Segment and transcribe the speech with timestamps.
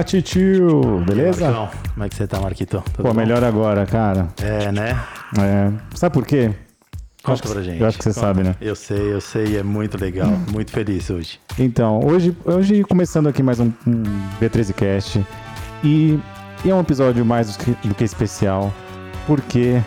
[0.00, 1.04] Fala, titio!
[1.06, 1.50] Beleza?
[1.50, 2.82] Marcão, como é que você tá, Marquito?
[2.94, 3.14] Tudo Pô, bom?
[3.14, 4.28] melhor agora, cara.
[4.42, 4.98] É, né?
[5.38, 6.52] É, Sabe por quê?
[7.22, 7.78] Conta pra gente.
[7.82, 8.26] eu acho que você Conta.
[8.26, 8.56] sabe, né?
[8.62, 10.30] Eu sei, eu sei, é muito legal.
[10.50, 11.38] Muito feliz hoje.
[11.58, 14.02] Então, hoje, hoje começando aqui mais um, um
[14.40, 15.22] B13Cast.
[15.84, 16.18] E,
[16.64, 18.72] e é um episódio mais do que, do que especial,
[19.26, 19.82] porque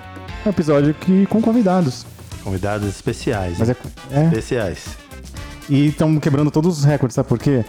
[0.45, 2.06] é um episódio que, com convidados.
[2.43, 3.57] Convidados especiais.
[3.57, 3.75] Mas hein?
[4.11, 4.95] é, é, Especiais.
[5.68, 7.65] E estão quebrando todos os recordes, sabe por quê?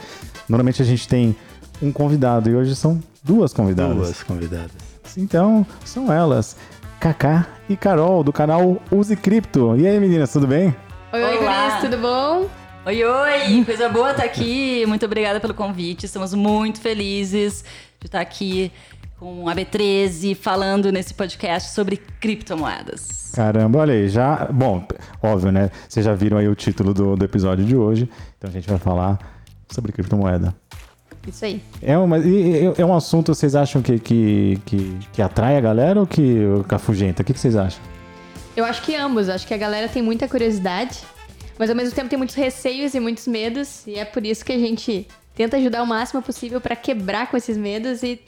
[0.46, 1.34] Normalmente a gente tem
[1.82, 3.96] um convidado e hoje são duas convidadas.
[3.96, 4.72] Duas convidadas.
[5.16, 6.56] Então, são elas,
[7.00, 9.76] Kaká e Carol, do canal Use Cripto.
[9.76, 10.74] E aí, meninas, tudo bem?
[11.12, 11.38] Oi, oi.
[11.38, 12.48] Cris, tudo bom?
[12.86, 13.64] Oi, oi!
[13.64, 14.84] Coisa boa estar aqui.
[14.86, 16.06] Muito obrigada pelo convite.
[16.06, 17.64] Estamos muito felizes
[18.00, 18.70] de estar aqui
[19.18, 23.32] com a B13 falando nesse podcast sobre criptomoedas.
[23.34, 24.46] Caramba, olha aí, já.
[24.52, 24.86] Bom,
[25.22, 25.70] óbvio, né?
[25.88, 28.08] Vocês já viram aí o título do, do episódio de hoje.
[28.36, 29.18] Então a gente vai falar
[29.70, 30.54] sobre criptomoeda.
[31.26, 31.62] Isso aí.
[31.82, 35.60] É, uma, e- e- é um assunto, vocês acham que, que, que, que atrai a
[35.60, 36.36] galera ou que,
[36.68, 37.22] que afugenta?
[37.22, 37.80] O que, que vocês acham?
[38.56, 39.28] Eu acho que ambos.
[39.28, 41.00] Acho que a galera tem muita curiosidade,
[41.58, 43.86] mas ao mesmo tempo tem muitos receios e muitos medos.
[43.86, 47.36] E é por isso que a gente tenta ajudar o máximo possível pra quebrar com
[47.36, 48.20] esses medos e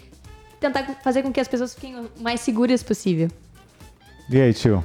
[0.58, 3.28] tentar fazer com que as pessoas fiquem o mais seguras possível.
[4.30, 4.82] E aí, tio?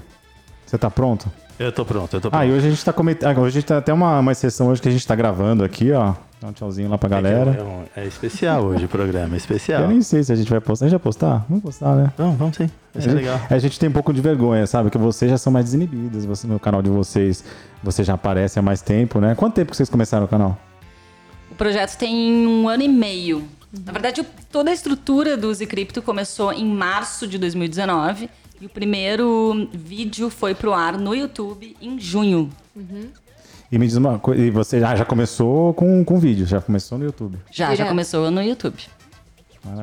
[0.65, 1.31] Você tá pronto?
[1.57, 2.41] Eu tô pronto, eu tô pronto.
[2.41, 3.37] Ah, e hoje a gente tá comentando.
[3.39, 5.91] Hoje a gente tem até uma, uma exceção hoje que a gente tá gravando aqui,
[5.91, 6.13] ó.
[6.42, 7.52] Dá um tchauzinho lá pra galera.
[7.52, 9.84] É, um- é especial hoje o programa, é especial.
[9.84, 10.86] Eu nem sei se a gente vai postar.
[10.86, 11.45] A gente vai postar?
[11.47, 12.11] Vamos postar, né?
[12.17, 12.67] Vamos, vamos sim.
[12.94, 13.39] Vai ser legal.
[13.47, 14.89] A gente tem um pouco de vergonha, sabe?
[14.89, 16.25] Que vocês já são mais desinibidas.
[16.25, 17.44] Você, no canal de vocês,
[17.84, 19.36] você já aparece há mais tempo, né?
[19.36, 20.58] Quanto tempo que vocês começaram o canal?
[21.52, 23.47] O projeto tem um ano e meio.
[23.86, 28.69] Na verdade, toda a estrutura do Use Cripto começou em março de 2019 e o
[28.69, 32.50] primeiro vídeo foi pro ar no YouTube em junho.
[33.72, 36.97] E me diz uma coisa, e você já, já começou com, com vídeo, já começou
[36.97, 37.38] no YouTube.
[37.51, 38.75] Já, já começou no YouTube.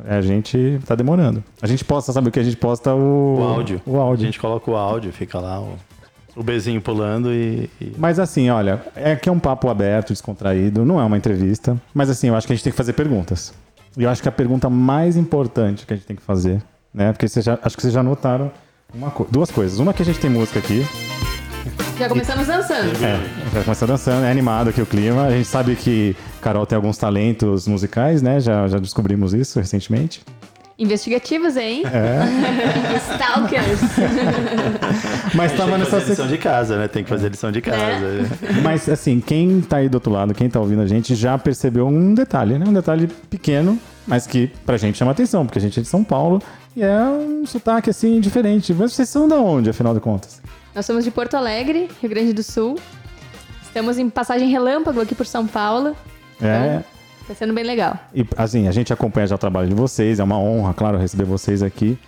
[0.06, 1.42] É, A gente tá demorando.
[1.62, 2.38] A gente posta, sabe o que?
[2.40, 3.80] A gente posta o, O áudio.
[3.86, 4.24] O áudio.
[4.24, 5.74] A gente coloca o áudio, fica lá o,
[6.36, 10.84] o bezinho pulando e, e- Mas assim, olha, é que é um papo aberto, descontraído,
[10.84, 11.80] não é uma entrevista.
[11.94, 13.54] Mas assim, eu acho que a gente tem que fazer perguntas.
[13.96, 16.62] E eu acho que a pergunta mais importante que a gente tem que fazer,
[16.92, 17.12] né?
[17.12, 18.50] Porque já, acho que vocês já notaram
[18.94, 19.78] uma co- duas coisas.
[19.78, 20.84] Uma que a gente tem música aqui,
[21.98, 23.04] Já começamos dançando.
[23.04, 25.24] é, já começou dançando, é animado aqui o clima.
[25.26, 28.38] A gente sabe que Carol tem alguns talentos musicais, né?
[28.38, 30.22] Já, já descobrimos isso recentemente.
[30.78, 31.82] Investigativos, hein?
[31.86, 32.94] É.
[33.14, 33.80] Stalkers.
[35.34, 36.86] Mas Tem tava que nessa fazer lição de casa, né?
[36.86, 38.28] Tem que fazer lição de casa.
[38.62, 41.88] Mas assim, quem tá aí do outro lado, quem tá ouvindo a gente, já percebeu
[41.88, 42.64] um detalhe, né?
[42.64, 43.76] Um detalhe pequeno,
[44.06, 46.40] mas que pra gente chama atenção, porque a gente é de São Paulo
[46.76, 48.72] e é um sotaque assim diferente.
[48.72, 50.40] Mas vocês são da onde, afinal de contas?
[50.78, 52.78] Nós somos de Porto Alegre, Rio Grande do Sul.
[53.64, 55.96] Estamos em passagem relâmpago aqui por São Paulo.
[56.40, 56.84] É.
[57.26, 57.98] Tá sendo bem legal.
[58.14, 61.24] E assim, a gente acompanha já o trabalho de vocês, é uma honra, claro, receber
[61.24, 61.98] vocês aqui.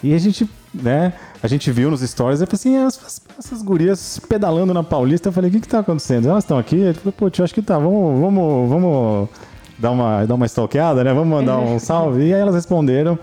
[0.00, 4.20] E a gente, né, a gente viu nos stories, eu falei assim, essas, essas gurias
[4.28, 6.28] pedalando na Paulista, eu falei, o que que tá acontecendo?
[6.28, 6.78] Elas estão aqui?
[6.78, 9.28] Eu falei, pô, tio, acho que tá, vamos, vamos, vamos
[9.76, 11.12] dar uma, dar uma stalkeada, né?
[11.12, 12.28] Vamos mandar um salve.
[12.28, 13.18] E aí elas responderam,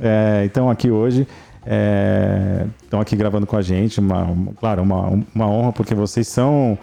[0.00, 1.28] é, então aqui hoje,
[2.84, 6.78] estão aqui gravando com a gente, uma, uma- claro, uma, uma honra, porque vocês são,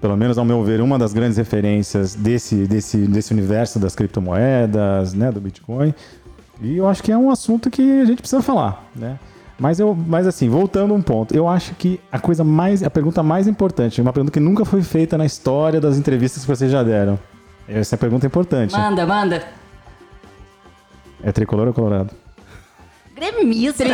[0.00, 5.12] pelo menos ao meu ver, uma das grandes referências desse, desse, desse universo das criptomoedas,
[5.14, 5.92] né, do Bitcoin.
[6.60, 9.18] E eu acho que é um assunto que a gente precisa falar, né?
[9.60, 12.90] Mas, eu, mas assim, voltando a um ponto, eu acho que a coisa mais, a
[12.90, 16.70] pergunta mais importante, uma pergunta que nunca foi feita na história das entrevistas que vocês
[16.70, 17.18] já deram.
[17.68, 18.72] Essa é a pergunta importante.
[18.72, 19.42] Manda, manda.
[21.22, 22.10] É tricolor ou colorado?
[23.18, 23.84] Gremista.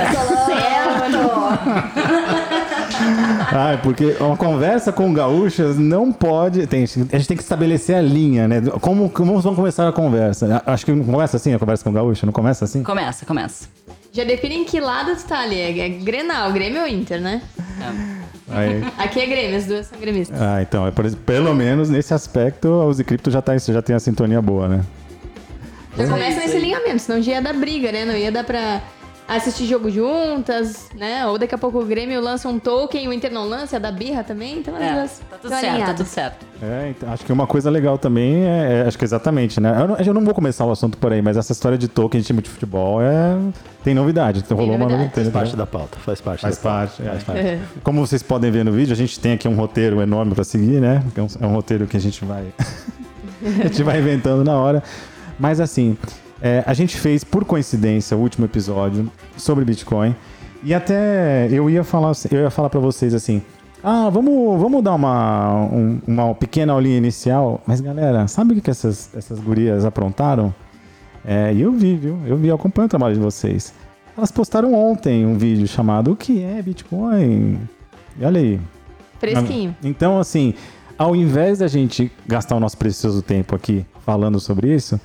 [3.53, 6.67] Ah, é porque uma conversa com gaúchas não pode.
[6.67, 8.61] Tem, a gente tem que estabelecer a linha, né?
[8.81, 10.63] Como, como vamos começar a conversa?
[10.67, 12.27] Acho que não começa assim a conversa com gaúcha?
[12.27, 12.83] Não começa assim?
[12.83, 13.69] Começa, começa.
[14.13, 15.59] Já define em que lado tu tá ali.
[15.59, 17.43] É é Grenal, Grêmio ou Inter, né?
[18.49, 20.41] Aí, Aqui é Grêmio, as duas são gremistas.
[20.41, 23.97] ah, então, é por pelo menos nesse aspecto, a Uzi Crypto já, tá, já tem
[23.97, 24.85] a sintonia boa, né?
[25.97, 28.05] Já começa nesse alinhamento, senão já ia dar briga, né?
[28.05, 28.83] Não ia dar pra
[29.27, 31.27] assistir jogo juntas, né?
[31.27, 33.91] Ou daqui a pouco o Grêmio lança um token, o Inter não lança, ia dar
[33.93, 35.97] birra também, então as É, duas tá tudo certo, tá alinhadas.
[35.97, 36.47] tudo certo.
[36.63, 39.75] É, então, acho que uma coisa legal também é, é- acho que exatamente, né?
[39.81, 42.21] Eu não, eu não vou começar o assunto por aí, mas essa história de token
[42.21, 43.37] de time de futebol é
[43.83, 44.41] tem novidade.
[44.45, 45.09] Então, rolou uma novidade.
[45.09, 45.31] novidade.
[45.31, 46.87] Faz parte da pauta, faz parte Faz da pauta.
[46.89, 47.11] parte, é.
[47.11, 47.41] Faz parte.
[47.41, 47.61] É.
[47.83, 50.81] Como vocês podem ver no vídeo, a gente tem aqui um roteiro enorme para seguir,
[50.81, 51.03] né?
[51.17, 52.45] É um, é um roteiro que a gente vai
[53.61, 54.83] a gente vai inventando na hora.
[55.39, 55.97] Mas assim,
[56.47, 60.15] é, a gente fez por coincidência o último episódio sobre Bitcoin
[60.63, 63.41] e até eu ia falar, eu ia falar para vocês assim.
[63.83, 67.63] Ah, vamos, vamos dar uma, um- uma pequena aulinha inicial.
[67.67, 70.55] Mas, galera, sabe o que, essas, essas gurias aprontaram?
[71.25, 72.19] É, e eu vi, viu?
[72.27, 73.75] Eu vi, eu acompanho o trabalho de vocês.
[74.17, 77.59] Elas postaram ontem um vídeo chamado O que é Bitcoin?
[78.19, 78.61] E olha aí.
[79.19, 79.75] Fresquinho.
[79.83, 80.55] Então, assim,
[80.97, 84.99] ao invés da gente gastar o nosso precioso tempo aqui falando sobre isso,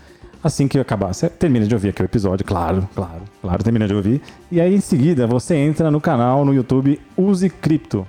[0.44, 3.94] assim que acabar, você termina de ouvir aqui o episódio, claro, claro, claro, termina de
[3.94, 4.22] ouvir.
[4.52, 8.08] E aí, em seguida, você entra no canal no YouTube Use Cripto.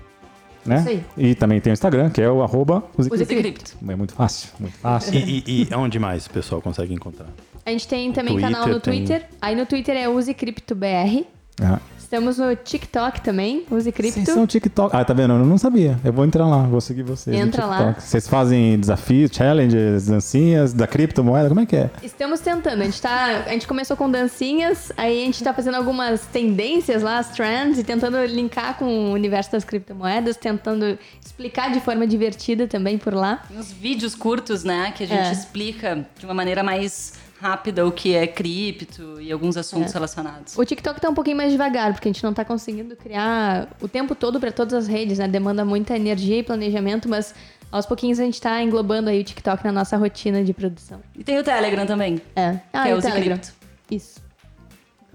[0.65, 0.85] Né?
[0.87, 1.05] Aí.
[1.17, 3.43] E também tem o Instagram, que é o arroba Use Use Cripto.
[3.43, 3.77] Cripto.
[3.89, 5.15] É muito fácil, muito fácil.
[5.15, 7.29] E, e, e onde mais o pessoal consegue encontrar?
[7.65, 9.27] A gente tem também Twitter canal no tem- Twitter.
[9.41, 11.25] Aí no Twitter é Use Cripto BR.
[11.63, 11.79] Ah.
[12.11, 14.15] Estamos no TikTok também, Use Cripto.
[14.19, 14.97] Vocês são TikTok.
[14.97, 15.35] Ah, tá vendo?
[15.35, 15.97] Eu não sabia.
[16.05, 17.37] Eu vou entrar lá, vou seguir vocês.
[17.37, 17.93] no Entra lá.
[17.97, 21.49] Vocês fazem desafios, challenges, dancinhas da criptomoeda?
[21.49, 21.89] Como é que é?
[22.03, 22.83] Estamos tentando.
[22.83, 27.01] A gente, tá, a gente começou com dancinhas, aí a gente tá fazendo algumas tendências
[27.01, 32.09] lá, as trends, e tentando linkar com o universo das criptomoedas, tentando explicar de forma
[32.09, 33.41] divertida também por lá.
[33.47, 34.93] Tem uns vídeos curtos, né?
[34.97, 35.31] Que a gente É.
[35.33, 39.95] explica de uma maneira mais rápida o que é cripto e alguns assuntos É.
[39.95, 40.57] relacionados.
[40.59, 43.89] O TikTok tá um pouquinho mais devagar, porque a gente não tá conseguindo criar o
[43.89, 45.27] tempo todo para todas as redes, né?
[45.27, 47.35] Demanda muita energia e planejamento, mas
[47.73, 51.01] aos pouquinhos a gente tá englobando aí o TikTok na nossa rotina de produção.
[51.17, 52.21] E tem o Telegram também.
[52.37, 52.59] É.
[52.73, 53.37] Ah, que é o Telegram.
[53.39, 53.53] Cripto.
[53.91, 54.21] Isso.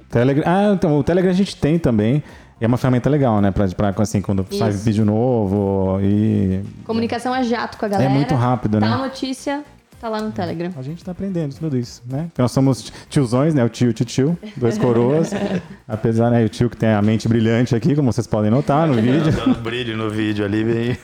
[0.10, 0.44] Telegram.
[0.48, 2.24] Ah, então, o Telegram a gente tem também.
[2.60, 3.52] É uma ferramenta legal, né?
[3.52, 4.84] Pra, pra assim, quando sai Isso.
[4.86, 6.64] vídeo novo e.
[6.86, 8.10] Comunicação a jato com a galera.
[8.10, 8.88] É muito rápido, né?
[8.88, 9.64] a notícia,
[10.06, 10.72] tá lá no Telegram.
[10.78, 12.26] A gente tá aprendendo tudo isso, né?
[12.28, 13.64] Porque nós somos tiozões, né?
[13.64, 15.32] O tio e o tio, dois coroas.
[15.88, 16.46] Apesar, né?
[16.46, 19.32] O tio que tem a mente brilhante aqui, como vocês podem notar no vídeo.
[19.32, 20.98] Dando brilho no vídeo ali, bem.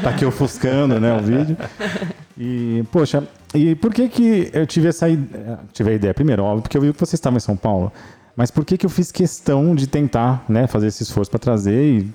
[0.00, 1.56] tá aqui ofuscando, né, o vídeo.
[2.36, 6.12] E, poxa, e por que que eu tive essa ideia, tive a ideia?
[6.14, 7.90] Primeiro, óbvio, porque eu vi que vocês estavam em São Paulo,
[8.36, 11.82] mas por que que eu fiz questão de tentar, né, fazer esse esforço para trazer
[11.82, 12.10] e,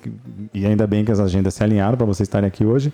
[0.53, 2.93] e ainda bem que as agendas se alinharam para vocês estarem aqui hoje,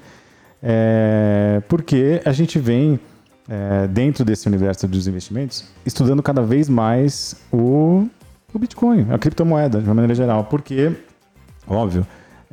[0.61, 2.99] é, porque a gente vem
[3.47, 8.07] é, dentro desse universo dos investimentos estudando cada vez mais o,
[8.53, 10.91] o Bitcoin, a criptomoeda, de uma maneira geral, porque
[11.67, 12.05] Óbvio.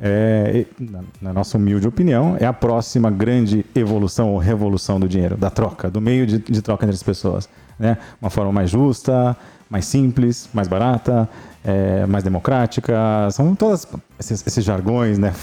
[0.03, 5.37] É, na, na nossa humilde opinião, é a próxima grande evolução ou revolução do dinheiro,
[5.37, 7.47] da troca, do meio de, de troca entre as pessoas.
[7.77, 7.97] Né?
[8.19, 9.37] Uma forma mais justa,
[9.69, 11.29] mais simples, mais barata,
[11.63, 13.29] é, mais democrática.
[13.31, 13.87] São todos
[14.19, 15.33] esses, esses jargões né,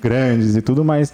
[0.00, 1.12] grandes e tudo, mas,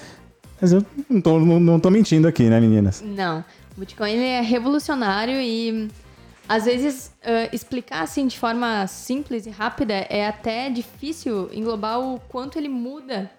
[0.61, 3.03] mas eu não tô, não, não tô mentindo aqui, né, meninas?
[3.05, 3.45] Não.
[3.77, 5.89] O Bitcoin é revolucionário e
[6.49, 12.21] às vezes ah, explicar assim de forma simples e rápida é até difícil englobar o
[12.21, 13.31] quanto ele muda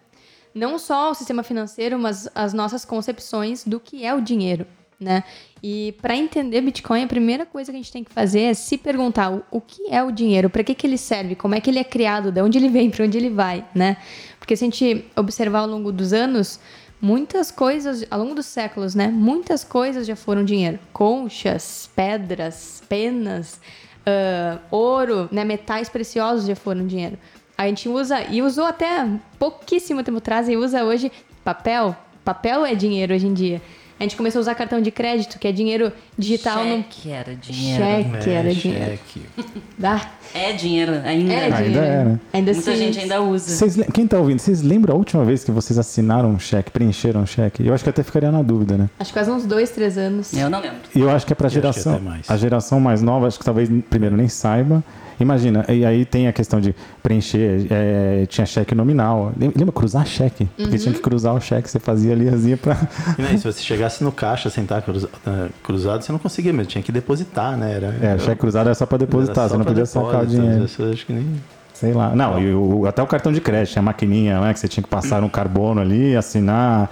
[0.56, 4.66] não só o sistema financeiro, mas as nossas concepções do que é o dinheiro,
[4.98, 5.26] né?
[5.62, 8.78] E para entender Bitcoin, a primeira coisa que a gente tem que fazer é se
[8.78, 11.70] perguntar o, o que é o dinheiro, para que, que ele serve, como é que
[11.70, 13.98] ele é criado, de onde ele vem, para onde ele vai, né?
[14.40, 16.58] Porque se a gente observar ao longo dos anos,
[17.02, 19.08] muitas coisas, ao longo dos séculos, né?
[19.08, 20.80] Muitas coisas já foram dinheiro.
[20.92, 23.60] Conchas, pedras, penas,
[24.06, 25.44] ah, ouro, né?
[25.44, 27.18] Metais preciosos já foram dinheiro.
[27.58, 29.08] A gente usa, e usou até
[29.40, 31.12] pouquíssimo tempo atrás, e usa hoje
[31.44, 31.96] papel.
[32.24, 33.62] Papel é dinheiro hoje em dia.
[33.98, 36.78] A gente começou a usar cartão de crédito, que é dinheiro digital no.
[36.84, 37.84] Cheque era dinheiro.
[37.84, 38.86] Cheque era É, dinheiro.
[38.86, 39.22] cheque.
[39.84, 40.02] Ah,
[40.34, 41.34] É dinheiro ainda.
[41.34, 41.80] é Ainda dinheiro.
[41.86, 42.20] é, né?
[42.34, 43.50] Ainda Muita se- gente ainda usa.
[43.56, 47.22] Vocês quem tá ouvindo, vocês lembram a última vez que vocês assinaram um cheque, preencheram
[47.22, 47.66] um cheque?
[47.66, 48.90] Eu acho que até ficaria na dúvida, né?
[49.00, 50.34] Acho que faz uns dois, três anos.
[50.34, 50.80] Eu não lembro.
[50.94, 52.02] E eu acho que é pra que geração.
[52.28, 54.84] A geração mais nova, acho que talvez primeiro nem saiba.
[55.19, 59.31] Imagina, e aí tem a questão de preencher, é, tinha cheque nominal.
[59.39, 60.48] Lem- Lembra cruzar cheque?
[60.57, 62.75] Porque tinha que cruzar o cheque, você fazia ali assim pra.
[63.17, 66.69] E né, se você chegasse no caixa, sentar cruza- eh, cruzado, você não conseguia mesmo,
[66.69, 67.74] tinha que depositar, né?
[67.74, 70.25] Era, É, cheque cruzado era só pra depositar, era você só não podia sacar o
[70.27, 70.65] dinheiro.
[70.79, 71.25] eu acho que nem...
[71.74, 72.15] Sei lá.
[72.15, 74.53] Não, e o- até o cartão de crédito, a maquininha, né?
[74.53, 76.89] Que você tinha que passar no carbono ali, assinar.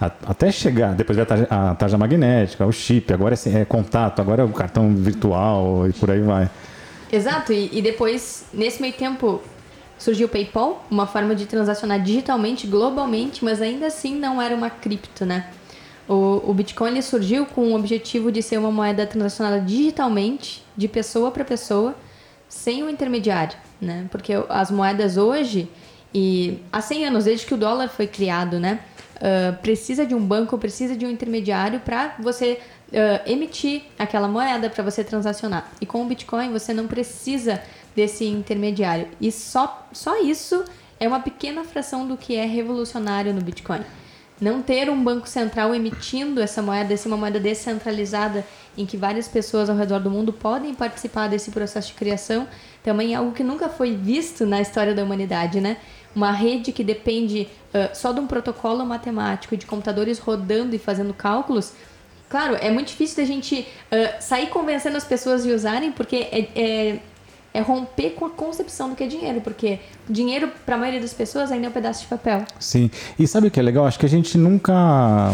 [0.00, 3.64] a- Até chegar, depois veio a tarja, a tarja magnética, o chip, agora é, é
[3.64, 6.50] contato, agora é o cartão virtual e por aí vai.
[7.10, 9.40] Exato, e, e depois, nesse meio tempo,
[9.98, 14.70] surgiu o PayPal, uma forma de transacionar digitalmente, globalmente, mas ainda assim não era uma
[14.70, 15.48] cripto, né?
[16.08, 20.86] O, o Bitcoin ele surgiu com o objetivo de ser uma moeda transacionada digitalmente, de
[20.86, 21.94] pessoa para pessoa,
[22.48, 24.06] sem o intermediário, né?
[24.10, 25.68] Porque as moedas hoje,
[26.14, 28.80] e há 100 anos, desde que o dólar foi criado, né?
[29.20, 32.60] ah, precisa de um banco, precisa de um intermediário para você
[32.92, 35.70] ah, emitir aquela moeda, para você transacionar.
[35.80, 37.62] E com o Bitcoin você não precisa
[37.94, 39.08] desse intermediário.
[39.20, 40.64] E só, só isso
[41.00, 43.80] é uma pequena fração do que é revolucionário no Bitcoin.
[44.38, 48.44] Não ter um banco central emitindo essa moeda, ser uma moeda descentralizada
[48.76, 52.46] em que várias pessoas ao redor do mundo podem participar desse processo de criação,
[52.82, 55.78] também é algo que nunca foi visto na história da humanidade, né?
[56.14, 61.14] Uma rede que depende ah, só de um protocolo matemático de computadores rodando e fazendo
[61.14, 61.72] cálculos,
[62.28, 66.48] Claro, é muito difícil da gente ah, sair convencendo as pessoas de usarem, porque é,
[66.54, 66.98] é,
[67.54, 69.78] é romper com a concepção do que é dinheiro, porque
[70.08, 72.44] dinheiro, para a maioria das pessoas, ainda é um pedaço de papel.
[72.58, 72.90] Sim.
[73.18, 73.86] E sabe o que é legal?
[73.86, 75.30] Acho que a gente nunca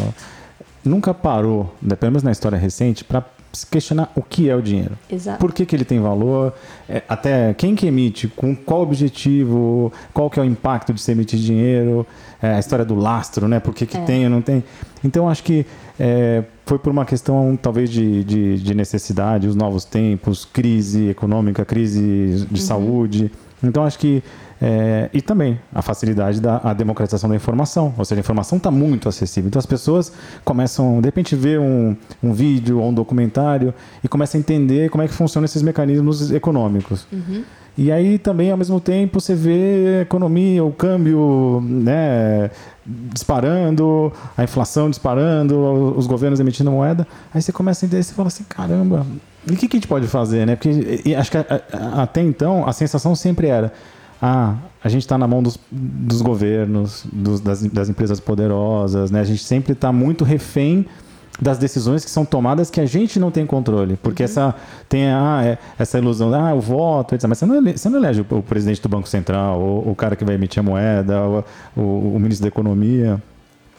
[0.84, 3.25] nunca parou, né, pelo menos na história recente, para
[3.71, 4.97] questionar o que é o dinheiro.
[5.11, 5.38] Exato.
[5.38, 6.54] Por que, que ele tem valor?
[6.88, 11.12] É, até quem que emite, com qual objetivo, qual que é o impacto de se
[11.12, 12.06] emitir dinheiro,
[12.42, 13.61] é, a história do lastro, né?
[13.61, 14.00] Por que, que É.
[14.00, 14.64] tem ou não tem.
[15.04, 15.66] Então, acho que
[15.99, 21.64] é, foi por uma questão, talvez, de, de, de necessidade, os novos tempos, crise econômica,
[21.64, 23.30] crise de saúde.
[23.62, 24.23] Então, acho que...
[24.64, 27.92] é, e também a facilidade da a democratização da informação.
[27.99, 29.49] Ou seja, a informação está muito acessível.
[29.49, 30.12] Então, as pessoas
[30.45, 35.02] começam, de repente, ver um, um vídeo ou um documentário e começam a entender como
[35.02, 37.09] é que funcionam esses mecanismos econômicos.
[37.76, 42.50] E aí também, ao mesmo tempo, você vê a economia, o câmbio né,
[42.87, 45.59] disparando, a inflação disparando,
[45.97, 47.04] os governos emitindo moeda.
[47.35, 49.04] Aí você começa a entender, você fala assim, caramba,
[49.47, 50.47] e o que, que a gente pode fazer?
[50.47, 50.54] Né?
[50.54, 51.38] Porque acho que
[51.97, 53.73] até então a sensação sempre era,
[54.23, 59.21] ah, a gente está na mão dos, dos governos, dos- das, das empresas poderosas, né?
[59.21, 60.87] a gente sempre está muito refém
[61.41, 63.97] das decisões que são tomadas que a gente não tem controle.
[64.02, 64.55] Porque essa
[64.88, 67.26] tem ah, é- essa ilusão, ah, o voto, etc.
[67.29, 69.95] Mas você não, ele- você não elege o, o presidente do Banco Central, ou o
[69.97, 71.45] cara que vai emitir a moeda, ou,
[71.76, 73.21] o, o ministro da Economia.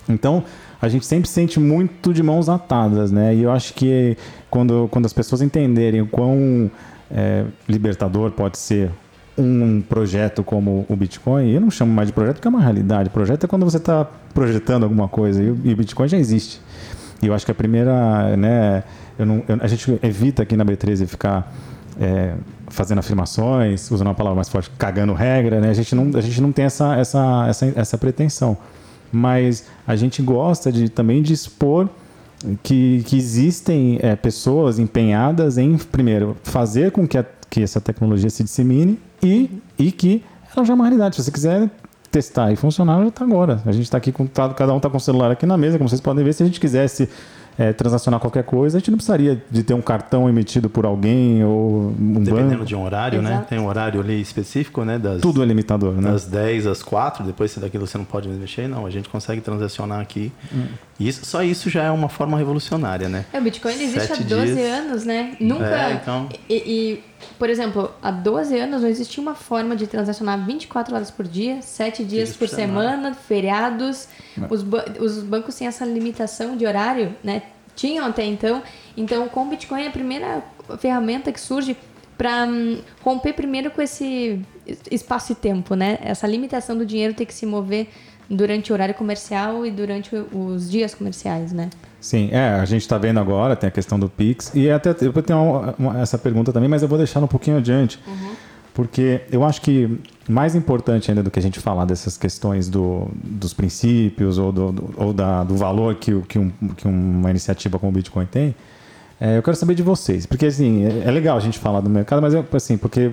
[0.09, 0.43] Então,
[0.81, 3.33] a gente sempre se sente muito de mãos atadas, né?
[3.33, 4.17] E eu acho que
[4.49, 6.69] quando, quando as pessoas entenderem o quão
[7.09, 8.89] é, libertador pode ser
[9.37, 13.09] um projeto como o Bitcoin, eu não chamo mais de projeto porque é uma realidade.
[13.09, 16.61] Projeto é quando você está projetando alguma coisa e o, Bitcoin já existe.
[17.21, 18.83] E eu acho que a primeira, né,
[19.17, 21.51] eu não, eu- a gente evita aqui na B13 ficar
[21.99, 22.33] é,
[22.69, 25.69] fazendo afirmações, usando uma palavra mais forte, cagando regra, né?
[25.69, 28.57] A gente não, a gente não tem essa, essa, essa, essa pretensão.
[29.11, 31.87] Mas a gente gosta de também de expor
[32.63, 38.29] que, que existem é, pessoas empenhadas em, primeiro, fazer com que, a- que essa tecnologia
[38.31, 40.23] se dissemine e, e que
[40.55, 41.15] ela já é uma realidade.
[41.15, 41.69] Se você quiser
[42.11, 43.61] testar e funcionar, já está agora.
[43.65, 45.77] A gente está aqui com tá- cada um está com o celular aqui na mesa,
[45.77, 46.33] como vocês podem ver.
[46.33, 47.09] Se a gente quisesse
[47.57, 51.43] é, transacionar qualquer coisa, a gente não precisaria de ter um cartão emitido por alguém
[51.43, 52.65] ou um Dependendo banco.
[52.65, 53.31] de um horário, né?
[53.31, 53.47] Exato.
[53.47, 54.97] Tem um horário ali específico, né?
[54.99, 56.11] Das, Tudo é limitador, né?
[56.11, 58.85] das 10 às 4, depois daquilo você não pode mexer, não.
[58.85, 60.31] A gente consegue transacionar aqui.
[60.53, 60.65] Hum.
[60.99, 63.25] Isso, só isso já é uma forma revolucionária, né?
[63.33, 64.79] É, o Bitcoin existe há Sete 12 dias.
[64.79, 65.35] anos, né?
[65.39, 65.65] Nunca.
[65.65, 66.29] É, então.
[66.47, 67.03] e, e,
[67.39, 71.61] por exemplo, há 12 anos não existia uma forma de transacionar 24 horas por dia,
[71.61, 74.07] 7 dias por por semana, feriados.
[74.49, 77.41] Os, ba- os bancos têm essa limitação de horário, né?
[77.75, 78.61] Tinham até então.
[78.95, 80.43] Então, com o Bitcoin é a primeira
[80.77, 81.75] ferramenta que surge
[82.15, 82.47] para
[83.03, 85.97] romper primeiro com esse es- espaço e tempo, né?
[86.03, 87.87] Essa limitação do dinheiro ter que se mover
[88.29, 91.69] durante o horário comercial e durante os dias comerciais, né?
[91.99, 94.51] Sim, é, a gente está vendo agora, tem a questão do Pix.
[94.53, 97.57] E até eu tenho uma- uma- essa pergunta também, mas eu vou deixar um pouquinho
[97.57, 97.99] adiante.
[98.73, 103.07] Porque eu acho que mais importante ainda do que a gente falar dessas questões do,
[103.23, 107.77] dos princípios ou, do, do- ou da, do valor que, que, um- que uma iniciativa
[107.77, 108.55] como o Bitcoin tem,
[109.21, 110.25] é, eu quero saber de vocês.
[110.25, 113.11] Porque assim, é, é legal a gente falar do mercado, mas é assim, porque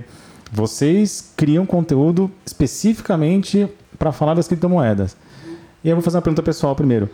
[0.51, 3.69] vocês criam conteúdo especificamente
[4.01, 5.15] para falar das criptomoedas.
[5.85, 7.11] E eu vou fazer uma pergunta pessoal primeiro.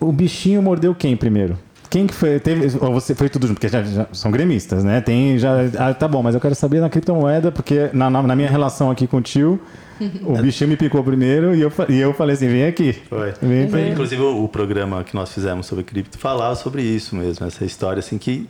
[0.00, 1.56] O bichinho mordeu quem primeiro?
[1.88, 2.40] Quem que foi?
[2.40, 3.60] Teve, ou você foi tudo junto?
[3.60, 5.00] Porque já, já são gremistas, né?
[5.00, 5.54] Tem já.
[5.78, 8.90] Ah, tá bom, mas eu quero saber na criptomoeda, porque na, na, na minha relação
[8.90, 9.60] aqui com o tio,
[10.22, 12.92] o bichinho me picou primeiro e eu, e eu falei assim: vem aqui.
[13.08, 13.32] Foi.
[13.40, 17.46] Vem Foi, inclusive o, o programa que nós fizemos sobre cripto falava sobre isso mesmo,
[17.46, 18.48] essa história assim que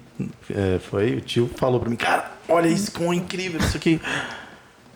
[0.51, 4.01] é, foi, o tio falou pra mim, cara, olha isso como é incrível isso aqui.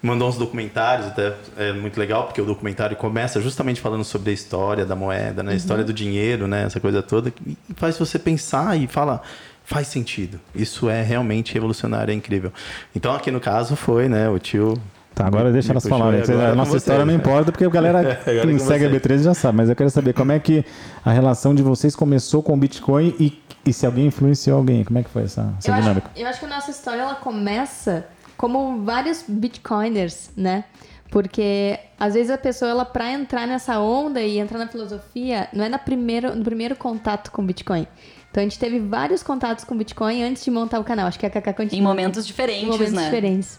[0.02, 4.32] Mandou uns documentários, até é muito legal, porque o documentário começa justamente falando sobre a
[4.32, 5.52] história da moeda, né?
[5.52, 6.64] A história do dinheiro, né?
[6.64, 9.20] Essa coisa toda, e faz você pensar e fala,
[9.62, 10.40] faz sentido.
[10.54, 12.52] Isso é realmente revolucionário, é incrível.
[12.94, 14.80] Então aqui no caso foi, né, o tio
[15.14, 16.22] Tá, agora deixa elas falarem.
[16.22, 19.02] A nossa história não importa, porque a galera é com segue a vocês.
[19.02, 19.58] B13 já sabe.
[19.58, 20.64] Mas eu quero saber como é que
[21.04, 24.84] a relação de vocês começou com o Bitcoin e, e se alguém influenciou alguém.
[24.84, 26.10] Como é que foi essa, essa Eu acho, dinâmica?
[26.16, 28.06] eu acho que a nossa história ela começa
[28.40, 30.64] como vários bitcoiners, né?
[31.10, 35.62] Porque às vezes a pessoa ela para entrar nessa onda e entrar na filosofia, não
[35.62, 37.86] é na primeiro, no primeiro contato com Bitcoin.
[38.30, 41.06] Então a gente teve vários contatos com Bitcoin antes de montar o canal.
[41.06, 41.78] Acho que a Cacá continua.
[41.78, 43.04] Em momentos diferentes, Em momentos né?
[43.04, 43.58] diferentes.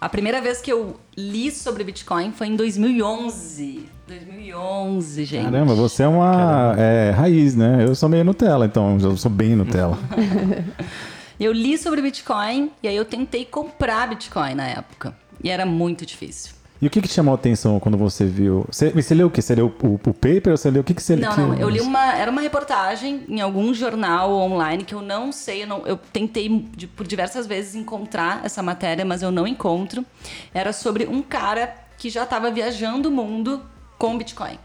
[0.00, 3.88] A primeira vez que eu li sobre Bitcoin foi em 2011.
[4.08, 5.44] 2011, gente.
[5.44, 7.84] Caramba, você é uma é, raiz, né?
[7.86, 9.96] Eu sou meio Nutella, então eu sou bem Nutella.
[11.40, 15.16] Eu li sobre Bitcoin e aí eu tentei comprar Bitcoin na época.
[15.42, 16.52] E era muito difícil.
[16.82, 18.64] E o que, que te chamou a atenção quando você viu?
[18.70, 19.40] Você, você leu o quê?
[19.42, 21.54] Você leu o, o, paper ou você leu o que, que você Não, que- não.
[21.54, 22.14] Eu li uma.
[22.14, 25.62] Era uma reportagem em algum jornal online que eu não sei.
[25.62, 30.04] Eu, não- eu tentei de- por diversas vezes encontrar essa matéria, mas eu não encontro.
[30.54, 33.62] Era sobre um cara que já estava viajando o mundo
[33.98, 34.58] com Bitcoin.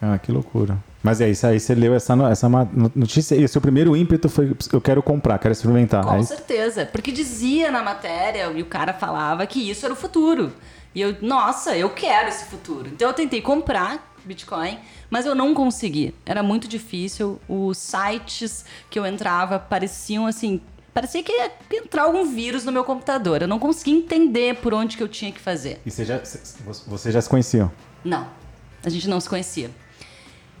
[0.00, 0.78] Ah, que loucura.
[1.04, 4.26] Mas é isso aí, você leu essa, essa ma- notícia e o seu primeiro ímpeto
[4.30, 6.02] foi: eu quero comprar, quero experimentar.
[6.02, 6.86] Com é certeza.
[6.86, 10.50] Porque dizia na matéria, e o cara falava que isso era o futuro.
[10.94, 12.88] E eu, nossa, eu quero esse futuro.
[12.88, 14.78] Então eu tentei comprar Bitcoin,
[15.10, 16.14] mas eu não consegui.
[16.24, 17.38] Era muito difícil.
[17.46, 20.58] Os sites que eu entrava pareciam assim.
[20.94, 23.42] Parecia que ia entrar algum vírus no meu computador.
[23.42, 25.82] Eu não conseguia entender por onde que eu tinha que fazer.
[25.84, 26.18] E você já,
[26.86, 27.70] você já se conheciam?
[28.02, 28.26] Não,
[28.82, 29.70] a gente não se conhecia.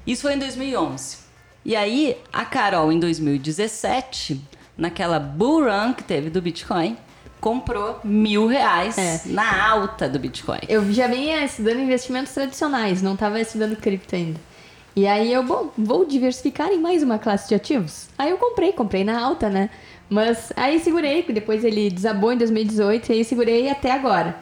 [0.06, 1.18] Isso foi em 2011.
[1.64, 4.40] E aí, a Carol, em 2017,
[4.76, 6.96] naquela bull run que teve do Bitcoin,
[7.40, 9.20] comprou mil reais É.
[9.26, 10.60] na alta do Bitcoin.
[10.68, 14.40] Eu já vinha estudando investimentos tradicionais, não estava estudando cripto ainda.
[14.96, 18.08] E aí eu, bom, vou diversificar em mais uma classe de ativos.
[18.16, 19.68] Aí eu comprei, comprei na alta, né?
[20.08, 24.36] Mas aí segurei, depois ele desabou em 2018 e aí segurei até agora.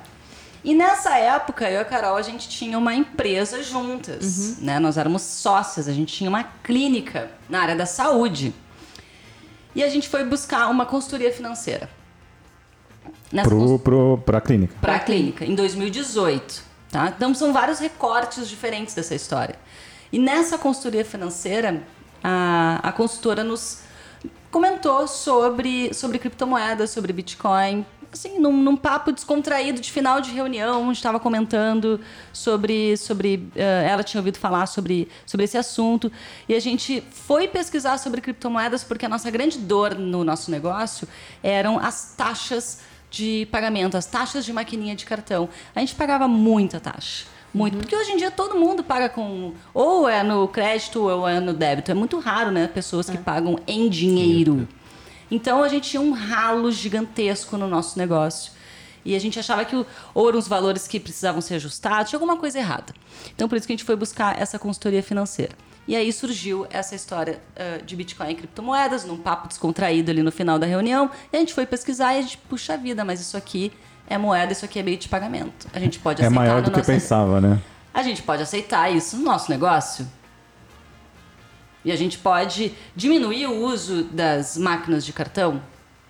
[0.64, 4.78] E nessa época, eu e a Carol, a gente tinha uma empresa juntas, né?
[4.78, 8.54] Nós éramos sócias, a gente tinha uma clínica na área da saúde.
[9.74, 11.90] E a gente foi buscar uma consultoria financeira.
[13.32, 14.74] Nessa Pro, pro, pra clínica.
[14.80, 17.12] para a clínica em 2018, tá?
[17.16, 19.56] Então são vários recortes diferentes dessa história.
[20.12, 21.82] E nessa consultoria financeira,
[22.22, 23.80] a, a consultora nos
[24.50, 30.82] comentou sobre sobre criptomoedas, sobre Bitcoin, assim, num, num papo descontraído de final de reunião,
[30.82, 31.98] a gente estava comentando
[32.32, 36.12] sobre sobre eh, ela tinha ouvido falar sobre sobre esse assunto
[36.48, 41.08] e a gente foi pesquisar sobre criptomoedas porque a nossa grande dor no nosso negócio
[41.42, 45.48] eram as taxas de pagamento, as taxas de maquininha de cartão.
[45.74, 47.26] A gente pagava muita taxa.
[47.54, 47.76] Muito.
[47.76, 49.52] Porque hoje em dia todo mundo paga com.
[49.74, 51.90] Ou é no crédito ou é no débito.
[51.90, 52.66] É muito raro, né?
[52.66, 54.66] Pessoas que pagam em dinheiro.
[55.32, 58.52] Então a gente tinha um ralo gigantesco no nosso negócio.
[59.02, 59.74] E a gente achava que
[60.14, 62.92] ou eram os valores que precisavam ser ajustados, tinha alguma coisa errada.
[63.34, 65.52] Então por isso que a gente foi buscar essa consultoria financeira.
[65.88, 70.30] E aí surgiu essa história ah, de Bitcoin e criptomoedas, num papo descontraído ali no
[70.30, 71.10] final da reunião.
[71.32, 73.72] E a gente foi pesquisar e a gente, puxa vida, mas isso aqui
[74.06, 75.66] é moeda, isso aqui é meio de pagamento.
[75.72, 77.58] A gente pode É aceitar maior no do que nosso pensava, né?
[77.94, 80.06] a gente pode aceitar isso no nosso negócio.
[81.84, 85.62] E a gente pode diminuir o uso das máquinas de cartão,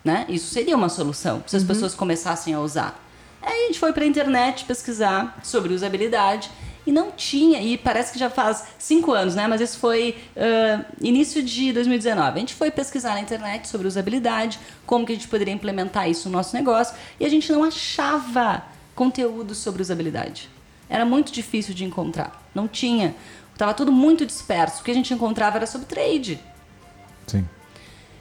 [0.05, 0.27] né?
[0.29, 3.01] Isso seria uma solução, se as pessoas começassem a usar.
[3.41, 6.51] Aí a gente foi para a internet pesquisar sobre usabilidade
[6.87, 9.47] e não tinha, e parece que já faz cinco anos, né?
[9.47, 12.37] Mas isso foi ah, início de 2019.
[12.37, 16.29] A gente foi pesquisar na internet sobre usabilidade, como que a gente poderia implementar isso
[16.29, 20.51] no nosso negócio, e a gente não achava conteúdo sobre usabilidade.
[20.89, 22.43] Era muito difícil de encontrar.
[22.55, 23.15] Não tinha.
[23.57, 24.81] Tava tudo muito disperso.
[24.81, 26.41] O que a gente encontrava era sobre trade.
[27.27, 27.47] Sim.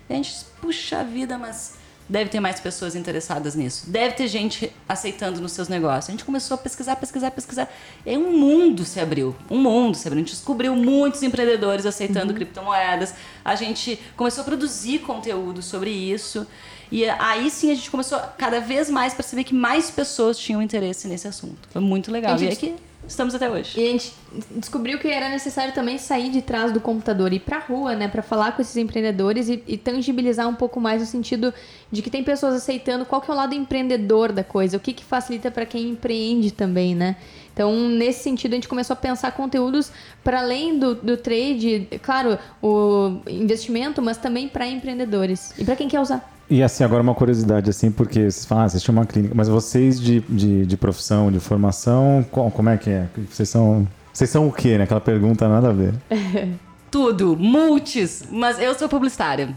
[0.09, 1.79] E a gente, puxa vida, mas
[2.11, 3.89] deve ter mais pessoas interessadas nisso.
[3.89, 6.09] Deve ter gente aceitando nos seus negócios.
[6.09, 7.73] A gente começou a pesquisar, pesquisar, pesquisar.
[8.05, 9.33] E aí um mundo se abriu.
[9.49, 10.21] Um mundo se abriu.
[10.21, 13.13] A gente descobriu muitos empreendedores aceitando criptomoedas.
[13.45, 16.45] A gente começou a produzir conteúdo sobre isso.
[16.91, 20.61] E aí sim a gente começou a cada vez mais perceber que mais pessoas tinham
[20.61, 21.57] interesse nesse assunto.
[21.71, 22.33] Foi muito legal.
[22.33, 22.75] A gente- E é que
[23.07, 23.79] estamos até hoje.
[23.79, 24.13] E a gente
[24.51, 28.07] descobriu que era necessário também sair de trás do computador e ir pra rua, né,
[28.07, 31.53] Pra falar com esses empreendedores e, e tangibilizar um pouco mais no sentido
[31.91, 34.91] de que tem pessoas aceitando qual que é o lado empreendedor da coisa, o que
[34.93, 37.15] que facilita pra quem empreende também, né?
[37.53, 39.91] Então, nesse sentido, a gente começou a pensar conteúdos
[40.23, 45.87] para além do, do trade, claro, o investimento, mas também para empreendedores e para quem
[45.89, 46.29] quer usar.
[46.53, 49.47] E assim, agora uma curiosidade, assim, porque vocês falam, ah, vocês tinham uma clínica, mas
[49.47, 53.07] vocês de, de, de profissão, de formação, co- como é que é?
[53.29, 53.87] Vocês são.
[54.11, 54.83] Vocês são o quê, né?
[54.83, 55.93] Aquela pergunta nada a ver.
[56.91, 58.23] Tudo, multis.
[58.29, 59.55] Mas eu sou publicitária.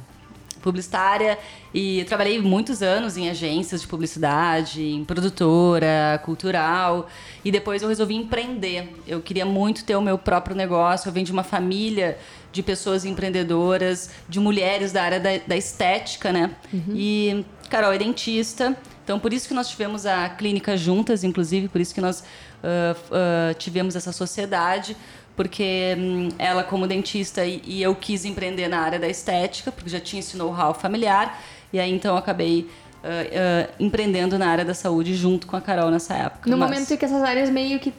[0.64, 1.38] Publicitária
[1.74, 7.06] e trabalhei muitos anos em agências de publicidade, em produtora, cultural.
[7.44, 8.94] E depois eu resolvi empreender.
[9.06, 11.08] Eu queria muito ter o meu próprio negócio.
[11.08, 12.18] Eu venho de uma família
[12.50, 16.52] de pessoas empreendedoras, de mulheres da área da, da estética, né?
[16.94, 18.74] E Carol é dentista.
[19.02, 22.24] Então, por isso que nós tivemos a clínica juntas, inclusive, por isso que nós
[22.62, 24.96] ah, ah, tivemos essa sociedade
[25.36, 29.90] porque hum, ela como dentista e, e eu quis empreender na área da estética, porque
[29.90, 31.40] já tinha esse know-how familiar,
[31.72, 32.68] e aí então eu acabei
[33.02, 36.48] ah, ah, empreendendo na área da saúde junto com a Carol nessa época.
[36.50, 37.92] No Mas- momento em que essas áreas meio que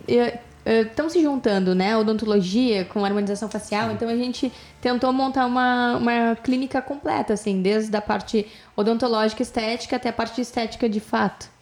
[0.65, 1.95] estão se juntando, né?
[1.95, 3.91] Odontologia com harmonização facial.
[3.91, 9.97] Então a gente tentou montar uma, uma clínica completa, assim, desde a parte odontológica estética
[9.97, 11.53] até a parte estética de fato.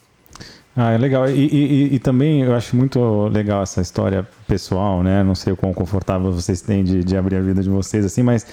[0.76, 1.30] Ah, é legal.
[1.30, 5.22] E, e, e, também eu acho muito legal essa história pessoal, né?
[5.24, 8.24] Não sei o quão confortável vocês têm de, de abrir a vida de vocês assim,
[8.24, 8.48] mas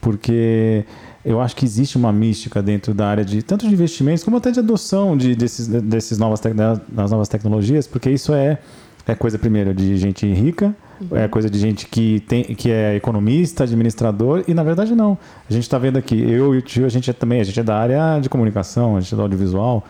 [0.00, 0.84] porque
[1.24, 4.50] eu acho que existe uma mística dentro da área de tanto de investimentos como até
[4.50, 6.40] de adoção de, desses, desses novas,
[6.88, 8.58] das novas tecnologias, porque isso é,
[9.06, 11.16] é coisa primeiro de gente rica, uhum.
[11.16, 15.16] é coisa de gente que, tem, que é economista, administrador, e na verdade não.
[15.48, 17.58] A gente está vendo aqui, eu e o tio, a gente é também, a gente
[17.58, 19.86] é da área de comunicação, a gente é do audiovisual,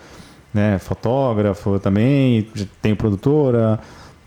[0.53, 2.49] né, fotógrafo também,
[2.81, 3.81] tem produtora,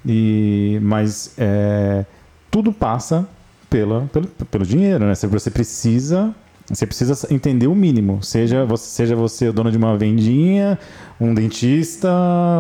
[0.06, 2.06] e, mas é,
[2.50, 3.28] tudo passa
[3.70, 5.16] pela, pelo, pelo dinheiro, né?
[5.16, 6.34] Você precisa
[6.68, 8.24] você precisa entender o mínimo.
[8.24, 10.80] Seja você, seja você dono de uma vendinha,
[11.20, 12.10] um dentista,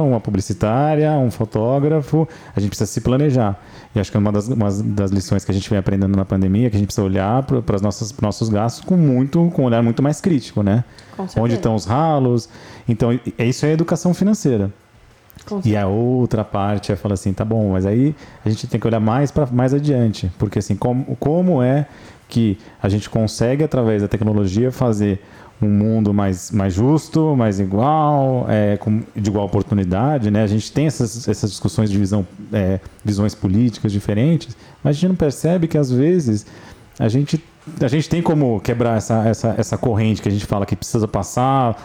[0.06, 2.28] uma publicitária, um fotógrafo.
[2.56, 3.60] A gente precisa se planejar.
[3.96, 6.26] E acho que é uma das, uma das lições que a gente vem aprendendo na
[6.26, 9.66] pandemia, que a gente precisa olhar para os nossos, nossos gastos com muito, com um
[9.66, 10.84] olhar muito mais crítico, né?
[11.38, 12.48] Onde estão os ralos.
[12.88, 14.72] Então, isso é educação financeira.
[15.64, 18.88] E a outra parte é falar assim, tá bom, mas aí a gente tem que
[18.88, 21.86] olhar mais para mais adiante, porque assim, como, como é
[22.28, 25.22] que a gente consegue, através da tecnologia, fazer
[25.62, 30.44] um mundo mais, mais justo, mais igual, é, com, de igual oportunidade, né?
[30.44, 35.10] A gente tem essas, essas discussões de visão, é, visões políticas diferentes, mas a gente
[35.10, 36.46] não percebe que às vezes
[37.00, 37.42] a gente,
[37.82, 41.08] a gente tem como quebrar essa, essa, essa corrente que a gente fala que precisa
[41.08, 41.82] passar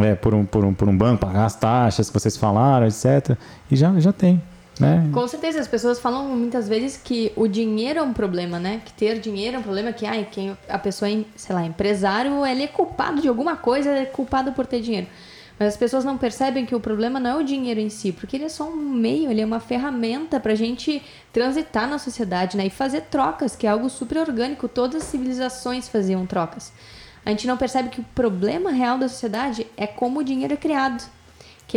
[0.00, 3.36] é, por, um, por, um, por um banco, pagar as taxas que vocês falaram, etc.
[3.70, 4.42] E já, já tem.
[4.78, 5.08] Né?
[5.12, 8.82] Com certeza, as pessoas falam muitas vezes que o dinheiro é um problema, né?
[8.84, 12.44] Que ter dinheiro é um problema, que ai, quem, a pessoa, é, sei lá, empresário,
[12.44, 15.06] ele é culpado de alguma coisa, é culpado por ter dinheiro.
[15.56, 18.36] Mas as pessoas não percebem que o problema não é o dinheiro em si, porque
[18.36, 21.00] ele é só um meio, ele é uma ferramenta para a gente
[21.32, 22.66] transitar na sociedade, né?
[22.66, 24.66] E fazer trocas, que é algo super orgânico.
[24.66, 26.72] Todas as civilizações faziam trocas.
[27.24, 30.56] A gente não percebe que o problema real da sociedade é como o dinheiro é
[30.56, 31.04] criado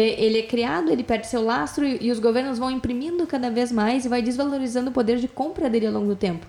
[0.02, 3.72] ele é criado, ele perde seu lastro e, e, os governos vão imprimindo cada vez
[3.72, 6.46] mais e vai desvalorizando o poder de compra dele ao longo do tempo.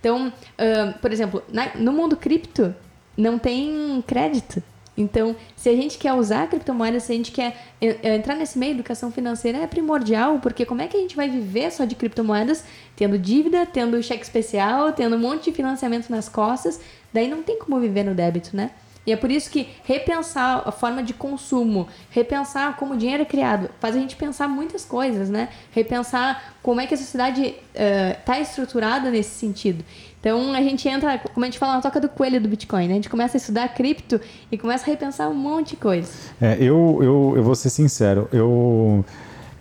[0.00, 2.74] Então, uh, por exemplo, na, no mundo cripto
[3.16, 4.62] não tem crédito.
[4.96, 9.10] Então, se a gente quer usar criptomoedas, se a gente quer entrar nesse meio, educação
[9.10, 13.18] financeira é primordial, porque como é que a gente vai viver só de criptomoedas, tendo
[13.18, 16.78] dívida, tendo cheque especial, tendo um monte de financiamento nas costas,
[17.12, 18.70] daí não tem como viver no débito, né?
[19.06, 23.26] E é por isso que repensar a forma de consumo, repensar como o dinheiro é
[23.26, 25.48] criado, faz a gente pensar muitas coisas, né?
[25.72, 29.84] Repensar como é que a sociedade está uh, estruturada nesse sentido.
[30.20, 32.92] Então a gente entra, como a gente fala na toca do coelho do Bitcoin, né?
[32.92, 34.20] A gente começa a estudar cripto
[34.52, 36.08] e começa a repensar um monte de coisa.
[36.40, 39.04] É, eu, eu, eu vou ser sincero, eu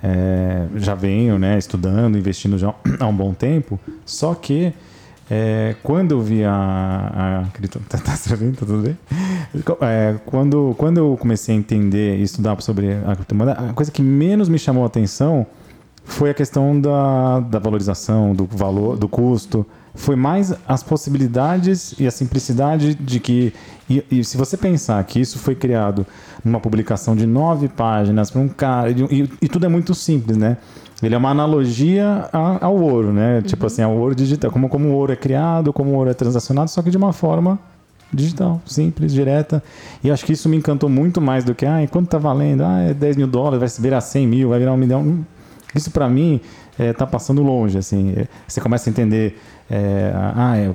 [0.04, 4.71] é, já venho né, estudando, investindo já há um bom tempo, só que
[5.34, 6.52] é, quando eu vi a.
[6.52, 7.44] a
[7.88, 8.98] tá, tá, tá tudo bem?
[9.80, 14.02] É, quando, quando eu comecei a entender e estudar sobre a criptomoeda, a coisa que
[14.02, 15.48] menos me chamou a atenção
[16.04, 19.65] foi a questão da, da valorização, do valor, do custo.
[19.96, 23.54] Foi mais as possibilidades e a simplicidade de que.
[23.89, 26.06] E, e se você pensar que isso foi criado
[26.44, 28.91] numa publicação de nove páginas para um cara.
[28.91, 30.58] E, e, tudo é muito simples, né?
[31.02, 33.38] Ele é uma analogia ao ouro, né?
[33.38, 33.42] Uhum.
[33.42, 34.52] Tipo assim, ao ouro digital.
[34.52, 37.12] Como, como o ouro é criado, como o ouro é transacionado, só que de uma
[37.12, 37.60] forma
[38.14, 39.64] digital, simples, direta.
[40.04, 42.64] E acho que isso me encantou muito mais do que, ah, quanto tá valendo?
[42.64, 45.26] Ah, é 10 mil dólares, vai virar 100 mil, vai virar um milhão.
[45.74, 46.42] Isso para mim
[46.78, 48.14] é, tá passando longe, assim.
[48.16, 50.70] É, você começa a entender é, ah, é,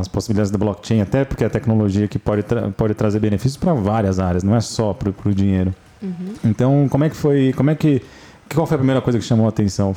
[0.00, 3.56] as possibilidades da blockchain, até porque é a tecnologia que pode, tra pode trazer benefícios
[3.56, 5.74] para várias áreas, não é só para o dinheiro.
[6.02, 6.34] Uhum.
[6.44, 8.02] Então, como é que foi, como é que
[8.54, 9.94] qual foi a primeira coisa que chamou a atenção?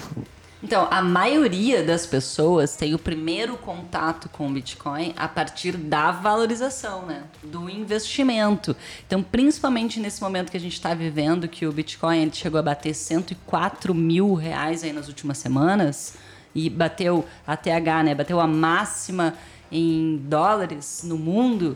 [0.63, 6.11] Então, a maioria das pessoas tem o primeiro contato com o Bitcoin a partir da
[6.11, 7.23] valorização, né?
[7.41, 8.75] Do investimento.
[9.07, 12.93] Então, principalmente nesse momento que a gente está vivendo, que o Bitcoin chegou a bater
[12.93, 16.13] 104 mil reais aí nas últimas semanas
[16.53, 18.13] e bateu a TH, né?
[18.13, 19.33] Bateu a máxima
[19.71, 21.75] em dólares no mundo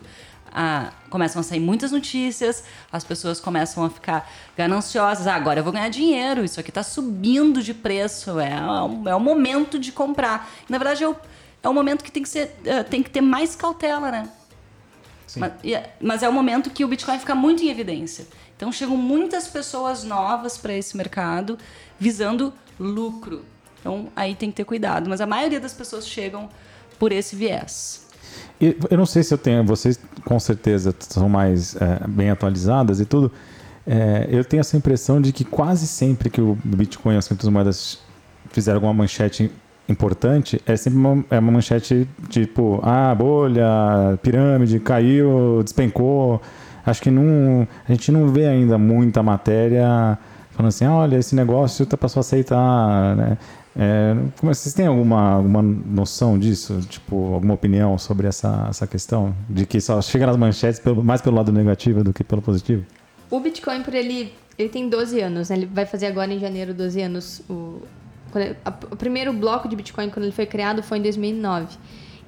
[0.52, 5.26] a, começam a sair muitas notícias, as pessoas começam a ficar gananciosas.
[5.26, 8.52] Ah, agora eu vou ganhar dinheiro, isso aqui está subindo de preço, é,
[9.06, 10.50] é o momento de comprar.
[10.68, 11.16] Na verdade, é o,
[11.62, 14.28] é o momento que tem que, ser, uh, tem que ter mais cautela, né?
[15.36, 15.52] Mas,
[16.00, 18.26] mas, é o momento que o Bitcoin fica muito em evidência.
[18.56, 21.58] Então chegam muitas pessoas novas para esse mercado
[21.98, 23.44] visando lucro.
[23.80, 25.10] Então aí tem que ter cuidado.
[25.10, 26.48] Mas a maioria das pessoas chegam
[26.98, 28.05] por esse viés.
[28.60, 33.04] Eu não sei se eu tenho, vocês com certeza são mais é, bem atualizadas e
[33.04, 33.30] tudo.
[33.86, 37.98] É, eu tenho essa impressão de que quase sempre que o Bitcoin e as criptomoedas
[38.50, 39.50] fizeram alguma manchete
[39.88, 46.42] importante, é sempre uma, é uma manchete tipo, ah, bolha, pirâmide, caiu, despencou.
[46.84, 50.18] Acho que não, a gente não vê ainda muita matéria
[50.52, 53.38] falando assim, olha, esse negócio tá passou a aceitar, né?
[53.78, 56.80] É, como, vocês têm alguma, alguma noção disso?
[56.88, 59.34] Tipo, alguma opinião sobre essa, essa questão?
[59.48, 62.84] De que só chega nas manchetes pelo, mais pelo lado negativo do que pelo positivo?
[63.30, 65.56] O Bitcoin, por ele, ele tem 12 anos, né?
[65.56, 67.42] Ele vai fazer agora em janeiro 12 anos.
[67.50, 67.82] O,
[68.34, 71.76] ele, a, o primeiro bloco de Bitcoin, quando ele foi criado, foi em 2009.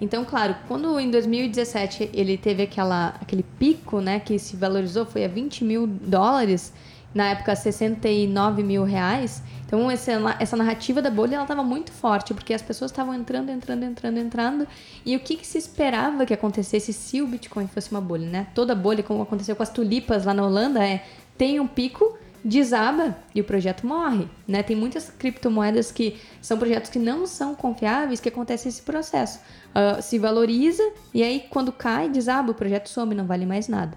[0.01, 5.25] Então, claro, quando em 2017 ele teve aquela, aquele pico, né, que se valorizou, foi
[5.25, 6.73] a 20 mil dólares,
[7.15, 9.43] na época 69 mil reais.
[9.67, 13.51] Então essa, essa narrativa da bolha ela estava muito forte porque as pessoas estavam entrando,
[13.51, 14.69] entrando, entrando, entrando.
[15.05, 18.47] E o que, que, se esperava que acontecesse se o Bitcoin fosse uma bolha, né?
[18.55, 21.05] Toda bolha, como aconteceu com as tulipas lá na Holanda, é
[21.37, 24.63] tem um pico, desaba e o projeto morre, né?
[24.63, 29.41] Tem muitas criptomoedas que são projetos que não são confiáveis que acontece esse processo.
[29.69, 33.97] Uh, se valoriza e aí quando cai, desaba, o projeto some, não vale mais nada.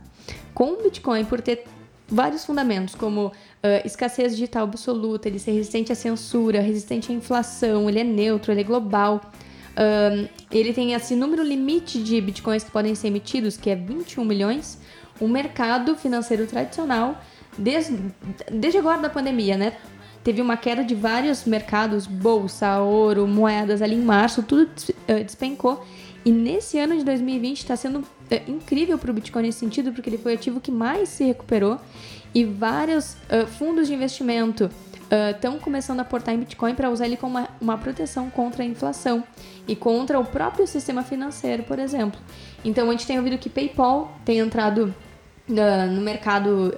[0.54, 1.66] Com o Bitcoin, por ter
[2.12, 3.32] vários fundamentos, como uh,
[3.86, 8.62] escassez digital absoluta, ele ser resistente à censura, resistente à inflação, ele é neutro, ele
[8.62, 9.22] é global.
[10.52, 14.78] Ele tem esse número limite de bitcoins que podem ser emitidos, que é 21 milhões.
[15.20, 17.20] O mercado financeiro tradicional,
[17.58, 17.98] desde,
[18.52, 19.74] desde agora da pandemia, né?
[20.24, 24.70] Teve uma queda de vários mercados, bolsa, ouro, moedas ali em março, tudo
[25.08, 25.84] despencou.
[26.24, 30.10] E nesse ano de 2020 está sendo é incrível para o Bitcoin nesse sentido, porque
[30.10, 31.78] ele foi o ativo que mais se recuperou
[32.34, 34.70] e vários uh, fundos de investimento
[35.34, 38.64] estão uh, começando a aportar em Bitcoin para usar ele como uma, uma, proteção contra
[38.64, 39.22] a inflação
[39.68, 42.18] e contra o próprio sistema financeiro, por exemplo.
[42.64, 44.96] Então a gente tem ouvido que PayPal tem entrado
[45.50, 46.74] uh, no mercado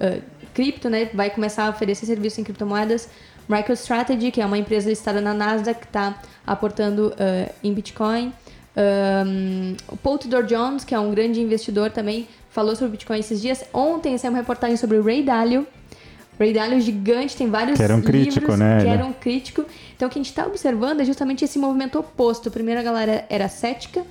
[0.56, 1.12] cripto, né?
[1.13, 3.08] Vai começar a oferecer serviço em criptomoedas.
[3.48, 7.13] MicroStrategy, que é uma empresa listada na Nasdaq, está aportando
[7.62, 8.32] em Bitcoin.
[8.76, 13.42] Um, o Paul Tudor Jones, que é um grande investidor também, falou sobre Bitcoin esses
[13.42, 13.64] dias.
[13.74, 15.68] Ontem saiu uma reportagem sobre o Ray Dalio.
[16.40, 18.82] Ray Dalio gigante, tem vários que era um livros crítico, né?
[18.82, 19.66] que era um crítico.
[19.96, 22.50] Então o que a gente está observando é justamente esse movimento oposto.
[22.50, 24.04] Primeiro a galera era cética,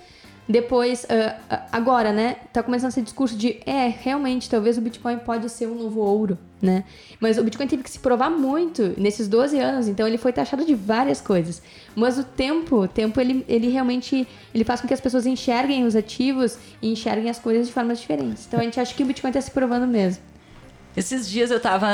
[0.48, 5.48] depois, uh, agora, né, tá começando esse discurso de, é, realmente, talvez o Bitcoin pode
[5.48, 6.84] ser um novo ouro, né?
[7.20, 10.64] Mas o Bitcoin teve que se provar muito nesses 12 anos, então ele foi taxado
[10.64, 11.62] de várias coisas.
[11.94, 15.84] Mas o tempo, o tempo, ele, ele realmente, ele faz com que as pessoas enxerguem
[15.86, 18.44] os ativos e enxerguem as coisas de formas diferentes.
[18.46, 20.22] Então a gente acha que o Bitcoin está se provando mesmo.
[20.96, 21.88] Esses dias eu estava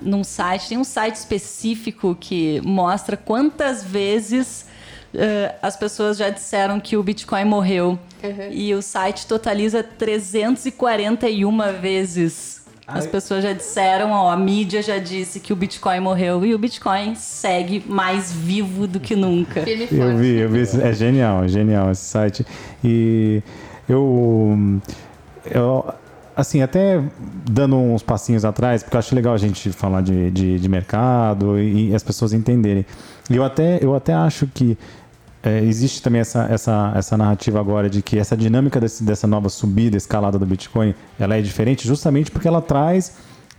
[0.00, 4.66] num site, tem um site específico que mostra quantas vezes
[5.14, 7.98] uh, as pessoas já disseram que o Bitcoin morreu.
[8.22, 8.50] Uhum.
[8.50, 12.64] E o site totaliza 341 vezes.
[12.86, 16.58] As pessoas já disseram, ó, a mídia já disse que o Bitcoin morreu e o
[16.58, 19.60] Bitcoin segue mais vivo do que nunca.
[19.60, 22.46] Eu vi, eu vi, é genial, é genial esse site.
[22.84, 23.42] E
[23.88, 24.78] eu,
[25.50, 25.94] eu
[26.36, 27.02] assim, até
[27.50, 31.58] dando uns passinhos atrás, porque eu acho legal a gente falar de, de, de mercado
[31.58, 32.84] e, e as pessoas entenderem.
[33.30, 34.76] Eu até, eu até acho que
[35.44, 39.50] é, existe também essa, essa, essa narrativa agora de que essa dinâmica desse, dessa nova
[39.50, 43.12] subida, escalada do Bitcoin, ela é diferente justamente porque ela traz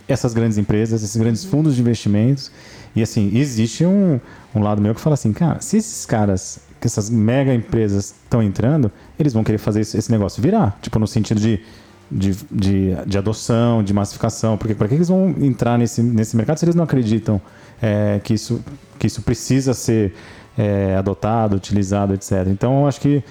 [0.08, 2.52] essas grandes empresas, esses grandes fundos de investimentos.
[2.96, 4.20] E assim, existe um,
[4.56, 8.42] um lado meu que fala assim, cara, se esses caras, que essas mega empresas estão
[8.42, 10.80] entrando, eles vão querer fazer esse, negócio virar.
[10.82, 11.62] Tipo, no sentido de,
[12.12, 14.58] de, de, de adoção, de massificação.
[14.58, 17.40] Porque para que eles vão entrar nesse, nesse mercado se eles não acreditam
[17.80, 18.64] é, que, isso,
[18.98, 20.16] que isso precisa ser
[20.58, 22.48] é, adotado, utilizado, etc.
[22.48, 23.24] Então, eu acho que,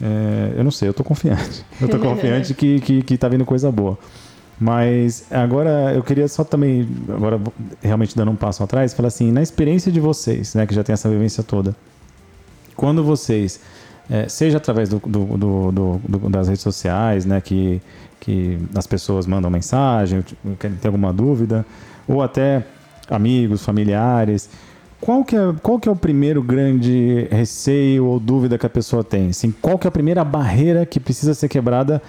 [0.00, 1.64] é, eu não sei, eu estou confiante.
[1.80, 3.98] Eu estou confiante que, que, que tá vindo coisa boa.
[4.60, 7.40] Mas agora eu queria só também, agora
[7.82, 10.92] realmente dando um passo atrás, falar assim, na experiência de vocês, né, que já tem
[10.92, 11.74] essa vivência toda,
[12.76, 13.58] quando vocês,
[14.08, 17.82] é, seja através do, do, do, das redes sociais, né, que,
[18.20, 20.24] que as pessoas mandam mensagem,
[20.60, 21.66] tem alguma dúvida,
[22.06, 22.64] ou até
[23.10, 24.48] amigos, familiares,
[25.02, 29.02] qual que, é, qual que é o primeiro grande receio ou dúvida que a pessoa
[29.02, 29.30] tem?
[29.30, 32.00] Assim, qual que é a primeira barreira que precisa ser quebrada?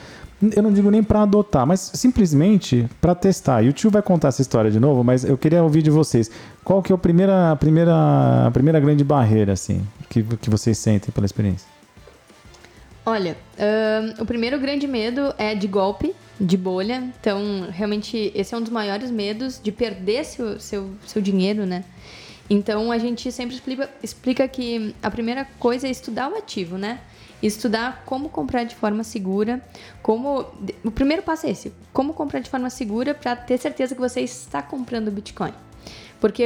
[0.55, 3.63] Eu não digo nem para adotar, mas simplesmente para testar.
[3.63, 6.29] E o tio vai contar essa história de novo, mas eu queria ouvir de vocês.
[6.63, 9.81] Qual que é a primeira, a primeira, a primeira grande barreira assim
[10.13, 11.67] que, que vocês sentem pela experiência?
[13.05, 13.35] Olha,
[14.19, 17.03] o primeiro grande medo é de golpe, de bolha.
[17.19, 21.83] Então, realmente, esse é um dos maiores medos de perder seu, seu, seu dinheiro, né?
[22.49, 26.99] Então a gente sempre explica, explica que a primeira coisa é estudar o ativo, né?
[27.41, 29.61] Estudar como comprar de forma segura,
[30.01, 30.45] como
[30.83, 34.21] o primeiro passo é esse, como comprar de forma segura para ter certeza que você
[34.21, 35.53] está comprando Bitcoin.
[36.19, 36.45] Porque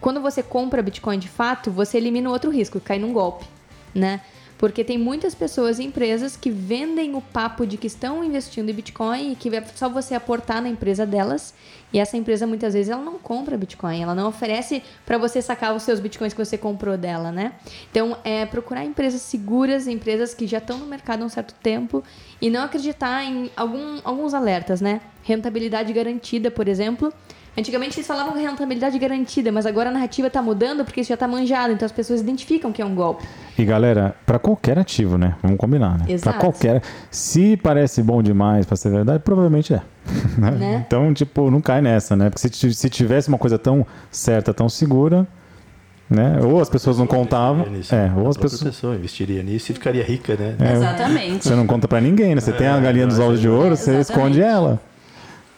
[0.00, 3.46] quando você compra Bitcoin de fato, você elimina outro risco, cair num golpe,
[3.94, 4.20] né?
[4.58, 8.72] Porque tem muitas pessoas e empresas que vendem o papo de que estão investindo em
[8.74, 11.52] Bitcoin e que é só você aportar na empresa delas.
[11.92, 15.74] E essa empresa muitas vezes ela não compra Bitcoin, ela não oferece para você sacar
[15.74, 17.52] os seus Bitcoins que você comprou dela, né?
[17.90, 22.02] Então, é procurar empresas seguras, empresas que já estão no mercado há um certo tempo
[22.40, 25.00] e não acreditar em algum, alguns alertas, né?
[25.22, 27.12] Rentabilidade garantida, por exemplo.
[27.56, 31.28] Antigamente eles falavam rentabilidade garantida, mas agora a narrativa está mudando porque isso já está
[31.28, 33.24] manjado, então as pessoas identificam que é um golpe.
[33.58, 35.36] E galera, para qualquer ativo, né?
[35.42, 36.18] Vamos combinar, né?
[36.18, 36.82] Para qualquer.
[37.10, 39.82] Se parece bom demais para ser verdade, provavelmente é.
[40.38, 40.84] Né?
[40.86, 42.30] Então, tipo, não cai nessa, né?
[42.30, 45.26] Porque se, se tivesse uma coisa tão certa, tão segura,
[46.08, 46.40] né?
[46.42, 47.66] Ou as pessoas não contavam.
[47.90, 48.62] É, ou as pessoas.
[48.62, 50.56] pessoa investiria nisso e ficaria rica, né?
[50.58, 51.44] É, Exatamente.
[51.44, 52.40] Você não conta para ninguém, né?
[52.40, 54.80] Você é, tem a galinha dos ovos de ouro, você esconde ela.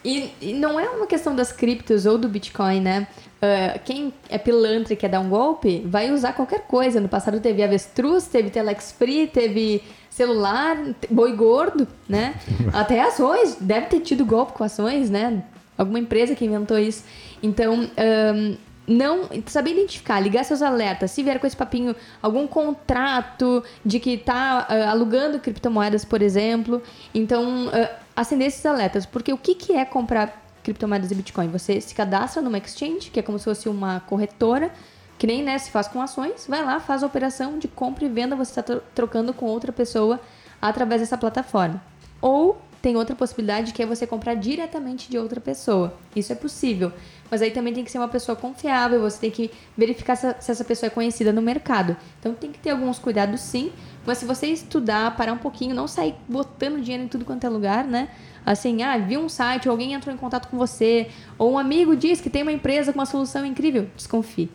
[0.05, 3.07] E, e, não é uma questão das criptos ou do Bitcoin, né?
[3.37, 7.01] Uh, quem é pilantra e quer dar um golpe, vai usar qualquer coisa.
[7.01, 10.77] No passado teve avestruz, teve telex free, teve celular,
[11.11, 12.35] boi gordo, né?
[12.73, 15.43] Até ações, deve ter tido golpe com ações, né?
[15.77, 17.05] Alguma empresa que inventou isso.
[17.43, 23.63] Então, um, não saber identificar, ligar seus alertas, se vier com esse papinho, algum contrato
[23.85, 26.83] de que está uh, alugando criptomoedas, por exemplo,
[27.15, 31.49] então uh, acender esses alertas, porque o que, que é comprar criptomoedas e Bitcoin?
[31.49, 34.73] Você se cadastra numa exchange, que é como se fosse uma corretora,
[35.19, 38.09] que nem né, se faz com ações, vai lá, faz a operação de compra e
[38.09, 40.21] venda, você está trocando com outra pessoa
[40.61, 41.83] através dessa plataforma.
[42.21, 45.95] Ou tem outra possibilidade que é você comprar diretamente de outra pessoa.
[46.15, 46.93] Isso é possível.
[47.31, 50.65] Mas aí também tem que ser uma pessoa confiável, você tem que verificar se, essa
[50.65, 51.97] pessoa é conhecida no mercado.
[52.21, 53.73] Então tem que ter alguns cuidados sim,
[54.07, 57.49] mas se você estudar, parar um pouquinho, não sair botando dinheiro em tudo quanto é
[57.49, 58.09] lugar, né?
[58.45, 62.21] Assim, ah, viu um site, alguém entrou em contato com você, ou um amigo diz
[62.21, 64.51] que tem uma empresa com uma solução incrível, desconfie.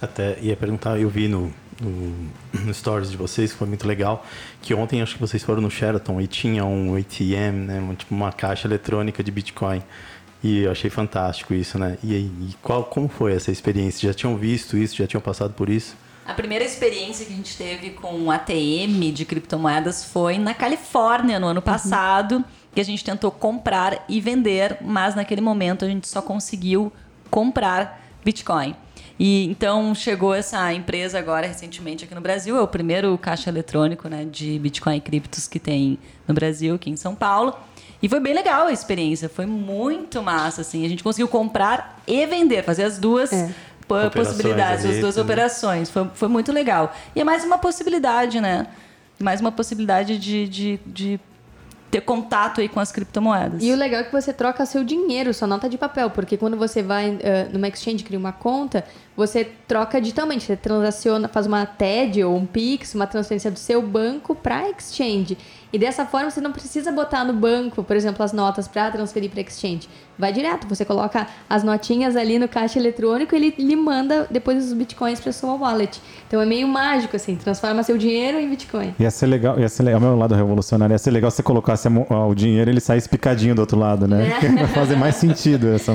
[0.00, 4.24] Até ia perguntar, eu vi no, no, no, stories de vocês, que foi muito legal,
[4.60, 8.14] que ontem acho que vocês foram no Sheraton e tinha um ATM, né, uma, tipo
[8.14, 9.82] uma caixa eletrônica de Bitcoin.
[10.44, 11.96] E eu achei fantástico isso, né?
[12.04, 14.06] E, e qual, como foi essa experiência?
[14.06, 14.94] Já tinham visto isso?
[14.94, 15.96] Já tinham passado por isso?
[16.26, 21.46] A primeira experiência que a gente teve com ATM de criptomoedas foi na Califórnia no
[21.46, 22.44] ano passado, uhum.
[22.74, 26.92] que a gente tentou comprar e vender, mas naquele momento a gente só conseguiu
[27.30, 28.74] comprar Bitcoin.
[29.18, 34.08] E então chegou essa empresa agora recentemente aqui no Brasil, é o primeiro caixa eletrônico
[34.08, 37.54] né, de Bitcoin e criptos que tem no Brasil, aqui em São Paulo.
[38.02, 40.84] E foi bem legal a experiência, foi muito massa, assim.
[40.84, 43.54] A gente conseguiu comprar e vender, fazer as duas é.
[44.12, 45.90] Possibilidades, as duas operações.
[45.90, 46.94] Foi, foi muito legal.
[47.14, 48.66] E é mais uma possibilidade, né?
[49.18, 51.20] Mais uma possibilidade de, de, de
[51.90, 53.62] ter contato aí com as criptomoedas.
[53.62, 56.56] E o legal é que você troca seu dinheiro, sua nota de papel, porque quando
[56.56, 57.18] você vai uh,
[57.52, 58.84] numa exchange cria uma conta,
[59.16, 63.80] você troca digitalmente, você transaciona, faz uma TED ou um Pix, uma transferência do seu
[63.80, 65.38] banco para exchange.
[65.72, 69.30] E dessa forma você não precisa botar no banco, por exemplo, as notas para transferir
[69.30, 69.88] para exchange.
[70.18, 74.64] Vai direto, você coloca as notinhas ali no caixa eletrônico e ele lhe manda depois
[74.64, 76.00] os bitcoins para sua wallet.
[76.26, 78.94] Então é meio mágico assim, transforma seu dinheiro em bitcoin.
[78.98, 81.42] Ia ser legal, ia ser legal, o meu lado revolucionário, ia ser legal se você
[81.42, 84.32] colocasse o dinheiro e ele saísse picadinho do outro lado, né?
[84.42, 84.48] É.
[84.56, 85.92] Vai fazer mais sentido essa.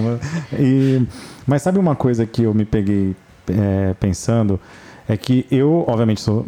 [0.59, 1.01] E,
[1.47, 3.15] mas sabe uma coisa que eu me peguei
[3.47, 4.59] é, pensando?
[5.07, 6.45] É que eu, obviamente, sou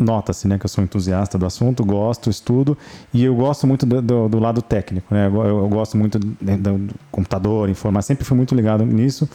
[0.00, 2.76] nota-se né, que eu sou entusiasta do assunto, gosto, estudo,
[3.12, 5.14] e eu gosto muito do, do, do lado técnico.
[5.14, 5.26] Né?
[5.26, 9.28] Eu, eu gosto muito do, do, computador, informar, sempre fui muito ligado nisso.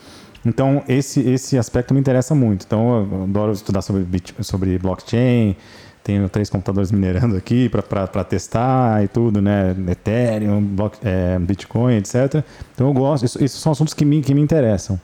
[0.44, 2.66] Então, esse, esse aspecto me interessa muito.
[2.66, 4.06] Então, eu adoro estudar sobre,
[4.42, 5.56] sobre blockchain,
[6.06, 9.76] tenho três computadores minerando aqui para testar e tudo, né?
[9.90, 12.44] Ethereum, block, é, Bitcoin, etc.
[12.76, 15.00] Então, eu gosto, isso, isso são assuntos que me, que me interessam.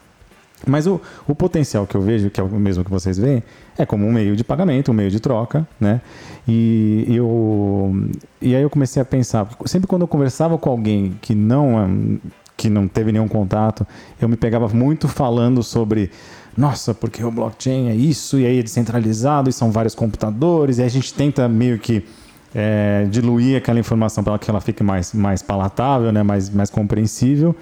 [0.67, 3.41] Mas o, o potencial que eu vejo, que é o mesmo que vocês veem,
[3.79, 6.01] é como um meio de pagamento, um meio de troca, né?
[6.47, 7.91] E, eu,
[8.39, 12.19] e aí eu comecei a pensar, sempre quando eu conversava com alguém que não,
[12.55, 13.87] que não teve nenhum contato,
[14.21, 16.11] eu me pegava muito falando sobre
[16.57, 20.83] nossa, porque o blockchain é isso, e aí é descentralizado, e são vários computadores, e
[20.83, 22.05] a gente tenta meio que
[22.53, 27.55] é, diluir aquela informação para que ela fique mais, mais palatável, né, mais, mais compreensível.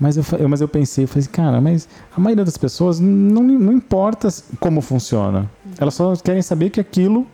[0.00, 3.72] Mas eu, mas eu pensei, eu falei, cara, mas a maioria das pessoas não, não
[3.72, 4.28] importa
[4.58, 5.48] como funciona.
[5.78, 7.26] Elas só querem saber que aquilo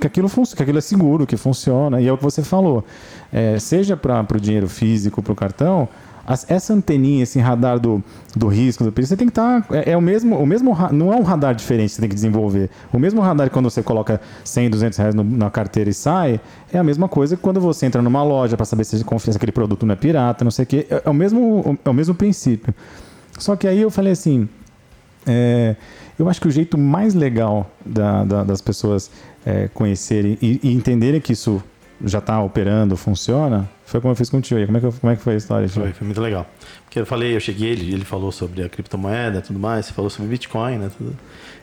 [0.00, 2.00] que aquilo, que aquilo é seguro, que funciona.
[2.00, 2.84] E é o que você falou.
[3.32, 5.88] É, seja para o dinheiro físico, para o cartão,
[6.48, 8.02] essa anteninha, esse radar do,
[8.36, 9.62] do risco, do perigo, você tem que estar.
[9.62, 10.76] Tá, é, é, o mesmo, o mesmo.
[10.92, 12.70] Não é um radar diferente que você tem que desenvolver.
[12.92, 16.40] O mesmo radar que quando você coloca 100, 200 reais no, na carteira e sai,
[16.72, 19.36] é a mesma coisa que quando você entra numa loja para saber se confia se
[19.36, 20.86] aquele produto não é pirata, não sei o quê.
[20.88, 22.72] É, é, o mesmo, é o mesmo princípio.
[23.38, 24.48] Só que aí eu falei assim.
[25.26, 25.76] é,
[26.18, 29.10] eu acho que o jeito mais legal da- da- das pessoas
[29.44, 31.60] é, conhecerem e, e entenderem que isso
[32.04, 34.56] já está operando, funciona, foi como eu fiz com o tio.
[34.58, 34.66] aí.
[34.66, 35.68] Como é que, como é que foi a história?
[35.68, 36.46] Foi, foi muito legal.
[36.84, 39.92] Porque eu falei, eu cheguei, ele, ele falou sobre a criptomoeda e tudo mais, você
[39.92, 40.90] falou sobre Bitcoin, né?
[40.96, 41.16] Tudo.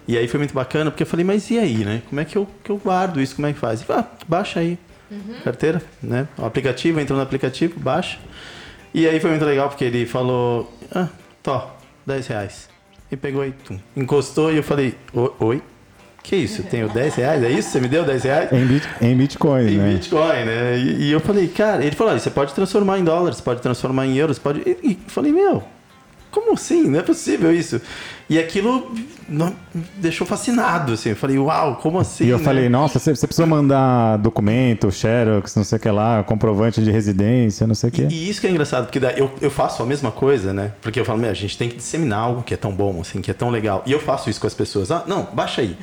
[0.07, 2.01] E aí foi muito bacana, porque eu falei, mas e aí, né?
[2.09, 3.35] Como é que eu, que eu guardo isso?
[3.35, 3.79] Como é que faz?
[3.81, 4.77] Ele falou, ah, baixa aí.
[5.43, 6.27] Carteira, né?
[6.37, 8.19] O aplicativo, entrou no aplicativo, baixa.
[8.93, 11.07] E aí foi muito legal, porque ele falou, ah,
[11.43, 11.61] tô,
[12.05, 12.69] 10 reais.
[13.11, 15.61] E pegou e tum, encostou e eu falei, "O- oi?
[16.29, 16.61] Que isso?
[16.61, 17.43] Tenho 10 reais?
[17.43, 17.71] É isso?
[17.71, 18.51] Você me deu 10 reais?
[18.51, 19.93] Em, bit, em Bitcoin, Em né?
[19.95, 20.77] Bitcoin, né?
[20.77, 24.05] E, e eu falei, cara, ele falou, "Olha, você pode transformar em dólares, pode transformar
[24.05, 24.59] em euros, pode.
[24.63, 25.63] E, e eu falei, meu,
[26.31, 26.83] como assim?
[26.83, 27.81] Não é possível isso.
[28.29, 28.93] E aquilo
[29.27, 31.09] não- me deixou fascinado, assim.
[31.09, 32.25] Eu falei, uau, como assim?
[32.25, 32.43] E eu né?
[32.43, 36.91] falei, nossa, você, você precisa mandar documento, xerox, não sei o que lá, comprovante de
[36.91, 38.01] residência, não sei o que.
[38.03, 40.73] E, e isso que é engraçado, porque eu, eu faço a mesma coisa, né?
[40.79, 43.19] Porque eu falo, meu, a gente tem que disseminar algo que é tão bom, assim,
[43.19, 43.81] que é tão legal.
[43.87, 44.91] E eu faço isso com as pessoas.
[44.91, 45.75] Ah, não, baixa aí.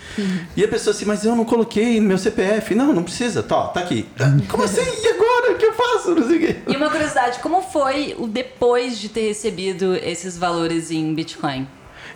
[0.56, 2.76] E a pessoa assim, mas eu não coloquei no meu CPF.
[2.76, 3.42] Não, não precisa.
[3.42, 4.06] Tá, tá aqui.
[4.20, 4.82] "Ah, Como assim?
[4.82, 5.52] E agora?
[5.52, 5.72] O que eu
[6.14, 6.56] Não sei o quê.
[6.68, 11.66] E uma curiosidade, como foi o depois de ter recebido esses valores em Bitcoin?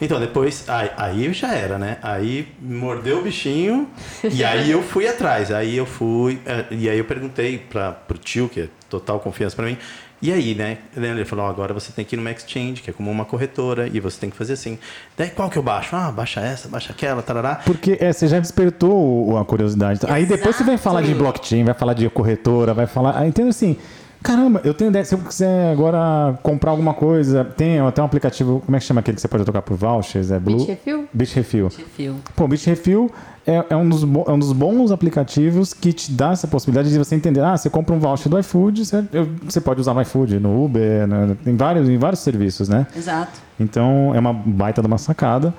[0.01, 1.99] Então, depois, aí, aí já era, né?
[2.03, 3.89] Aí mordeu o bichinho
[4.25, 5.53] e aí eu fui atrás.
[5.53, 9.55] Aí eu fui, eh, e aí eu perguntei para pro tio, que é total confiança
[9.55, 9.77] para mim,
[10.23, 10.79] e aí, né?
[10.97, 13.89] Ele falou: "Ó, agora você tem que ir numa exchange, que é como uma corretora,
[13.93, 14.79] e você tem que fazer assim.
[15.17, 15.97] Daí qual que eu baixo?
[15.97, 17.61] Ah, baixa essa, baixa aquela, tarará.
[17.65, 20.01] Porque é, você já despertou a curiosidade.
[20.09, 23.19] Aí depois você vai falar de blockchain, vai falar de corretora, vai falar.
[23.19, 23.77] Aí entendo assim.
[24.23, 25.03] Caramba, eu tenho ideia.
[25.03, 28.63] Se eu quiser agora comprar alguma coisa, tem até um aplicativo.
[28.65, 30.31] Como é que chama aquele que você pode trocar por vouchers?
[30.31, 30.59] É Blue?
[30.59, 31.09] Bitrefill?
[31.11, 31.71] Bitrefill.
[31.71, 32.17] Fio.
[32.37, 33.11] Pô, Bitrefill
[33.47, 36.99] é, é, um dos, é um dos bons aplicativos que te dá essa possibilidade de
[36.99, 37.41] você entender.
[37.41, 40.65] Ah, você compra um voucher do iFood, você, eu- você pode usar no iFood, no
[40.65, 42.87] Uber, na- em, vários, em vários serviços, né?
[42.97, 43.41] Exato.
[43.59, 45.53] Então é uma baita de uma sacada.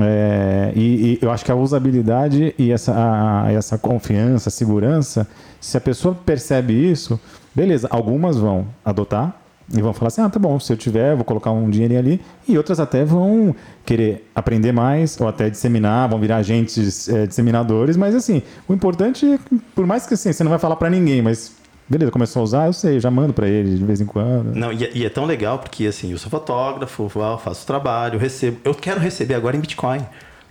[0.00, 5.26] É, e, e eu acho que a usabilidade e essa, a- essa confiança, segurança,
[5.60, 7.20] se a pessoa percebe isso,
[7.54, 9.36] beleza, algumas vão adotar
[9.72, 12.20] e vão falar assim: ah, tá bom, se eu tiver, vou colocar um dinheirinho ali.
[12.46, 13.54] E outras até vão
[13.84, 17.96] querer aprender mais ou até disseminar, vão virar agentes é, disseminadores.
[17.96, 19.38] Mas assim, o importante é,
[19.74, 21.52] por mais que assim, você não vai falar para ninguém, mas
[21.88, 24.54] beleza, começou a usar, eu sei, já mando para ele de vez em quando.
[24.54, 27.08] Não, e, é- e é tão legal porque assim, eu sou fotógrafo,
[27.42, 28.58] faço trabalho, recebo.
[28.64, 30.00] Eu quero receber agora em Bitcoin.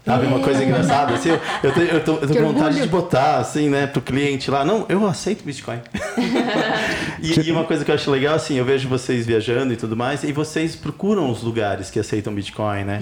[0.04, 2.82] Sabe, uma coisa engraçada, assim, eu, eu, tenho- eu tô, eu tô com vontade orgulho.
[2.84, 5.80] de botar, assim, né, pro cliente lá, não, eu aceito Bitcoin.
[7.22, 9.96] e, e uma coisa que eu acho legal, assim, eu vejo vocês viajando e tudo
[9.96, 13.02] mais, e vocês procuram os lugares que aceitam Bitcoin, né?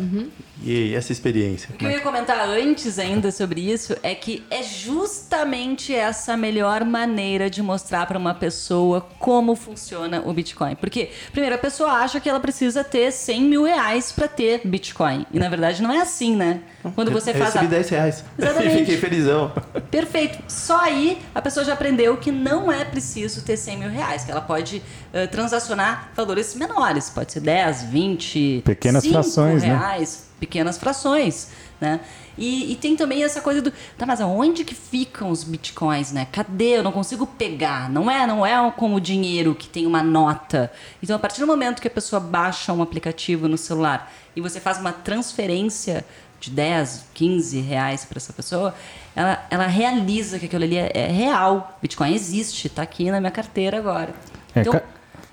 [0.61, 1.69] E essa experiência.
[1.73, 6.37] O que eu ia comentar antes ainda sobre isso é que é justamente essa a
[6.37, 10.75] melhor maneira de mostrar para uma pessoa como funciona o Bitcoin.
[10.75, 15.25] Porque, primeiro, a pessoa acha que ela precisa ter 100 mil reais para ter Bitcoin.
[15.31, 16.59] E na verdade não é assim, né?
[16.91, 18.23] Quando você eu faz a recebi 10 reais.
[18.37, 18.73] Exatamente.
[18.73, 19.51] e fiquei felizão.
[19.89, 20.39] Perfeito.
[20.47, 24.31] Só aí a pessoa já aprendeu que não é preciso ter 100 mil reais, que
[24.31, 24.81] ela pode
[25.13, 27.09] eh, transacionar valores menores.
[27.09, 29.69] Pode ser 10, 20, Pequenas 5 frações, né?
[29.69, 31.99] reais, pequenas frações, né?
[32.39, 36.25] E, e tem também essa coisa do, tá, mas aonde que ficam os bitcoins, né?
[36.31, 36.77] Cadê?
[36.77, 37.89] Eu não consigo pegar.
[37.89, 40.71] Não é, não é como o dinheiro que tem uma nota.
[41.03, 44.59] Então, a partir do momento que a pessoa baixa um aplicativo no celular e você
[44.59, 46.05] faz uma transferência
[46.39, 48.73] de 10, 15 reais para essa pessoa,
[49.15, 51.77] ela, ela realiza que aquilo ali é, é real.
[51.81, 54.09] Bitcoin existe, está aqui na minha carteira agora.
[54.55, 54.83] É, então, ca-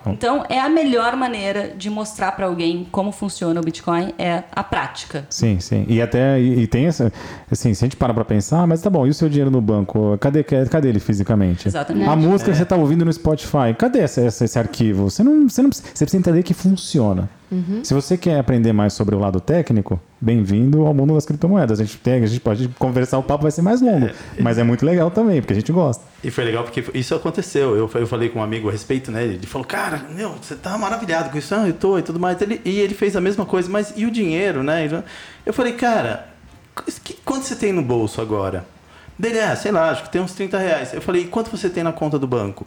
[0.08, 4.62] então, é a melhor maneira de mostrar para alguém como funciona o Bitcoin é a
[4.62, 5.26] prática.
[5.28, 5.84] Sim, sim.
[5.88, 7.12] E até e, e tem essa.
[7.50, 9.50] Assim, se a gente para pra pensar, ah, mas tá bom, e o seu dinheiro
[9.50, 10.16] no banco?
[10.18, 11.66] Cadê, cadê ele fisicamente?
[11.66, 12.08] Exatamente.
[12.08, 15.10] A música que você tá ouvindo no Spotify, cadê essa, essa- esse arquivo?
[15.10, 17.28] Você não, você não você precisa entender que funciona.
[17.84, 21.78] Se você quer aprender mais sobre o lado técnico, bem-vindo ao mundo das criptomoedas.
[21.78, 24.64] A gente, tem, a gente pode conversar, o papo vai ser mais longo, mas é
[24.64, 26.02] muito legal também, porque a gente gosta.
[26.24, 27.76] E foi legal porque isso aconteceu.
[27.76, 29.22] Eu, eu falei com um amigo a respeito, né?
[29.24, 32.40] Ele falou, cara, meu, você tá maravilhado com isso, ah, eu tô e tudo mais.
[32.42, 35.04] Ele, e ele fez a mesma coisa, mas e o dinheiro, né?
[35.44, 36.26] Eu falei, cara,
[37.04, 38.66] que- quanto você tem no bolso agora?
[39.18, 40.92] Dele, ah, sei lá, acho que tem uns 30 reais.
[40.92, 42.66] Eu falei, e quanto você tem na conta do banco?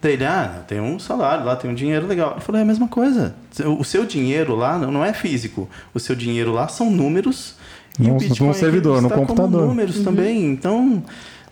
[0.00, 2.34] Dele, ah, tem um salário lá, tem um dinheiro legal.
[2.36, 3.34] Eu falei, é a mesma coisa.
[3.78, 5.68] O seu dinheiro lá não não é físico.
[5.94, 7.54] O seu dinheiro lá são números.
[7.98, 9.66] E o Bitcoin servidor, no está como computador.
[9.66, 10.44] números também.
[10.44, 11.02] Então,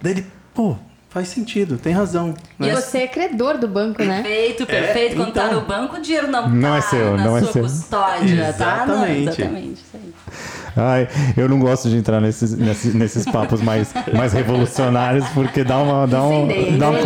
[0.00, 0.76] dele, pô,
[1.08, 2.34] faz sentido, tem razão.
[2.60, 2.74] E né?
[2.74, 4.22] você é credor do banco, né?
[4.22, 5.16] Perfeito, perfeito.
[5.16, 5.60] Quando tá então.
[5.60, 7.62] no banco, o dinheiro não, Não tá é seu, na não é sua seu.
[7.62, 8.84] custódia, tá?
[8.86, 9.28] Não, Exatamente.
[9.40, 9.72] exatamente.
[9.72, 10.14] Isso aí.
[10.76, 15.78] Ai, eu não gosto de entrar nesses, nesses, nesses papos mais, mais revolucionários, porque dá
[15.78, 16.06] uma.
[16.06, 16.48] Dá um,
[16.78, 16.96] dá um,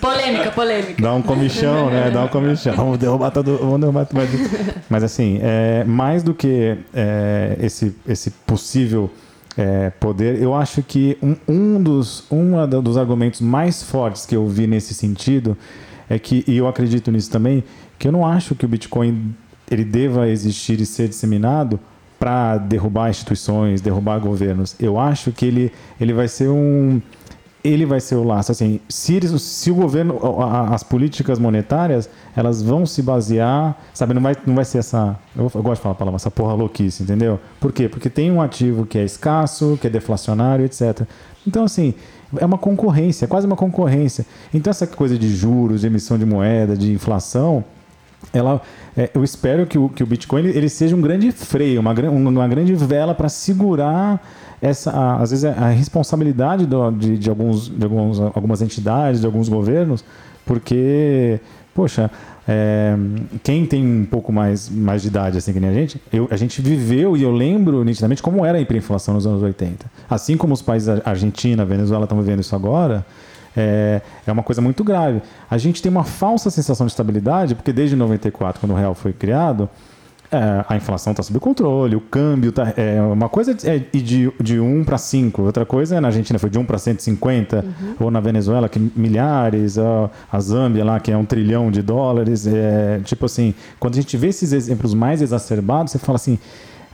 [0.00, 1.02] Polêmica, polêmica.
[1.02, 2.10] Dá um comichão, né?
[2.10, 2.74] Dá um comichão.
[2.74, 4.20] Vamos derrubar todo vamos derrubar todo
[4.90, 9.10] Mas assim, é, mais do que é, esse, esse possível
[9.56, 14.46] é, poder, eu acho que um, um dos, um dos argumentos mais fortes que eu
[14.46, 15.56] vi nesse sentido
[16.08, 17.64] é que, e eu acredito nisso também,
[17.98, 19.34] que eu não acho que o Bitcoin
[19.70, 21.78] ele deva existir e ser disseminado
[22.18, 24.74] para derrubar instituições, derrubar governos.
[24.80, 27.00] Eu acho que ele, ele vai ser um
[27.62, 28.52] ele vai ser o laço.
[28.52, 30.18] Assim, se, se o governo,
[30.72, 35.50] as políticas monetárias, elas vão se basear, sabe, não vai, não vai ser essa, eu,
[35.50, 37.38] gosto de falar a palavra, essa porra louquice, entendeu?
[37.60, 37.88] Por quê?
[37.88, 41.02] Porque tem um ativo que é escasso, que é deflacionário, etc.
[41.46, 41.94] Então, assim,
[42.36, 44.24] é uma concorrência, é quase uma concorrência.
[44.54, 47.64] Então, essa coisa de juros, de emissão de moeda, de inflação,
[48.32, 48.60] ela,
[48.96, 51.92] é, eu espero que o, que o Bitcoin ele, ele seja um grande freio, uma,
[51.92, 54.20] uma grande vela para segurar
[54.60, 59.26] essa, a, às vezes, a responsabilidade do, de, de, alguns, de alguns, algumas entidades, de
[59.26, 60.04] alguns governos,
[60.44, 61.40] porque,
[61.74, 62.10] poxa,
[62.46, 62.96] é,
[63.42, 66.36] quem tem um pouco mais, mais de idade, assim que nem a gente, eu, a
[66.36, 69.84] gente viveu e eu lembro nitidamente como era a hiperinflação nos anos 80.
[70.08, 73.04] Assim como os países Argentina, Venezuela estão vivendo isso agora,
[73.58, 75.20] é, é uma coisa muito grave.
[75.50, 79.12] A gente tem uma falsa sensação de estabilidade, porque desde 94, quando o real foi
[79.12, 79.68] criado,
[80.30, 82.72] é, a inflação está sob controle, o câmbio tá.
[82.76, 86.50] É, uma coisa é de, de 1 para 5, outra coisa é na Argentina foi
[86.50, 87.94] de 1 para 150, uhum.
[87.98, 92.46] ou na Venezuela, que milhares, a, a Zâmbia lá, que é um trilhão de dólares.
[92.46, 96.38] É, tipo assim, quando a gente vê esses exemplos mais exacerbados, você fala assim.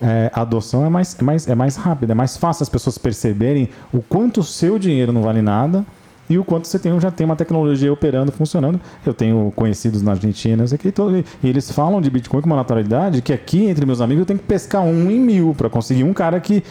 [0.02, 2.98] É, a adoção é mais, é, mais, é mais rápida, é mais fácil as pessoas
[2.98, 5.84] perceberem o quanto o seu dinheiro não vale nada
[6.28, 8.80] e o quanto você tem, já tem uma tecnologia operando, funcionando.
[9.04, 13.20] Eu tenho conhecidos na Argentina, aqui, todo, e eles falam de Bitcoin com uma naturalidade
[13.20, 16.12] que aqui, entre meus amigos, eu tenho que pescar um em mil para conseguir um
[16.12, 16.62] cara que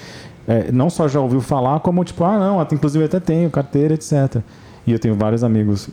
[0.48, 3.94] é, não só já ouviu falar, como tipo, ah, não, inclusive eu até tenho carteira,
[3.94, 4.42] etc.
[4.86, 5.90] E eu tenho vários amigos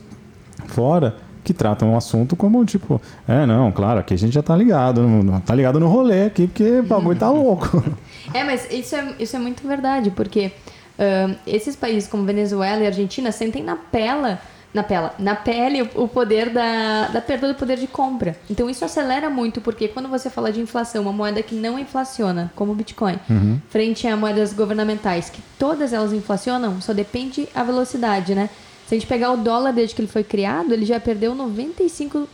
[0.67, 4.55] fora que tratam o assunto como tipo, é, não, claro, aqui a gente já tá
[4.55, 5.01] ligado,
[5.45, 7.83] tá ligado no rolê aqui, porque o bagulho tá louco.
[8.33, 10.53] É, mas isso é, isso é muito verdade, porque
[11.01, 14.39] Uh, esses países como Venezuela e Argentina sentem na pela
[14.73, 18.37] na, pela, na pele o, poder da, da perda do poder de compra.
[18.49, 22.51] Então isso acelera muito, porque quando você fala de inflação, uma moeda que não inflaciona,
[22.55, 23.59] como o Bitcoin, uhum.
[23.69, 28.49] frente a moedas governamentais, que todas elas inflacionam, só depende a velocidade, né?
[28.87, 32.27] Se a gente pegar o dólar desde que ele foi criado, ele já perdeu 95%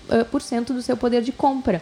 [0.68, 1.82] do seu poder de compra.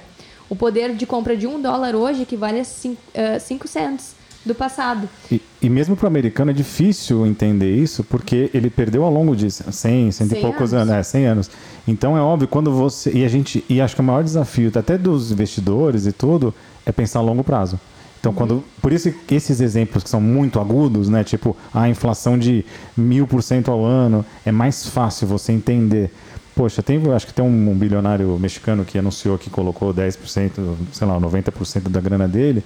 [0.49, 4.15] O poder de compra de um dólar hoje equivale a 5 uh, cents
[4.45, 5.09] do passado.
[5.31, 9.35] E, e mesmo para o americano é difícil entender isso, porque ele perdeu ao longo
[9.35, 11.51] de 100, 100 e poucos anos, é, 100 anos.
[11.87, 13.11] Então é óbvio, quando você.
[13.11, 13.63] E a gente.
[13.67, 16.53] E acho que o maior desafio, até dos investidores e tudo,
[16.85, 17.79] é pensar a longo prazo.
[18.19, 18.37] Então, uhum.
[18.37, 22.65] quando, por isso que esses exemplos que são muito agudos, né, tipo a inflação de
[22.97, 26.11] mil por cento ao ano, é mais fácil você entender.
[26.55, 30.51] Poxa, tem, acho que tem um bilionário mexicano que anunciou que colocou 10%,
[30.91, 32.63] sei lá, 90% da grana dele.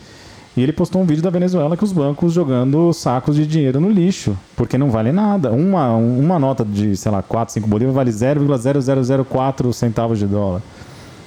[0.58, 3.90] E ele postou um vídeo da Venezuela que os bancos jogando sacos de dinheiro no
[3.90, 5.52] lixo, porque não vale nada.
[5.52, 10.62] Uma, uma nota de, sei lá, 4, 5 bolívares vale 0,0004 centavos de dólar.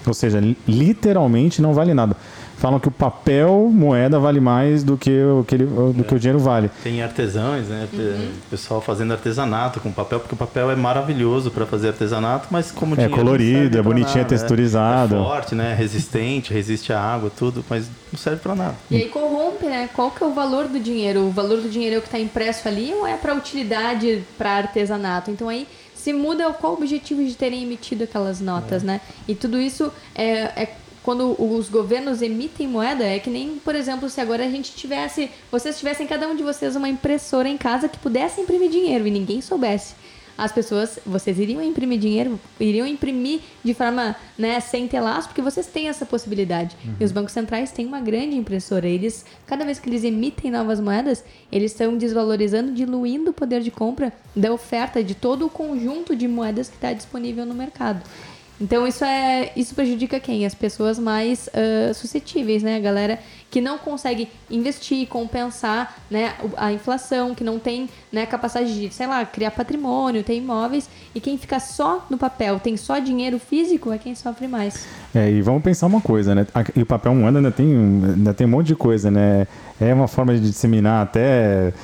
[0.06, 2.16] Ou seja, literalmente não vale nada
[2.62, 6.04] falam que o papel moeda vale mais do que o, que ele, do é.
[6.04, 6.70] que o dinheiro vale.
[6.84, 7.88] Tem artesãos, né?
[7.92, 8.28] Uhum.
[8.48, 12.94] Pessoal fazendo artesanato com papel, porque o papel é maravilhoso para fazer artesanato, mas como
[12.98, 15.16] É colorido, é bonitinho, é nada, é texturizado.
[15.16, 15.74] É, é forte, né?
[15.74, 18.76] Resistente, resiste à água, tudo, mas não serve para nada.
[18.88, 19.90] E aí corrompe, né?
[19.92, 21.22] Qual que é o valor do dinheiro?
[21.22, 24.50] O valor do dinheiro é o que está impresso ali ou é para utilidade para
[24.58, 25.32] artesanato?
[25.32, 28.86] Então aí se muda qual o objetivo de terem emitido aquelas notas, é.
[28.86, 29.00] né?
[29.26, 34.08] E tudo isso é, é quando os governos emitem moeda, é que nem, por exemplo,
[34.08, 37.88] se agora a gente tivesse, vocês tivessem cada um de vocês uma impressora em casa
[37.88, 39.94] que pudesse imprimir dinheiro e ninguém soubesse.
[40.36, 45.42] As pessoas, vocês iriam imprimir dinheiro, iriam imprimir de forma, né, sem ter laço, porque
[45.42, 46.74] vocês têm essa possibilidade.
[46.84, 46.94] Uhum.
[47.00, 48.88] E os bancos centrais têm uma grande impressora.
[48.88, 53.70] Eles, cada vez que eles emitem novas moedas, eles estão desvalorizando, diluindo o poder de
[53.70, 58.02] compra da oferta de todo o conjunto de moedas que está disponível no mercado.
[58.62, 60.46] Então isso é isso prejudica quem?
[60.46, 62.76] As pessoas mais uh, suscetíveis, né?
[62.76, 63.18] A galera
[63.50, 69.06] que não consegue investir, compensar né, a inflação, que não tem né, capacidade de, sei
[69.06, 73.92] lá, criar patrimônio, ter imóveis, e quem fica só no papel, tem só dinheiro físico,
[73.92, 74.86] é quem sofre mais.
[75.14, 76.46] É, e vamos pensar uma coisa, né?
[76.74, 79.46] E o papel moeda ainda tem, ainda tem um monte de coisa, né?
[79.78, 81.74] É uma forma de disseminar até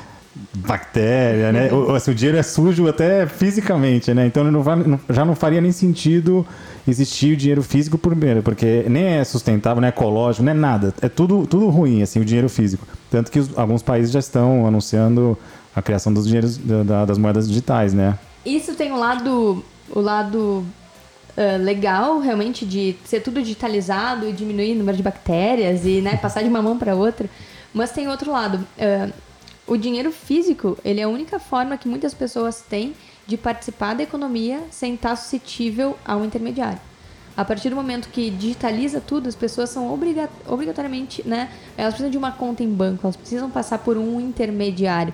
[0.54, 1.72] bactéria, né?
[1.72, 4.26] o, assim, o dinheiro é sujo até fisicamente, né?
[4.26, 6.46] Então não vai, não, já não faria nem sentido
[6.86, 10.94] existir o dinheiro físico primeiro, porque nem é sustentável, não é ecológico, não é nada.
[11.00, 12.86] É tudo, tudo ruim, assim, o dinheiro físico.
[13.10, 15.36] Tanto que os, alguns países já estão anunciando
[15.74, 18.18] a criação dos dinheiros da, das moedas digitais, né?
[18.44, 20.64] Isso tem um lado o lado
[21.36, 26.16] uh, legal, realmente, de ser tudo digitalizado e diminuir o número de bactérias e né,
[26.16, 27.28] passar de uma mão para outra.
[27.72, 28.66] Mas tem outro lado.
[28.76, 29.12] Uh,
[29.68, 32.94] o dinheiro físico, ele é a única forma que muitas pessoas têm
[33.26, 36.80] de participar da economia sem estar suscetível a um intermediário.
[37.36, 41.52] A partir do momento que digitaliza tudo, as pessoas são obriga obrigatoriamente, né?
[41.76, 45.12] Elas precisam de uma conta em banco, elas precisam passar por um intermediário.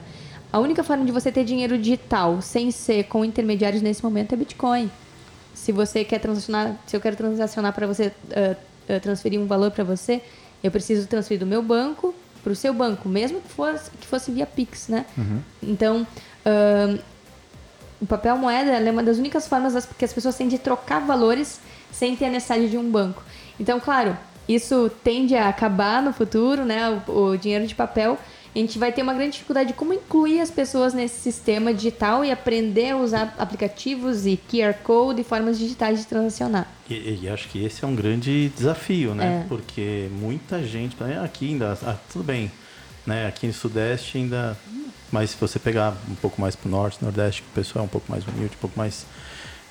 [0.51, 4.37] A única forma de você ter dinheiro digital sem ser com intermediários nesse momento é
[4.37, 4.91] Bitcoin.
[5.53, 9.83] Se você quer transacionar, se eu quero transacionar para você uh, transferir um valor para
[9.83, 10.23] você,
[10.63, 14.30] eu preciso transferir do meu banco para o seu banco, mesmo que fosse, que fosse
[14.30, 15.07] via Pix, né?
[15.16, 15.40] Uhum.
[15.62, 16.07] Então,
[16.45, 17.03] uh,
[18.01, 21.01] o papel moeda é uma das únicas formas das, que as pessoas têm de trocar
[21.01, 21.59] valores
[21.90, 23.22] sem ter a necessidade de um banco.
[23.59, 24.16] Então, claro,
[24.47, 27.03] isso tende a acabar no futuro, né?
[27.09, 28.18] O, o dinheiro de papel.
[28.55, 32.25] A gente vai ter uma grande dificuldade de como incluir as pessoas nesse sistema digital
[32.25, 36.69] e aprender a usar aplicativos e QR Code e formas digitais de transacionar.
[36.89, 39.43] E, e acho que esse é um grande desafio, né?
[39.45, 39.49] É.
[39.49, 42.51] Porque muita gente, aqui ainda, ah, tudo bem,
[43.05, 43.27] né?
[43.27, 44.57] Aqui no Sudeste ainda,
[45.11, 47.91] mas se você pegar um pouco mais para o Norte, Nordeste, o pessoal é um
[47.91, 49.05] pouco mais humilde, um pouco mais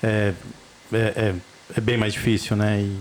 [0.02, 0.34] é,
[0.92, 1.34] é, é
[1.76, 2.80] é bem mais difícil, né?
[2.80, 2.98] E,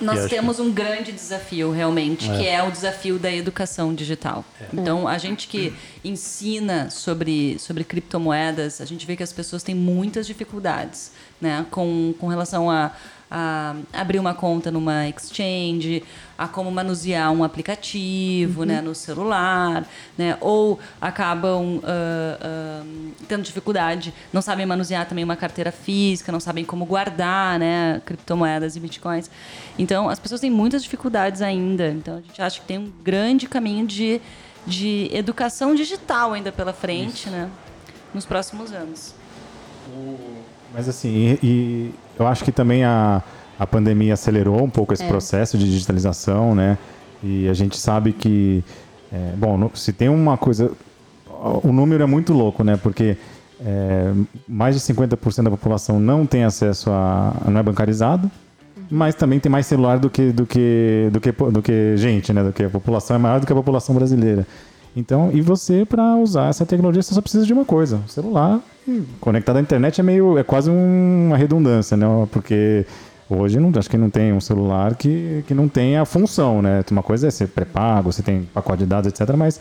[0.00, 0.62] nós temos que...
[0.62, 2.36] um grande desafio, realmente, é.
[2.36, 4.44] que é o desafio da educação digital.
[4.60, 4.66] É.
[4.72, 5.74] Então, a gente que
[6.04, 12.14] ensina sobre, sobre criptomoedas, a gente vê que as pessoas têm muitas dificuldades né, com,
[12.18, 12.92] com relação a
[13.30, 16.02] a abrir uma conta numa exchange,
[16.38, 18.66] a como manusear um aplicativo uhum.
[18.66, 19.84] né, no celular,
[20.16, 26.40] né, ou acabam uh, uh, tendo dificuldade, não sabem manusear também uma carteira física, não
[26.40, 29.30] sabem como guardar né, criptomoedas e bitcoins.
[29.78, 31.88] Então, as pessoas têm muitas dificuldades ainda.
[31.88, 34.20] Então, a gente acha que tem um grande caminho de,
[34.66, 37.50] de educação digital ainda pela frente né,
[38.14, 39.14] nos próximos anos.
[40.76, 43.22] Mas assim, e, e eu acho que também a,
[43.58, 45.08] a pandemia acelerou um pouco esse é.
[45.08, 46.76] processo de digitalização, né?
[47.22, 48.62] E a gente sabe que,
[49.10, 50.70] é, bom, se tem uma coisa,
[51.62, 52.76] o número é muito louco, né?
[52.76, 53.16] Porque
[53.64, 54.12] é,
[54.46, 58.30] mais de 50% da população não tem acesso a, não é bancarizado,
[58.90, 62.44] mas também tem mais celular do que do que do que do que gente, né?
[62.44, 64.46] Do que a população é maior do que a população brasileira.
[64.96, 68.60] Então, e você para usar essa tecnologia você só precisa de uma coisa, o celular
[69.20, 70.38] conectado à internet é meio.
[70.38, 72.06] é quase uma redundância, né?
[72.30, 72.86] Porque
[73.28, 76.82] hoje não, acho que não tem um celular que, que não tenha função, né?
[76.90, 79.60] Uma coisa é ser pré-pago, você tem pacote de dados, etc., mas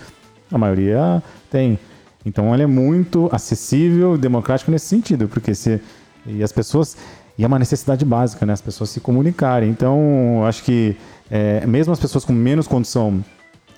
[0.52, 1.78] a maioria tem.
[2.26, 5.82] Então ele é muito acessível, democrático nesse sentido, porque se.
[6.26, 6.98] E as pessoas.
[7.38, 8.54] E é uma necessidade básica, né?
[8.54, 9.70] As pessoas se comunicarem.
[9.70, 10.96] Então, acho que
[11.30, 13.24] é, mesmo as pessoas com menos condição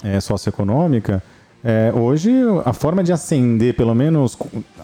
[0.04, 1.24] é, socioeconômica,
[1.70, 2.32] é, hoje,
[2.64, 4.38] a forma de ascender, pelo menos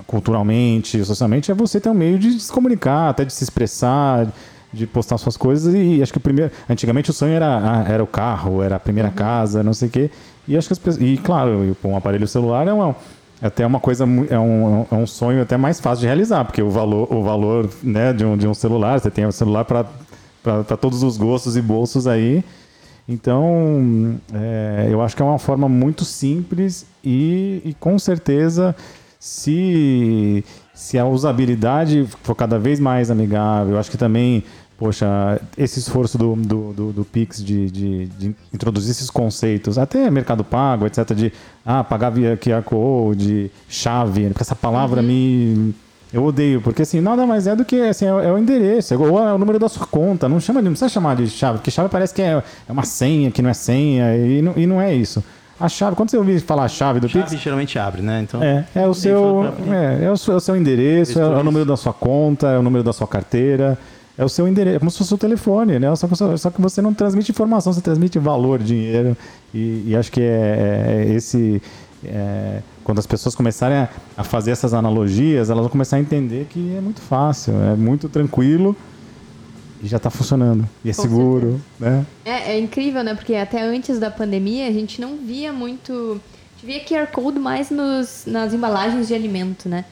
[0.06, 4.28] culturalmente, socialmente, é você ter um meio de se comunicar, até de se expressar,
[4.74, 5.74] de postar suas coisas.
[5.74, 6.52] E acho que o primeiro.
[6.70, 9.16] Antigamente o sonho era, era o carro, era a primeira uhum.
[9.16, 10.12] casa, não sei o quê.
[10.46, 11.02] E acho que as pessoas.
[11.02, 12.94] E claro, um aparelho celular é uma.
[13.42, 16.70] Até uma coisa, é um, é um sonho até mais fácil de realizar, porque o
[16.70, 19.86] valor, o valor né, de, um, de um celular, você tem um celular para
[20.80, 22.44] todos os gostos e bolsos aí.
[23.08, 28.74] Então, é, eu acho que é uma forma muito simples e, e, com certeza,
[29.20, 30.44] se,
[30.74, 34.44] se a usabilidade for cada vez mais amigável, eu acho que também,
[34.78, 40.10] poxa, esse esforço do, do, do, do Pix de, de, de, introduzir esses conceitos, até
[40.10, 41.34] Mercado Pago, etc., de
[41.66, 45.08] ah, pagar via QR Code, chave, porque essa palavra uhum.
[45.08, 45.76] me
[46.14, 48.98] eu odeio, porque assim, nada mais é do que assim, é, é o endereço, é
[48.98, 50.30] ou é o número da sua conta.
[50.30, 52.84] Não chama de, não precisa chamar de chave, porque chave parece que é, é uma
[52.84, 55.24] senha, que não é senha, e não, e não é isso.
[55.60, 57.42] A chave, quando você ouvir falar a chave do chave Pix.
[57.42, 58.22] geralmente abre, né?
[58.22, 59.46] Então, é, é o seu.
[59.72, 62.60] É, é, o seu, é o seu endereço, é, o número da sua conta, é
[62.60, 63.78] o número da sua carteira.
[64.16, 65.96] É o seu endereço, é como se fosse o telefone, né?
[65.96, 69.18] Só que, só que você não transmite informação, você transmite valor, dinheiro.
[69.52, 71.60] E, e acho que é, é esse.
[72.06, 76.48] É, quando as pessoas começarem a, a, fazer essas analogias, elas vão começar a entender
[76.50, 78.76] que é muito fácil, é muito tranquilo
[79.82, 80.68] e já está funcionando.
[80.84, 81.98] E é Com seguro, certeza.
[81.98, 82.06] né?
[82.26, 83.14] É, é, incrível, né?
[83.16, 86.22] Porque até antes da pandemia a gente não via muito.
[86.22, 89.86] A gente via QR Code mais nos, nas embalagens de alimento, né?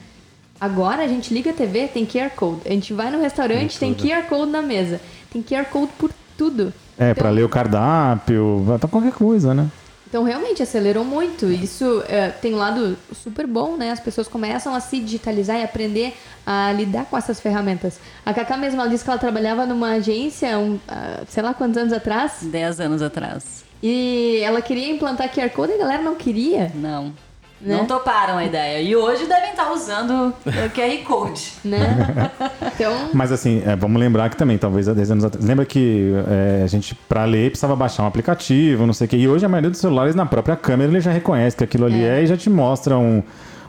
[0.60, 2.60] Agora a gente liga a TV, tem QR Code.
[2.64, 5.00] A gente vai no restaurante, tem, tem QR Code na mesa.
[5.30, 6.72] Tem QR Code por tudo.
[6.96, 9.68] É, então, para ler o cardápio, para qualquer coisa, né?
[10.12, 11.50] Então, realmente, acelerou muito.
[11.50, 13.92] Isso é, tem um lado super bom, né?
[13.92, 17.98] As pessoas começam a se digitalizar e aprender a lidar com essas ferramentas.
[18.22, 20.80] A Cacá mesmo, ela disse que ela trabalhava numa agência, um, uh,
[21.26, 22.40] sei lá quantos anos atrás.
[22.42, 23.64] Dez anos atrás.
[23.82, 26.70] E ela queria implantar QR Code e a galera não queria.
[26.74, 27.14] Não.
[27.62, 27.76] Né?
[27.76, 28.80] Não toparam a ideia.
[28.82, 31.52] E hoje devem estar usando o QR Code.
[31.64, 32.30] Né?
[32.74, 35.44] Então, Mas assim, é, vamos lembrar que também, talvez há 10 anos atrás.
[35.46, 39.16] Lembra que é, a gente, pra ler, precisava baixar um aplicativo, não sei o quê.
[39.16, 42.02] E hoje a maioria dos celulares, na própria câmera, ele já reconhece que aquilo ali
[42.02, 42.22] é, É.
[42.22, 43.22] e já te mostra um,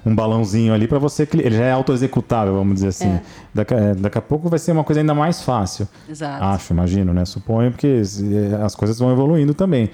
[0.06, 1.28] um balãozinho ali pra você.
[1.34, 3.10] Ele já é auto-executável, vamos dizer assim.
[3.10, 3.22] É.
[3.54, 5.88] Daqui, a- daqui a pouco vai ser uma coisa ainda mais fácil.
[6.10, 6.44] Exato.
[6.44, 7.26] Acho, imagino, né?
[7.26, 8.26] Suponho, porque se-
[8.64, 9.92] as coisas vão evoluindo também.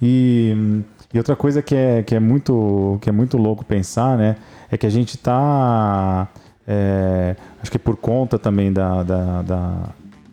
[0.00, 0.82] E,
[1.12, 4.36] e outra coisa que é, que, é muito, que é muito louco pensar, né?
[4.70, 6.28] É que a gente tá.
[6.66, 9.88] é, acho que por conta também da, da, da-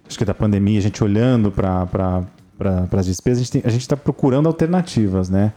[0.08, 2.24] acho que da pandemia, a gente olhando para pra,
[3.00, 5.52] as despesas, a gente a está procurando alternativas, né?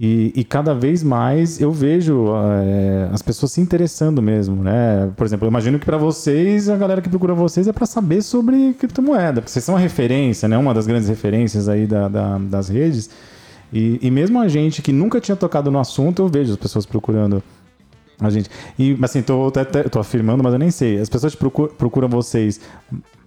[0.00, 2.26] E, e cada vez mais eu vejo
[2.62, 5.10] é, as pessoas se interessando mesmo, né?
[5.16, 8.22] Por exemplo, eu imagino que para vocês, a galera que procura vocês é para saber
[8.22, 10.56] sobre criptomoeda, porque vocês são uma referência, né?
[10.56, 13.10] Uma das grandes referências aí da, da- das redes.
[13.72, 16.86] E, e mesmo a gente que nunca tinha tocado no assunto, eu vejo as pessoas
[16.86, 17.42] procurando
[18.20, 18.48] a gente.
[18.78, 20.98] E assim, tô, até- até- tô afirmando, mas eu nem sei.
[20.98, 22.60] As pessoas procuram, procuram vocês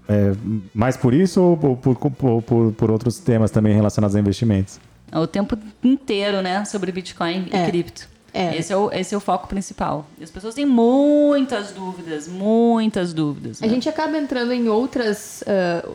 [0.09, 0.33] é,
[0.73, 4.79] mais por isso ou por, por, por- por- outros temas também relacionados a investimentos?
[5.13, 6.65] O tempo inteiro, né?
[6.65, 7.63] Sobre Bitcoin É.
[7.63, 8.09] e cripto.
[8.33, 8.57] É.
[8.57, 10.07] Esse, é o, esse é o foco principal.
[10.17, 13.61] E as pessoas têm muitas dúvidas, muitas dúvidas.
[13.61, 13.73] a né?
[13.73, 15.43] gente acaba entrando em outras.
[15.45, 15.87] ah,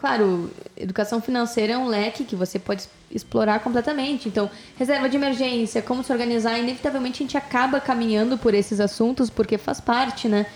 [0.00, 4.28] claro, educação financeira é um leque que você pode explorar completamente.
[4.28, 9.28] Então, reserva de emergência, como se organizar, inevitavelmente a gente acaba caminhando por esses assuntos
[9.28, 10.46] porque faz parte, né?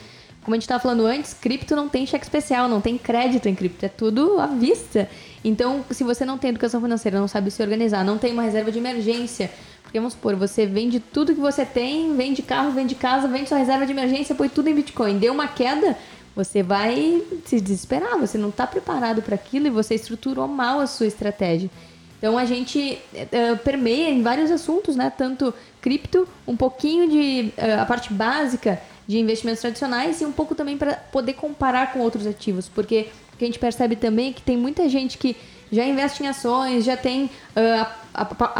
[0.42, 3.55] Como a gente estava falando antes, cripto não tem cheque especial, não tem crédito em
[3.55, 5.09] cripto, é tudo à vista.
[5.45, 8.72] Então, se você não tem educação financeira, não sabe se organizar, não tem uma reserva
[8.72, 9.51] de emergência,
[9.82, 13.59] porque vamos supor, você vende tudo que você tem, vende carro, vende casa, vende sua
[13.59, 15.18] reserva de emergência, põe tudo em Bitcoin.
[15.18, 15.97] Deu uma queda,
[16.35, 20.87] você vai se desesperar, você não está preparado para aquilo e você estruturou mal a
[20.87, 21.70] sua estratégia.
[22.18, 25.11] Então a gente eh, permeia em vários assuntos, né?
[25.16, 30.55] Tanto cripto, um pouquinho de eh, a parte básica de investimentos tradicionais e um pouco
[30.55, 34.32] também para poder comparar com outros ativos, porque o que a gente percebe também é
[34.32, 35.37] que tem muita gente que
[35.70, 37.93] já investe em ações, já tem a-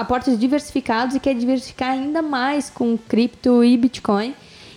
[0.01, 4.35] aportes diversificados e quer diversificar ainda mais com cripto e Bitcoin.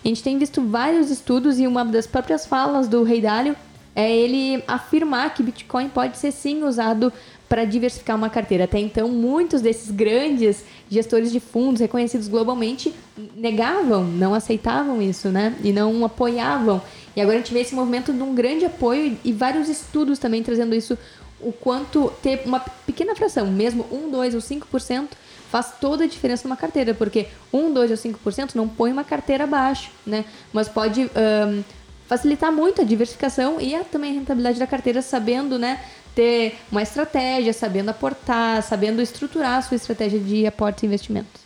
[0.08, 3.58] A gente tem visto vários estudos e uma das próprias falas do Rei Dalio
[3.94, 7.12] é ele afirmar que Bitcoin pode ser sim usado
[7.50, 8.64] para diversificar uma carteira.
[8.64, 12.96] Até então, muitos desses grandes gestores de fundos reconhecidos globalmente
[13.36, 15.54] negavam, não aceitavam isso, né?
[15.62, 16.82] E não apoiavam.
[17.14, 20.42] E agora a gente vê esse movimento de um grande apoio e vários estudos também
[20.42, 20.98] trazendo isso,
[21.42, 25.10] o quanto ter uma pequena fração, mesmo 1, 2 ou 5%,
[25.52, 29.46] faz toda a diferença numa carteira, porque 1, 2 ou 5% não põe uma carteira
[29.46, 30.26] abaixo, né?
[30.52, 31.64] Mas pode ahn,
[32.08, 35.80] facilitar muito a diversificação e a, também a rentabilidade da carteira, sabendo, né,
[36.16, 41.42] ter uma estratégia, sabendo aportar, sabendo estruturar a sua estratégia de aportes e investimentos.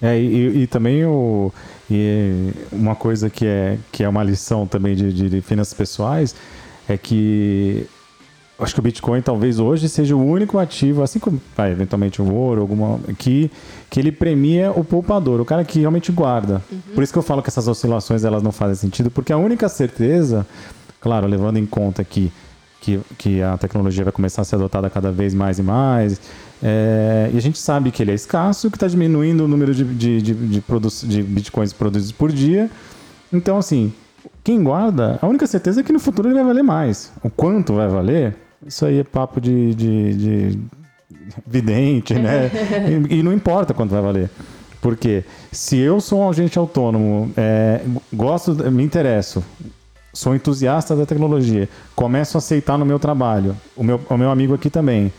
[0.00, 1.52] É, e, e também o,
[1.90, 6.34] e uma coisa que é, que é uma lição também de, de finanças pessoais
[6.88, 7.86] é que
[8.58, 12.32] acho que o Bitcoin talvez hoje seja o único ativo, assim como vai, eventualmente o
[12.32, 13.50] ouro, alguma, que,
[13.90, 16.62] que ele premia o poupador, o cara que realmente guarda.
[16.94, 19.68] Por isso que eu falo que essas oscilações elas não fazem sentido, porque a única
[19.68, 20.46] certeza,
[21.00, 22.32] claro, levando em conta que,
[22.80, 26.20] que, que a tecnologia vai começar a ser adotada cada vez mais e mais,
[26.62, 29.84] é, e a gente sabe que ele é escasso, que está diminuindo o número de,
[29.84, 30.62] de, de, de,
[31.08, 32.70] de bitcoins produzidos por dia.
[33.32, 33.92] Então, assim,
[34.44, 37.12] quem guarda, a única certeza é que no futuro ele vai valer mais.
[37.22, 38.36] O quanto vai valer,
[38.66, 40.58] isso aí é papo de, de, de
[41.46, 42.50] vidente, né?
[43.10, 44.30] e, e não importa quanto vai valer.
[44.80, 47.80] Porque se eu sou um agente autônomo, é,
[48.12, 49.42] gosto, me interesso,
[50.12, 54.52] sou entusiasta da tecnologia, começo a aceitar no meu trabalho, o meu, o meu amigo
[54.54, 55.10] aqui também,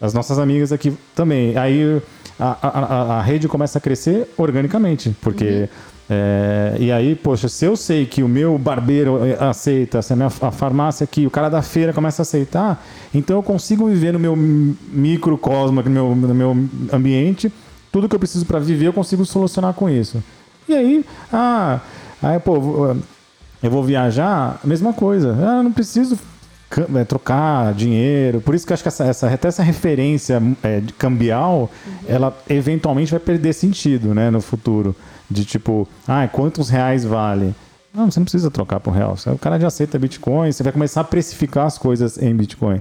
[0.00, 2.02] as nossas amigas aqui também, aí
[2.38, 5.68] a, a, a- rede começa a crescer organicamente, porque
[6.10, 10.16] é, e aí, poxa, se eu sei que o meu barbeiro eh, aceita, se a,
[10.16, 12.84] minha, a farmácia aqui, o cara da feira começa a aceitar,
[13.14, 16.56] então eu consigo viver no meu microcosmo, no meu, no meu
[16.92, 17.52] ambiente,
[17.90, 20.22] tudo que eu preciso para viver eu consigo solucionar com isso.
[20.68, 21.80] E aí, ah,
[22.22, 22.96] aí, pô,
[23.62, 25.36] eu vou viajar, mesma coisa.
[25.40, 26.18] Ah, eu não preciso
[26.94, 28.40] é, trocar dinheiro.
[28.40, 31.70] Por isso que eu acho que essa, essa, até essa referência é, cambial,
[32.06, 34.96] ela eventualmente vai perder sentido né, no futuro.
[35.32, 37.54] De tipo, ah, quantos reais vale?
[37.94, 39.16] Não, você não precisa trocar por real.
[39.26, 42.80] O cara já aceita Bitcoin, você vai começar a precificar as coisas em Bitcoin.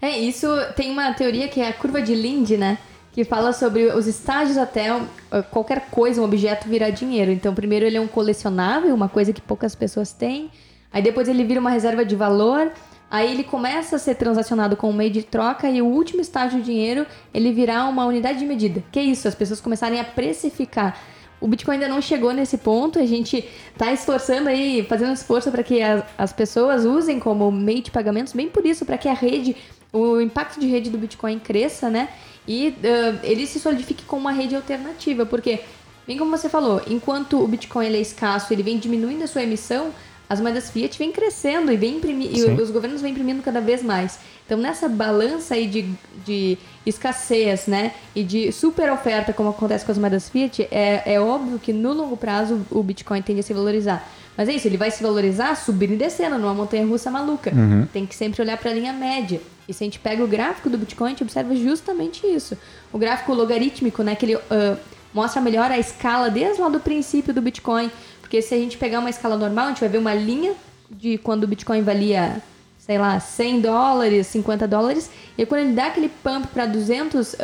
[0.00, 2.78] É, isso tem uma teoria que é a curva de Lind, né?
[3.12, 5.02] Que fala sobre os estágios até uh,
[5.50, 7.30] qualquer coisa, um objeto virar dinheiro.
[7.30, 10.50] Então, primeiro ele é um colecionável, uma coisa que poucas pessoas têm.
[10.92, 12.70] Aí depois ele vira uma reserva de valor.
[13.10, 16.58] Aí ele começa a ser transacionado com um meio de troca e o último estágio
[16.58, 18.82] de dinheiro, ele virar uma unidade de medida.
[18.92, 21.00] Que é isso, as pessoas começarem a precificar
[21.40, 22.98] o Bitcoin ainda não chegou nesse ponto.
[22.98, 27.82] A gente está esforçando aí, fazendo esforço para que as, as pessoas usem como meio
[27.82, 29.56] de pagamentos, bem por isso, para que a rede,
[29.92, 32.08] o impacto de rede do Bitcoin cresça, né?
[32.46, 35.60] E uh, ele se solidifique como uma rede alternativa, porque,
[36.06, 39.92] bem como você falou, enquanto o Bitcoin é escasso, ele vem diminuindo a sua emissão,
[40.28, 43.82] as moedas fiat vêm crescendo e, vem imprimi e os governos vêm imprimindo cada vez
[43.82, 44.18] mais.
[44.44, 45.90] Então, nessa balança aí de,
[46.24, 46.58] de
[46.88, 51.58] escassez, né, e de super oferta, como acontece com as moedas fiat, é, é óbvio
[51.58, 54.08] que no longo prazo o Bitcoin tende a se valorizar.
[54.36, 57.52] Mas é isso, ele vai se valorizar subindo e descendo numa montanha russa maluca.
[57.52, 57.86] Uhum.
[57.92, 59.40] Tem que sempre olhar para a linha média.
[59.68, 62.56] E se a gente pega o gráfico do Bitcoin, a gente observa justamente isso.
[62.92, 64.78] O gráfico logarítmico, né, que ele uh,
[65.12, 67.90] mostra melhor a escala desde lá do princípio do Bitcoin.
[68.20, 70.54] Porque se a gente pegar uma escala normal, a gente vai ver uma linha
[70.88, 72.40] de quando o Bitcoin valia,
[72.88, 75.10] sei lá, 100 dólares, 50 dólares.
[75.36, 77.36] E quando ele dá aquele pump para 200, uh,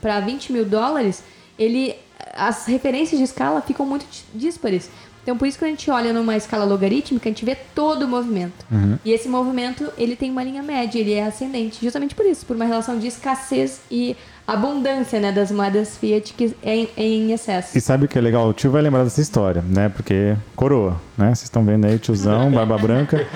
[0.00, 1.24] para 20 mil dólares,
[1.58, 1.96] ele,
[2.32, 4.88] as referências de escala ficam muito díspares.
[5.24, 8.08] Então, por isso que a gente olha numa escala logarítmica, a gente vê todo o
[8.08, 8.64] movimento.
[8.70, 8.96] Uhum.
[9.04, 11.82] E esse movimento, ele tem uma linha média, ele é ascendente.
[11.82, 14.16] Justamente por isso, por uma relação de escassez e
[14.46, 17.76] abundância né, das moedas fiat que é em, é em, excesso.
[17.76, 18.46] E sabe o que é legal?
[18.46, 19.88] O tio vai lembrar dessa história, né?
[19.88, 21.28] Porque coroa, né?
[21.28, 23.26] Vocês estão vendo aí, tiozão, barba branca.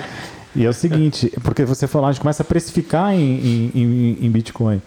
[0.55, 4.29] E é o seguinte, porque você falou, a gente começa a precificar em, em, em
[4.31, 4.81] Bitcoin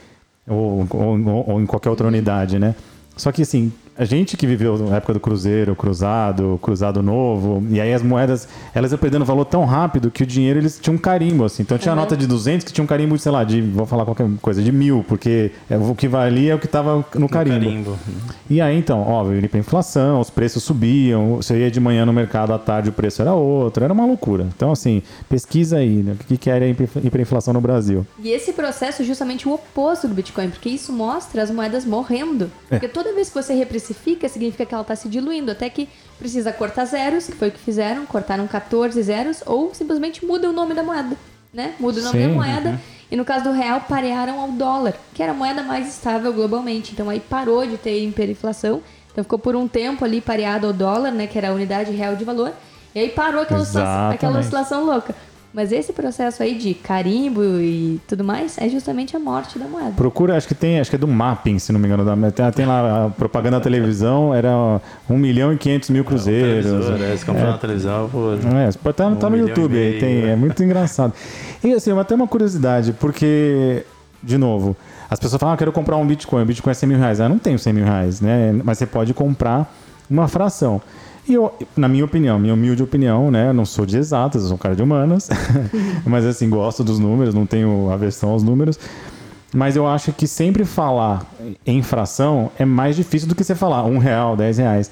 [0.46, 2.74] ou, ou, ou, em qualquer outra unidade, né?
[3.16, 7.80] Só que assim, a gente que viveu na época do Cruzeiro, Cruzado, Cruzado Novo, e
[7.80, 10.98] aí as moedas, elas iam perdendo valor tão rápido que o dinheiro eles tinham um
[10.98, 11.62] carimbo, assim.
[11.62, 12.00] Então tinha uhum.
[12.00, 14.72] nota de 200 que tinha um carimbo, sei lá, de, vou falar qualquer coisa, de
[14.72, 17.58] mil, porque é, o que valia é o que estava no carimbo.
[17.58, 17.98] no carimbo.
[18.48, 22.52] E aí então, óbvio, a inflação, os preços subiam, você ia de manhã no mercado,
[22.54, 24.46] à tarde o preço era outro, era uma loucura.
[24.56, 28.06] Então, assim, pesquisa aí, né, o que era a hiperinflação no Brasil.
[28.18, 32.50] E esse processo é justamente o oposto do Bitcoin, porque isso mostra as moedas morrendo.
[32.70, 32.78] É.
[32.78, 36.52] Porque toda vez que você repressiva significa que ela está se diluindo, até que precisa
[36.52, 40.74] cortar zeros, que foi o que fizeram, cortaram 14 zeros, ou simplesmente muda o nome
[40.74, 41.16] da moeda,
[41.52, 41.74] né?
[41.78, 42.68] Muda o nome Sim, da moeda.
[42.70, 42.78] Uhum.
[43.10, 46.92] E no caso do real, parearam ao dólar, que era a moeda mais estável globalmente.
[46.92, 48.82] Então aí parou de ter hiperinflação.
[49.10, 51.26] Então ficou por um tempo ali pareado ao dólar, né?
[51.26, 52.52] Que era a unidade real de valor.
[52.94, 55.14] E aí parou aquela, oscilação, aquela oscilação louca.
[55.54, 59.92] Mas esse processo aí de carimbo e tudo mais é justamente a morte da moeda.
[59.92, 62.04] Procura, acho que tem, acho que é do mapping, se não me engano.
[62.32, 64.80] Tem, tem lá a propaganda da televisão, era
[65.10, 66.66] 1 milhão e 500 mil cruzeiros.
[67.00, 68.32] É, se comprar é, na televisão, pô.
[68.32, 71.12] É, pode tá, tá no YouTube aí, tem, é muito engraçado.
[71.62, 73.84] E assim, até uma curiosidade, porque,
[74.22, 74.74] de novo,
[75.10, 77.20] as pessoas falam, ah, quero comprar um Bitcoin, o Bitcoin é 100 mil reais.
[77.20, 78.58] Ah, não tenho 100 mil reais, né?
[78.64, 79.70] Mas você pode comprar
[80.08, 80.80] uma fração.
[81.28, 83.52] E eu, na minha opinião, minha humilde opinião, né?
[83.52, 85.28] não sou de exatas, eu sou um cara de humanas,
[86.04, 88.78] mas assim, gosto dos números, não tenho aversão aos números.
[89.54, 91.26] Mas eu acho que sempre falar
[91.66, 94.90] em fração é mais difícil do que você falar um real, dez reais.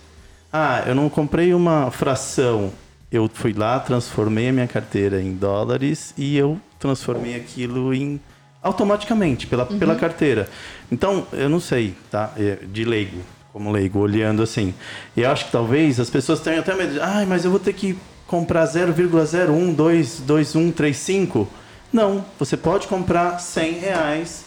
[0.52, 2.72] Ah, eu não comprei uma fração.
[3.10, 8.20] Eu fui lá, transformei a minha carteira em dólares e eu transformei aquilo em
[8.62, 10.48] automaticamente pela, pela carteira.
[10.90, 12.30] Então, eu não sei, tá?
[12.38, 13.18] É, De leigo,
[13.52, 14.72] como leigo, olhando assim.
[15.16, 17.58] E eu acho que talvez as pessoas tenham até medo de, ai, mas eu vou
[17.60, 17.96] ter que
[18.26, 21.46] comprar 0,012135.
[21.92, 24.44] Não, você pode comprar 100 reais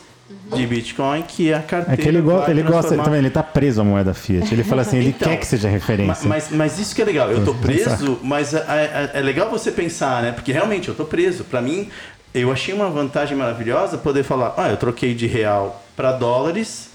[0.56, 1.94] de Bitcoin, que é a carteira.
[1.94, 4.52] É que ele, go ele gosta, transformar- também, ele tá preso à moeda Fiat.
[4.52, 6.24] Ele fala assim, ele Então, quer que seja referência.
[6.28, 7.32] Ma- Mas, mas isso que é legal.
[7.32, 10.32] Eu tô preso, mas é, é- é legal você pensar, né?
[10.32, 11.44] Porque realmente eu tô preso.
[11.44, 11.90] Pra mim,
[12.36, 16.90] eu achei uma vantagem maravilhosa poder falar: ah, eu troquei de real para dólares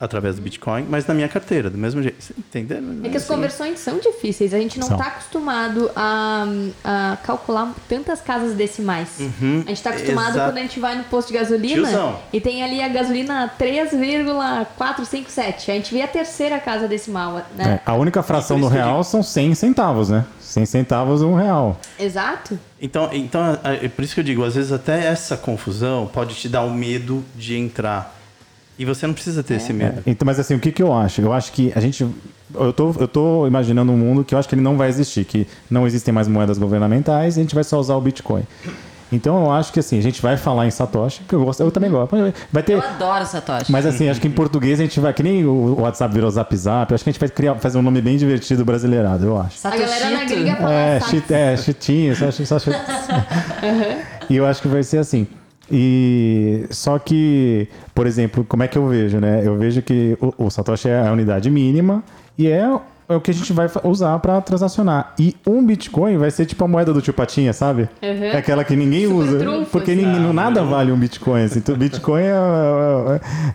[0.00, 2.22] através do Bitcoin, mas na minha carteira, do mesmo jeito.
[2.22, 2.78] Você entendeu?
[3.02, 4.54] É que as Assim, conversões são difíceis.
[4.54, 6.46] A gente não está acostumado a,
[6.84, 9.08] a calcular tantas casas decimais.
[9.18, 9.22] A
[9.68, 10.50] gente está acostumado exato.
[10.52, 12.16] quando a gente vai no posto de gasolina Tiozão.
[12.32, 15.70] e tem ali a gasolina 3,457.
[15.70, 17.80] A gente vê a terceira casa decimal, É, né?
[17.84, 20.24] a única fração do real são 100 centavos, né?
[20.40, 21.78] 100 centavos um real.
[21.98, 22.58] Exato.
[22.80, 26.34] Então, então é é por isso que eu digo, às vezes até essa confusão pode
[26.34, 28.14] te dar o medo de entrar.
[28.78, 30.02] E você não precisa ter esse medo.
[30.06, 31.20] Então, mas assim, o que, que eu acho?
[31.20, 32.06] Eu acho que a gente.
[32.54, 35.24] Eu tô, eu tô imaginando um mundo que eu acho que ele não vai existir,
[35.24, 38.42] que não existem mais moedas governamentais e a gente vai só usar o Bitcoin.
[39.10, 41.70] Então eu acho que assim, a gente vai falar em Satoshi, que eu gosto, eu
[41.70, 42.14] também gosto.
[42.52, 42.74] Vai ter.
[42.74, 43.72] Eu adoro Satoshi.
[43.72, 46.54] Mas assim, acho que em português a gente vai, que nem o WhatsApp virou Zap
[46.56, 49.66] Zap, acho que a gente vai criar, fazer um nome bem divertido brasileirado, eu acho.
[49.66, 52.76] A galera na gringa fala É, chit, é chitinho, só, só chit-
[54.28, 55.26] E eu acho que vai ser assim.
[55.70, 59.42] E só que, por exemplo, como é que eu vejo, né?
[59.44, 62.02] Eu vejo que o, o Satoshi é a unidade mínima
[62.38, 62.64] e é,
[63.08, 65.14] é o que a gente vai usar para transacionar.
[65.18, 67.88] E um Bitcoin vai ser tipo a moeda do tio Patinha, sabe?
[68.02, 68.24] Uhum.
[68.24, 69.38] É aquela que ninguém Super usa.
[69.38, 70.04] trunfo, porque assim.
[70.04, 71.42] ninguém, nada vale um Bitcoin.
[71.44, 71.58] Assim.
[71.58, 72.34] Então, Bitcoin é,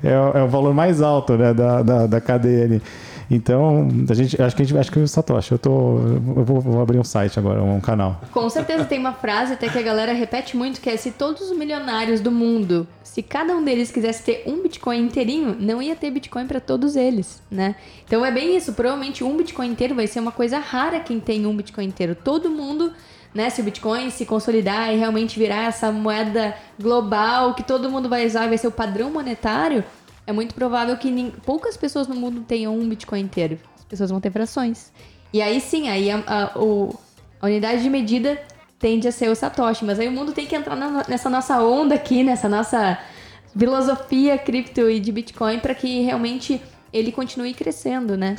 [0.04, 2.82] é, é- é o valor mais alto né, da, da, da cadeia ali.
[3.30, 5.98] Então, a gente, acho que a gente, acho que o Satoshi, eu tô.
[6.36, 8.22] Eu vou, vou abrir um site agora, um canal.
[8.32, 11.50] Com certeza tem uma frase até que a galera repete muito que é se todos
[11.50, 15.96] os milionários do mundo, se cada um deles quisesse ter um Bitcoin inteirinho, não ia
[15.96, 17.76] ter Bitcoin para todos eles, né?
[18.06, 21.46] Então é bem isso, provavelmente um Bitcoin inteiro vai ser uma coisa rara quem tem
[21.46, 22.16] um Bitcoin inteiro.
[22.16, 22.92] Todo mundo,
[23.34, 28.10] né, se o Bitcoin se consolidar e realmente virar essa moeda global que todo mundo
[28.10, 29.84] vai usar, vai ser o padrão monetário,
[30.26, 33.60] é muito provável que nin- poucas pessoas no mundo tenham um Bitcoin inteiro.
[33.78, 34.92] As pessoas vão ter frações.
[35.34, 36.98] E aí sim, aí a, a- o-
[37.42, 38.42] a unidade de medida
[38.80, 39.84] tende a ser o Satoshi.
[39.86, 42.98] Mas aí o mundo tem que entrar na- nessa nossa onda aqui, nessa nossa
[43.58, 46.62] filosofia cripto e de Bitcoin para que realmente
[46.92, 48.36] ele continue crescendo, né?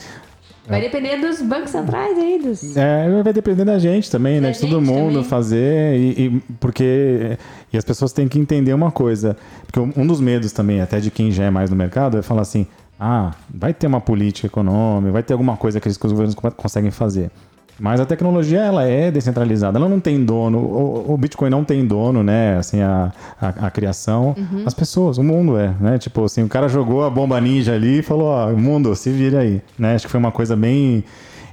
[0.67, 2.75] Vai depender dos bancos centrais aí, dos...
[2.77, 4.49] É, vai depender da gente também, né?
[4.49, 5.25] Da De todo mundo também.
[5.25, 5.97] fazer.
[5.99, 7.37] E, e- porque.
[7.73, 9.37] E as pessoas têm que entender uma coisa.
[9.67, 12.43] Porque um dos medos também, até de quem já é mais no mercado, é falar
[12.43, 12.67] assim:
[12.99, 16.91] ah, vai ter uma política econômica, vai ter alguma coisa que os governos co- conseguem
[16.91, 17.31] fazer.
[17.79, 21.85] Mas a tecnologia ela é descentralizada, ela não tem dono, o, o Bitcoin não tem
[21.85, 22.57] dono, né?
[22.57, 25.99] Assim, a, a, a criação, as pessoas, o mundo é, né?
[25.99, 29.41] Tipo assim, o cara jogou a bomba ninja ali e falou, ó, mundo, se vira
[29.41, 29.95] aí, né?
[29.97, 31.03] Acho que foi uma coisa bem.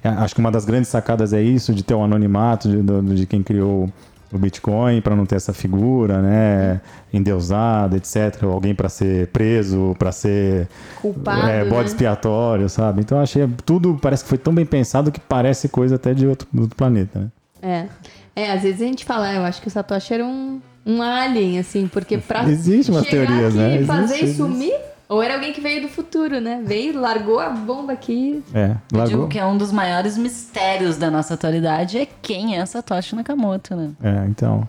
[0.03, 3.25] Acho que uma das grandes sacadas é isso, de ter o anonimato de, do- de
[3.25, 3.87] quem criou
[4.31, 6.81] o Bitcoin, para não ter essa figura, né?
[7.13, 8.43] Endeusada, etc.
[8.43, 10.67] Alguém para ser preso, para ser
[11.01, 11.85] Culpado, é, bode né?
[11.87, 13.01] expiatório, sabe?
[13.01, 16.25] Então eu achei tudo parece que foi tão bem pensado que parece coisa até de
[16.27, 17.27] outro, outro planeta, né?
[17.61, 17.87] É.
[18.33, 21.01] É, às vezes a gente fala, "Ah, eu acho que o Satoshi era um, um
[21.01, 23.85] alien, assim, porque pra Existe umas teorias, aqui né?
[23.85, 24.73] fazer Existe, e sumir,
[25.13, 26.61] ou era alguém que veio do futuro, né?
[26.65, 28.41] Veio, largou a bomba aqui.
[28.53, 29.27] É, Eu digo largou.
[29.27, 33.91] que é um dos maiores mistérios da nossa atualidade é quem é Satoshi Nakamoto, né?
[34.01, 34.65] É, então.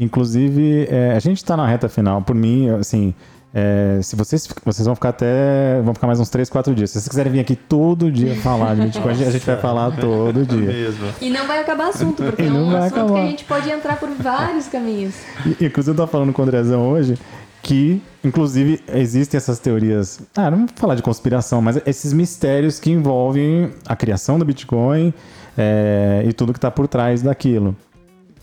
[0.00, 2.20] Inclusive, é, a gente tá na reta final.
[2.22, 3.14] Por mim, assim,
[3.54, 5.80] é, se vocês, vocês vão ficar até.
[5.82, 6.90] vão ficar mais uns 3, 4 dias.
[6.90, 10.42] Se vocês quiserem vir aqui todo dia falar de Bitcoin, a gente vai falar todo
[10.46, 10.58] dia.
[10.66, 11.06] Mesmo.
[11.20, 13.20] E não vai acabar assunto, porque E é um assunto que acabar.
[13.22, 15.14] a gente pode entrar por vários caminhos.
[15.46, 17.16] E, inclusive, eu tava falando com o Andrezão hoje
[17.64, 20.20] que, inclusive, existem essas teorias.
[20.36, 25.12] Ah, não vou falar de conspiração, mas esses mistérios que envolvem a criação do Bitcoin
[25.56, 27.74] é, e tudo que está por trás daquilo.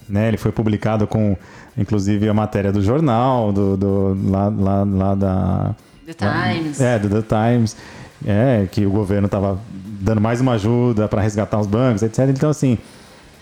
[0.10, 1.38] Né, ele foi publicado com,
[1.78, 5.76] inclusive, a matéria do jornal, do, do- lá, lá, lá da.
[6.06, 6.82] The Times.
[6.82, 7.78] É, do The Times.
[8.26, 9.58] É, que o governo estava
[10.02, 12.28] dando mais uma ajuda para resgatar os bancos, etc.
[12.30, 12.78] Então, assim,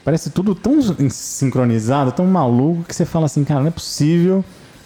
[0.06, 4.44] parece tudo tão sincronizado, tão maluco, que você fala assim, cara, não é possível.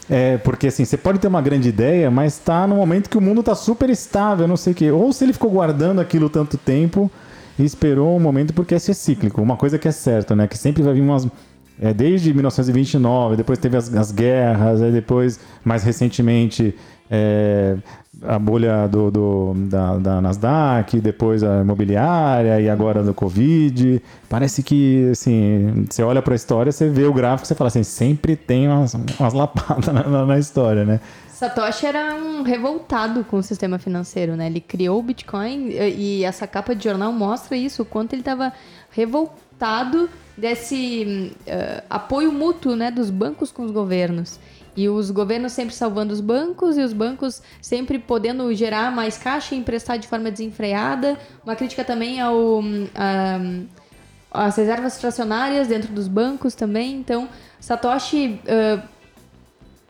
[0.09, 3.21] É, porque assim, você pode ter uma grande ideia, mas tá no momento que o
[3.21, 4.91] mundo tá super estável, não sei o quê.
[4.91, 7.09] Ou se ele ficou guardando aquilo tanto tempo
[7.57, 9.41] e esperou um momento, porque isso é cíclico.
[9.41, 10.47] Uma coisa que é certa, né?
[10.47, 11.27] Que sempre vai vir umas.
[11.81, 16.75] é, desde 1929, depois teve as, as guerras, aí depois, mais recentemente,
[17.09, 17.77] é,
[18.27, 24.01] a bolha do, do- da, da Nasdaq, depois a imobiliária e agora do Covid.
[24.29, 27.83] Parece que, assim, você olha para a história, você vê o gráfico, você fala assim,
[27.83, 30.99] sempre tem umas, umas lapadas na, na- história, né?
[31.29, 34.45] Satoshi era um revoltado com o sistema financeiro, né?
[34.47, 38.53] Ele criou o Bitcoin e essa capa de jornal mostra isso, o quanto ele estava
[38.91, 44.39] revoltado desse eh, apoio mútuo, né, dos bancos com os governos.
[44.75, 49.53] E os governos sempre salvando os bancos e os bancos sempre podendo gerar mais caixa
[49.53, 51.17] e emprestar de forma desenfreada.
[51.43, 53.39] Uma crítica também ao hum, a,
[54.33, 56.95] as reservas fracionárias dentro dos bancos também.
[56.95, 58.79] Então, Satoshi eh,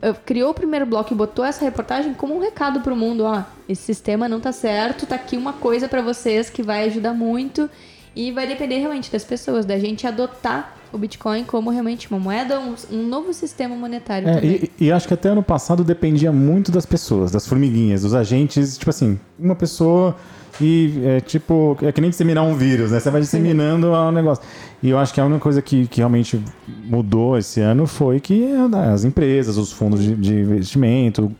[0.01, 3.41] eh, criou o primeiro bloco e botou essa reportagem como um recado pro mundo, ó,
[3.69, 7.69] esse sistema não tá certo, tá aqui uma coisa pra vocês que vai ajudar muito
[8.15, 12.59] e vai depender realmente das pessoas, da gente adotar o Bitcoin como realmente uma moeda,
[12.59, 14.69] um, um novo sistema monetário É, também.
[14.79, 18.77] e, e acho que até ano passado dependia muito das pessoas, das formiguinhas, dos agentes.
[18.77, 20.15] Tipo assim, uma pessoa
[20.61, 22.99] e é tipo, é que nem disseminar um vírus, né?
[22.99, 24.43] Você vai disseminando o negócio.
[24.83, 26.39] E eu acho que a única coisa que, que realmente
[26.85, 28.45] mudou esse ano foi que
[28.91, 31.31] as empresas, os fundos de, de investimento,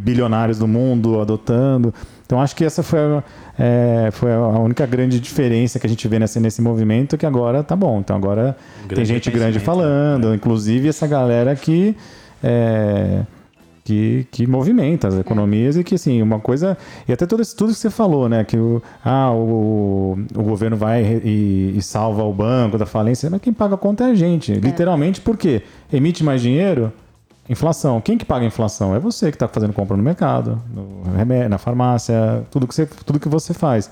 [0.00, 1.94] bilionários do mundo adotando.
[2.26, 3.22] Então acho que essa foi a,
[3.58, 7.62] é, foi a única grande diferença que a gente vê nesse, nesse movimento, que agora
[7.62, 8.00] tá bom.
[8.00, 11.94] Então agora Um tem gente grande reconhecimento, falando, inclusive essa galera que,
[12.42, 13.20] é,
[13.84, 16.78] que, que movimenta as economias e que, assim, uma coisa...
[17.06, 18.42] E até todo isso, tudo que você falou, né?
[18.42, 23.40] Que o, ah, o, o governo vai e, e salva o banco da falência, mas
[23.42, 24.54] quem paga a conta é a gente.
[24.54, 25.62] Literalmente, por quê?
[25.92, 26.90] Emite mais dinheiro...
[27.48, 28.00] Inflação.
[28.00, 28.94] Quem que paga a inflação?
[28.94, 32.86] É você que está fazendo compra no mercado, no remédio, na farmácia, tudo que você,
[32.86, 33.90] tudo que você faz.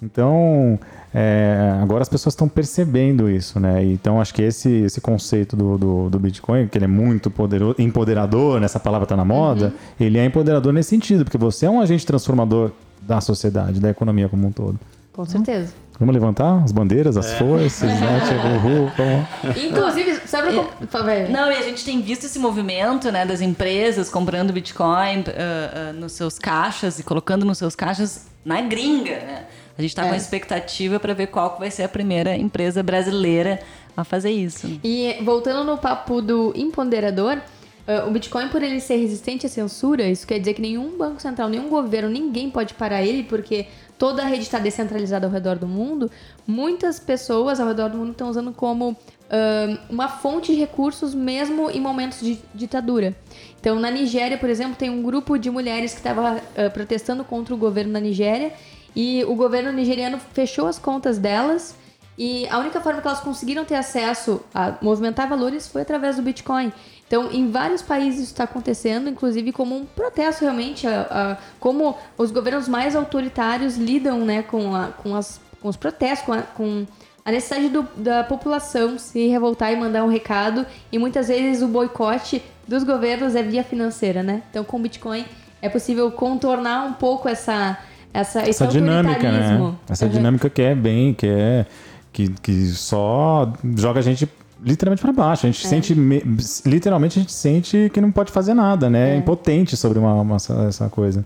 [0.00, 0.78] Então,
[1.12, 3.84] é, agora as pessoas estão percebendo isso, né?
[3.84, 7.74] Então, acho que esse, esse conceito do, do, do Bitcoin, que ele é muito poderoso,
[7.78, 11.80] empoderador, nessa palavra está na moda, ele é empoderador nesse sentido, porque você é um
[11.80, 12.70] agente transformador
[13.02, 14.78] da sociedade, da economia como um todo.
[15.12, 15.72] Com certeza.
[15.98, 18.20] Vamos levantar as bandeiras, as foices, né?
[18.28, 19.66] Tipo.
[19.66, 20.68] Inclusive, sabe como...
[21.04, 21.28] Vai.
[21.28, 25.92] Não, e a gente tem visto esse movimento, né, das empresas comprando Bitcoin ah, ah,
[25.92, 29.44] nos seus caixas e colocando nos seus caixas na gringa, né?
[29.76, 32.82] A gente está com a expectativa para ver qual que vai ser a primeira empresa
[32.82, 33.60] brasileira
[33.96, 34.80] a fazer isso.
[34.82, 37.38] E voltando no papo do empoderador,
[37.86, 41.22] eh, o Bitcoin, por ele ser resistente à censura, isso quer dizer que nenhum banco
[41.22, 43.66] central, nenhum governo, ninguém pode parar ele, porque
[43.98, 46.10] toda a rede está descentralizada ao redor do mundo.
[46.46, 48.96] Muitas pessoas ao redor do mundo estão usando como
[49.28, 53.14] ah, uma fonte de recursos, mesmo em momentos de ditadura.
[53.60, 57.54] Então, na Nigéria, por exemplo, tem um grupo de mulheres que estava ah, protestando contra
[57.54, 58.52] o governo da Nigéria
[58.96, 61.76] e o governo nigeriano fechou as contas delas
[62.16, 66.22] e a única forma que elas conseguiram ter acesso a movimentar valores foi através do
[66.22, 66.72] Bitcoin.
[67.08, 71.96] Então, em vários países isso está acontecendo, inclusive como um protesto realmente, a, a- como
[72.16, 76.42] os governos mais autoritários lidam né, com, a- com, as- com os protestos, com a,
[76.42, 76.86] com
[77.24, 80.66] a necessidade do- da população se revoltar e mandar um recado.
[80.92, 84.42] E muitas vezes o boicote dos governos é via financeira, né?
[84.50, 85.24] Então, com o Bitcoin
[85.62, 87.78] é possível contornar um pouco essa,
[88.12, 89.74] essa, essa dinâmica, né?
[89.88, 90.10] Essa Uhum.
[90.10, 91.66] dinâmica que é bem, que é
[92.12, 94.28] que, que só joga a gente
[94.64, 95.46] literalmente para baixo.
[95.46, 95.68] A gente É.
[95.68, 96.22] sente, me-
[96.66, 99.14] literalmente a gente sente que não pode fazer nada, né?
[99.14, 101.24] É impotente sobre uma, uma- essa, essa coisa.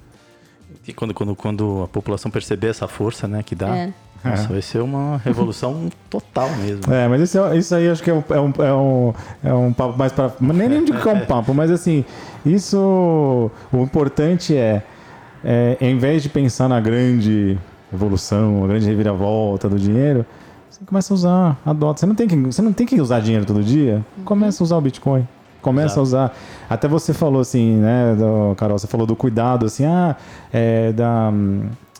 [0.87, 3.93] E quando, quando, quando a população perceber essa força, né, que dá, É.
[4.25, 6.93] nossa, vai ser uma revolução total mesmo.
[6.93, 8.53] É, mas isso, é- isso aí acho que é um, é um,
[9.45, 10.33] é um, é papo mais para.
[10.41, 12.05] Nem, nem digo que é um papo, mas assim,
[12.45, 13.51] isso.
[13.73, 14.83] O importante é,
[15.45, 17.57] é, em vez de pensar na grande
[17.93, 20.27] evolução, a grande reviravolta do dinheiro,
[20.87, 22.01] começa a usar, adota.
[22.01, 24.77] Você não tem que, você não tem que usar dinheiro todo dia, começa a usar
[24.77, 25.27] o Bitcoin.
[25.61, 26.01] Começa Exato.
[26.01, 26.37] a usar.
[26.69, 30.17] Até você falou assim, né, do- Carol, você falou do cuidado, assim, ah,
[30.53, 31.33] é, da,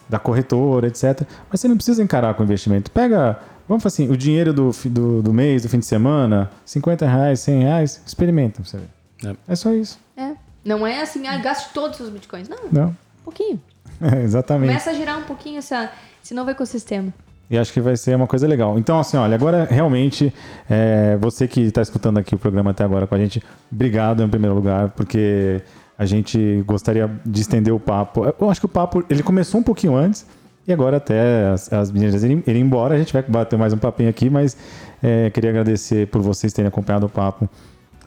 [0.09, 1.23] da corretora, etc.
[1.49, 2.91] Mas você não precisa encarar com investimento.
[2.91, 7.07] Pega, vamos falar assim, o dinheiro do, do, do mês, do fim de semana, 50
[7.07, 8.89] reais, 100 reais, experimenta pra você ver.
[9.31, 9.53] É.
[9.53, 9.97] É só isso.
[10.17, 10.33] É.
[10.65, 12.49] Não é assim, ah, gaste todos os seus bitcoins.
[12.49, 12.97] Não, um Não.
[13.23, 13.61] pouquinho.
[14.01, 14.71] É, exatamente.
[14.71, 15.89] Começa a girar um pouquinho essa,
[16.23, 17.15] esse novo ecossistema.
[17.53, 18.79] E acho que vai ser uma coisa legal.
[18.79, 20.33] Então, assim, olha, agora realmente,
[20.71, 24.29] é, você que está escutando aqui o programa até agora com a gente, obrigado em
[24.29, 25.61] primeiro lugar, porque
[25.99, 28.25] a gente gostaria de estender o papo.
[28.41, 30.25] Eu acho que o papo, ele começou um pouquinho antes,
[30.67, 33.79] e agora até as, as meninas irem, irem embora, a gente vai bater mais um
[33.79, 34.57] papinho aqui, mas
[35.03, 37.47] é, queria agradecer por vocês terem acompanhado o papo.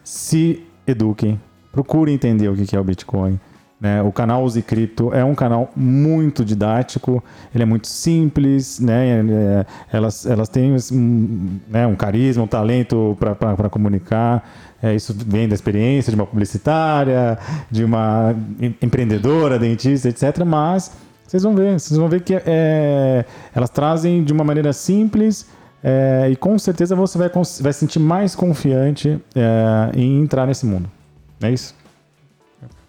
[0.02, 1.40] Se eduquem,
[1.70, 3.38] procurem entender o que que é o Bitcoin.
[3.78, 4.00] Né?
[4.02, 7.22] O canal Use Cripto é um canal muito didático,
[7.54, 9.20] ele é muito simples, né?
[9.20, 14.48] É, elas, elas têm um, né, um carisma, um talento para comunicar.
[14.82, 17.38] É, isso vem da experiência de uma publicitária,
[17.70, 18.34] de uma
[18.80, 20.42] empreendedora, dentista, etc.
[20.46, 20.92] Mas
[21.26, 23.24] vocês vão ver, vocês vão ver que é,
[23.54, 25.46] elas trazem de uma maneira simples
[25.82, 30.64] é, e com certeza você vai, vai se sentir mais confiante é, em entrar nesse
[30.64, 30.90] mundo.
[31.42, 31.74] É isso?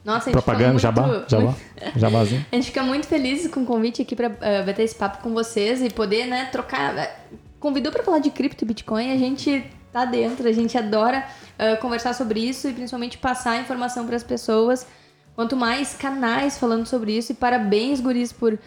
[0.08, 1.54] Nossa, a gente Propaganda, muito, jabá, jabá,
[1.98, 2.46] jabazinho.
[2.50, 5.22] A gente fica muito feliz com o convite aqui para uh, eh, bater esse papo
[5.22, 6.98] com vocês e poder, né, trocar.
[6.98, 7.14] Eh,
[7.60, 11.28] convidou para falar de cripto e Bitcoin, a gente tá dentro, a gente adora
[11.60, 14.88] uh, conversar sobre isso e principalmente passar a informação para as pessoas.
[15.36, 18.60] Quanto mais canais falando sobre isso, e parabéns, guris, por uh,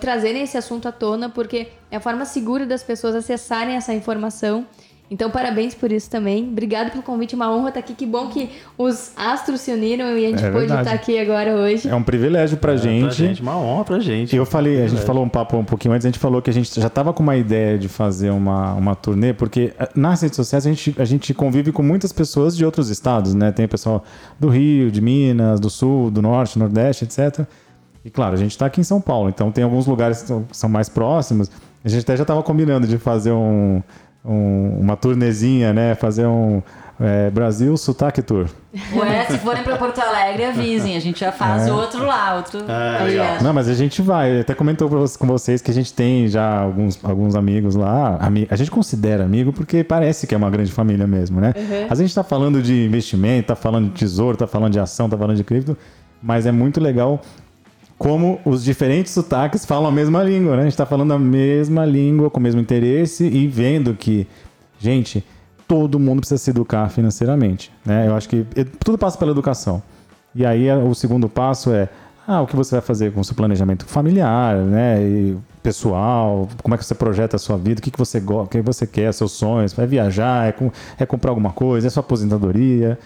[0.00, 4.66] trazerem esse assunto à tona, porque é a forma segura das pessoas acessarem essa informação.
[5.08, 6.48] Então, parabéns por isso também.
[6.48, 7.94] Obrigado pelo convite, uma honra estar aqui.
[7.94, 11.54] Que bom que os astros se uniram e a gente é pôde estar aqui agora
[11.54, 11.88] hoje.
[11.88, 13.04] É um privilégio pra, é, gente.
[13.04, 13.40] pra gente.
[13.40, 14.34] Uma honra pra gente.
[14.34, 16.52] Eu falei, a gente falou um papo um pouquinho antes, a gente falou que a
[16.52, 20.34] gente já estava com uma ideia de fazer uma, uma turnê, porque eh, nas redes
[20.34, 23.52] sociais a gente, a gente convive com muitas pessoas de outros estados, né?
[23.52, 24.02] Tem pessoal
[24.40, 27.46] do Rio, de Minas, do Sul, do Norte, Nordeste, etc.
[28.04, 30.68] E claro, a gente está aqui em São Paulo, então tem alguns lugares que são
[30.68, 31.48] mais próximos.
[31.84, 33.80] A gente até já estava combinando de fazer um
[34.26, 35.94] um, uma turnezinha, né?
[35.94, 36.62] Fazer um
[36.98, 38.46] é, Brasil Sotaque Tour.
[38.94, 40.96] Ué, se forem para Porto Alegre, avisem.
[40.96, 41.72] A gente já faz é.
[41.72, 42.60] outro lá, outro.
[42.60, 44.40] É, Não, mas a gente vai.
[44.40, 48.18] Até comentou com vocês que a gente tem já alguns, alguns amigos lá.
[48.50, 51.52] A gente considera amigo porque parece que é uma grande família mesmo, né?
[51.56, 51.86] Uhum.
[51.90, 55.16] A gente está falando de investimento, está falando de tesouro, está falando de ação, está
[55.16, 55.76] falando de cripto,
[56.22, 57.20] mas é muito legal
[57.98, 60.60] como os diferentes sotaques falam a mesma língua, né?
[60.60, 64.26] A gente está falando a mesma língua, com o mesmo interesse e vendo que,
[64.78, 65.24] gente,
[65.66, 68.06] todo mundo precisa se educar financeiramente, né?
[68.06, 68.46] Eu acho que
[68.84, 69.82] tudo passa pela educação.
[70.34, 71.88] E aí o segundo passo é
[72.28, 75.00] ah, o que você vai fazer com o seu planejamento familiar, né?
[75.00, 78.44] E pessoal, como é que você projeta a sua vida, o que, que você gosta,
[78.44, 81.90] o que você quer, seus sonhos, vai viajar, é, com, é comprar alguma coisa, é
[81.90, 82.98] sua aposentadoria.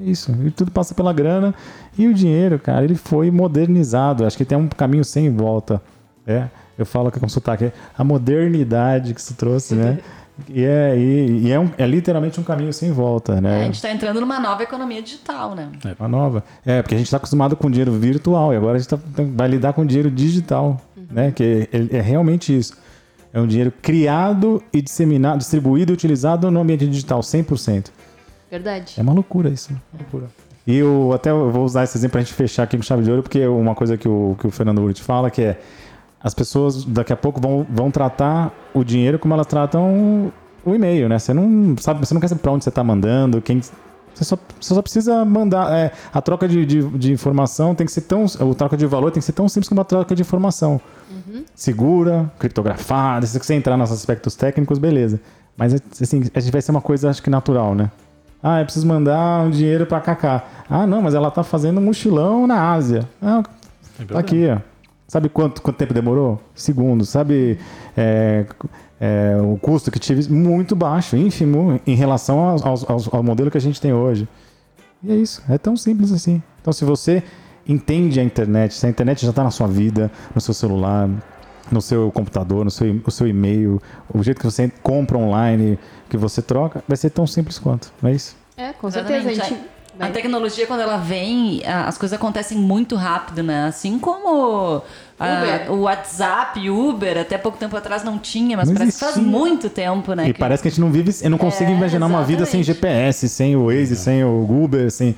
[0.00, 1.54] Isso, e tudo passa pela grana.
[1.96, 4.24] E o dinheiro, cara, ele foi modernizado.
[4.24, 5.82] Acho que tem um caminho sem volta.
[6.26, 6.48] É,
[6.78, 9.98] eu falo que é com sotaque, a modernidade que se trouxe, né?
[10.48, 13.58] E é, e, e é, um, é, literalmente um caminho sem volta, né?
[13.58, 15.68] É, a gente está entrando numa nova economia digital, né?
[15.84, 16.44] É, uma nova.
[16.64, 18.98] É, porque a gente está acostumado com dinheiro virtual e agora a gente tá,
[19.34, 21.06] vai lidar com dinheiro digital, uhum.
[21.10, 21.32] né?
[21.32, 22.76] Que é, é, realmente isso.
[23.32, 27.90] É um dinheiro criado e disseminado, distribuído e utilizado no ambiente digital, 100%.
[28.50, 28.94] Verdade.
[28.96, 29.70] É uma loucura isso.
[29.70, 30.26] Uma loucura.
[30.66, 33.10] E eu até eu vou usar esse exemplo pra gente fechar aqui com chave de
[33.10, 35.60] ouro, porque é uma coisa que o, que o Fernando Urich fala que é
[36.20, 40.32] as pessoas daqui a pouco vão, vão tratar o dinheiro como elas tratam
[40.64, 41.18] o e-mail, né?
[41.18, 43.62] Você não sabe, você não quer saber para onde você está mandando, quem
[44.18, 45.72] você só, você só precisa mandar.
[45.72, 48.24] É, a troca de, de, de, informação tem que ser tão.
[48.24, 50.80] A troca de valor tem que ser tão simples como a troca de informação.
[51.10, 51.44] Uhum.
[51.54, 53.24] Segura, criptografada.
[53.26, 55.20] Se você entrar nos aspectos técnicos, beleza.
[55.56, 57.90] Mas assim, a gente vai ser uma coisa, acho que natural, né?
[58.42, 60.44] Ah, eu preciso mandar um dinheiro para Kaká.
[60.70, 63.08] Ah, não, mas ela tá fazendo um mochilão na Ásia.
[63.20, 63.42] Ah,
[64.06, 64.58] tá aqui, ó.
[65.08, 66.40] Sabe quanto, quanto tempo demorou?
[66.54, 67.08] Segundos.
[67.08, 67.58] Sabe
[67.96, 68.44] é,
[69.00, 70.30] é, o custo que tive?
[70.30, 74.28] Muito baixo, ínfimo, em relação ao, ao, ao modelo que a gente tem hoje.
[75.02, 75.42] E é isso.
[75.48, 76.42] É tão simples assim.
[76.60, 77.22] Então, se você
[77.66, 81.08] entende a internet, se a internet já está na sua vida, no seu celular,
[81.70, 83.80] no seu computador, no seu, no seu e-mail,
[84.12, 85.78] o jeito que você compra online,
[86.08, 88.36] que você troca, vai ser tão simps quanto, não é isso?
[88.56, 89.28] É, com certeza.
[89.28, 89.56] A, gente
[89.98, 93.66] a tecnologia, quando ela vem, as coisas acontecem muito rápido, né?
[93.66, 94.82] Assim como
[95.18, 99.08] a, o WhatsApp, Uber, até pouco tempo atrás não tinha, mas não parece existia.
[99.08, 100.28] que faz muito tempo, né?
[100.28, 100.38] E que...
[100.38, 102.16] parece que a gente não vive, eu não consigo é, imaginar exatamente.
[102.16, 103.96] uma vida sem GPS, sem o Waze, é.
[103.96, 105.16] sem o Uber, sem...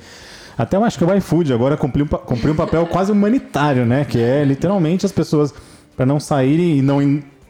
[0.57, 4.03] Até eu acho que o iFood agora cumpriu, cumpriu um papel quase humanitário, né?
[4.03, 5.53] Que é literalmente as pessoas,
[6.01, 6.99] para não saírem e não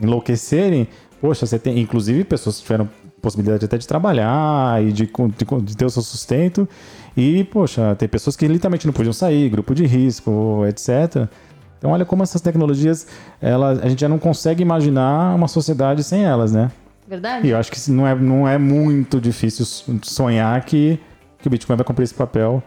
[0.02, 0.86] enlouquecerem,
[1.22, 2.90] poxa, você tem, inclusive, pessoas que tiveram
[3.22, 6.68] possibilidade até de trabalhar e de, de, de, ter o seu sustento.
[7.16, 11.30] E, poxa, tem pessoas que literalmente não podiam sair, grupo de risco, etc.
[11.78, 13.08] Então, olha como essas tecnologias,
[13.40, 16.70] ela, a gente já não consegue imaginar uma sociedade sem elas, né?
[17.08, 17.48] Verdade.
[17.48, 19.66] E eu acho que não é, não é muito difícil
[20.02, 21.00] sonhar que,
[21.40, 22.62] que o Bitcoin vai cumprir esse papel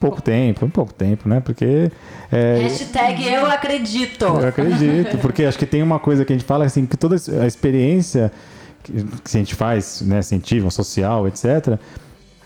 [0.00, 1.40] pouco tempo, em pouco tempo, né?
[1.40, 1.92] Porque.
[2.32, 4.24] É, Hashtag eu acredito.
[4.24, 7.14] Eu acredito, porque acho que tem uma coisa que a gente fala assim, que toda
[7.14, 8.32] a experiência
[8.82, 11.78] que, a gente faz, né, científica, social, etc.,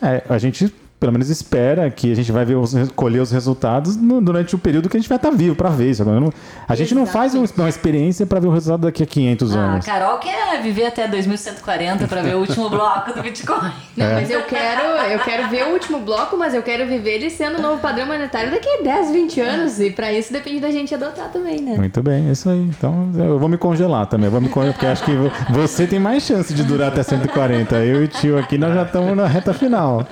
[0.02, 3.94] é, a gente pelo menos espera que a gente vai ver os, colher os resultados
[3.96, 6.00] no- durante o período que a gente vai estar vivo para ver isso.
[6.02, 6.32] Agora, não-
[6.66, 9.58] a gente não faz um- uma experiência para ver o resultado daqui a 500 Ah,
[9.58, 9.84] a anos.
[9.86, 13.70] Carol quer viver até 2140 pra ver o último bloco do Bitcoin.
[13.96, 14.14] Não, É.
[14.14, 17.58] mas eu quero, eu quero ver o último bloco, mas eu quero viver ele sendo
[17.58, 19.78] o novo padrão monetário daqui a 10, 20 anos.
[19.80, 21.76] E pra isso depende da gente adotar também, né?
[21.76, 22.60] Muito bem, é isso aí.
[22.60, 24.26] Então eu vou me congelar também.
[24.26, 27.02] Eu vou me congelar, porque acho que vo- você tem mais chance de durar até
[27.02, 27.76] 140.
[27.76, 30.06] Eu e o tio aqui, nós já estamos na reta final.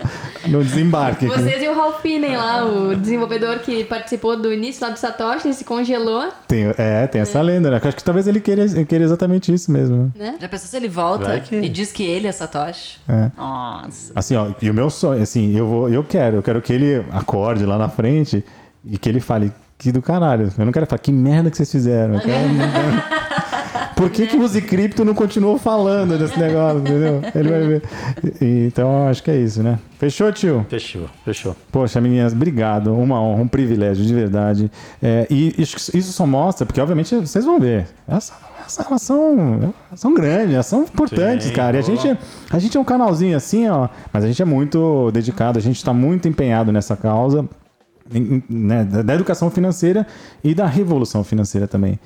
[0.47, 1.27] No desembarque.
[1.27, 1.35] aqui.
[1.41, 5.47] Vocês e o Ralph Finney lá, o desenvolvedor que participou do início lá do Satoshi,
[5.49, 7.81] ele se congelou, Tem, é, tem essa lenda, né?
[7.83, 10.13] Acho que talvez ele queira, ele queira exatamente isso mesmo.
[10.17, 10.37] né?
[10.41, 12.99] Já pensou se ele volta que- e diz que ele é Satoshi?
[13.09, 13.31] É.
[13.37, 14.13] Nossa.
[14.15, 17.05] Assim, ó, e o meu sonho, assim, eu vou, eu quero, eu quero que ele
[17.13, 18.45] acorde lá na frente
[18.85, 20.53] e que ele fale que do caralho.
[20.57, 22.15] Eu não quero falar que merda que vocês fizeram.
[22.15, 22.33] Eu quero-
[24.03, 27.23] Por que, que o Use Cripto não continuou falando desse negócio, entendeu?
[27.35, 27.83] Ele vai ver.
[28.41, 29.79] Então, acho que é isso, né?
[29.97, 30.67] Fechou, tio?
[30.69, 31.57] Fechou, fechou.
[31.71, 32.93] Poxa, meninas, obrigado.
[32.93, 34.71] Uma honra, um privilégio, de verdade.
[35.01, 37.87] É, e isso só mostra, porque obviamente vocês vão ver.
[38.09, 38.33] Elas,
[38.89, 41.77] elas são, elas são grandes, elas são importantes, Sim, cara.
[41.77, 41.97] E a boa.
[41.97, 42.19] gente,
[42.51, 45.77] a gente é um canalzinho assim, ó, mas a gente é muito dedicado, a gente
[45.77, 47.49] está muito empenhado nessa causa.
[48.51, 50.05] né, da educação financeira
[50.43, 51.99] e da revolução financeira também.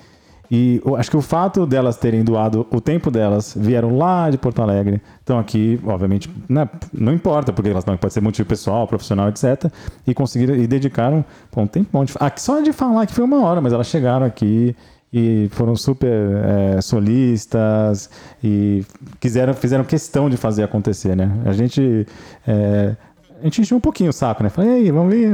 [0.51, 4.63] E acho que o fato delas terem doado o tempo delas, vieram lá de Porto
[4.63, 9.29] Alegre, estão aqui, obviamente, né, não importa, porque elas não pode ser motivo pessoal, profissional,
[9.29, 9.71] etc.
[10.07, 13.43] E conseguiram e dedicaram pô, um tempão de, aqui, só de falar que foi uma
[13.43, 14.75] hora, mas elas chegaram aqui
[15.13, 18.11] e foram super é, solistas
[18.43, 18.85] e
[19.21, 21.31] quiseram, fizeram questão de fazer acontecer, né?
[21.45, 22.07] A gente
[22.47, 22.97] é,
[23.41, 24.49] a gente encheu um pouquinho o saco, né?
[24.49, 25.31] Falei, ei, vamos vir.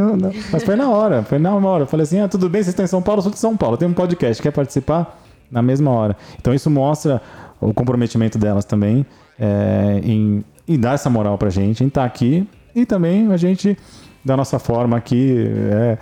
[0.50, 1.86] Mas foi na hora, foi na hora.
[1.86, 3.76] Falei assim: ah, tudo bem, vocês estão em São Paulo, eu sou de São Paulo,
[3.76, 5.18] tem um podcast, quer participar?
[5.50, 6.16] Na mesma hora.
[6.40, 7.20] Então isso mostra
[7.60, 9.04] o comprometimento delas também
[9.38, 13.76] é, em, em dar essa moral pra gente, em estar aqui e também a gente.
[14.24, 15.98] Da nossa forma aqui, é,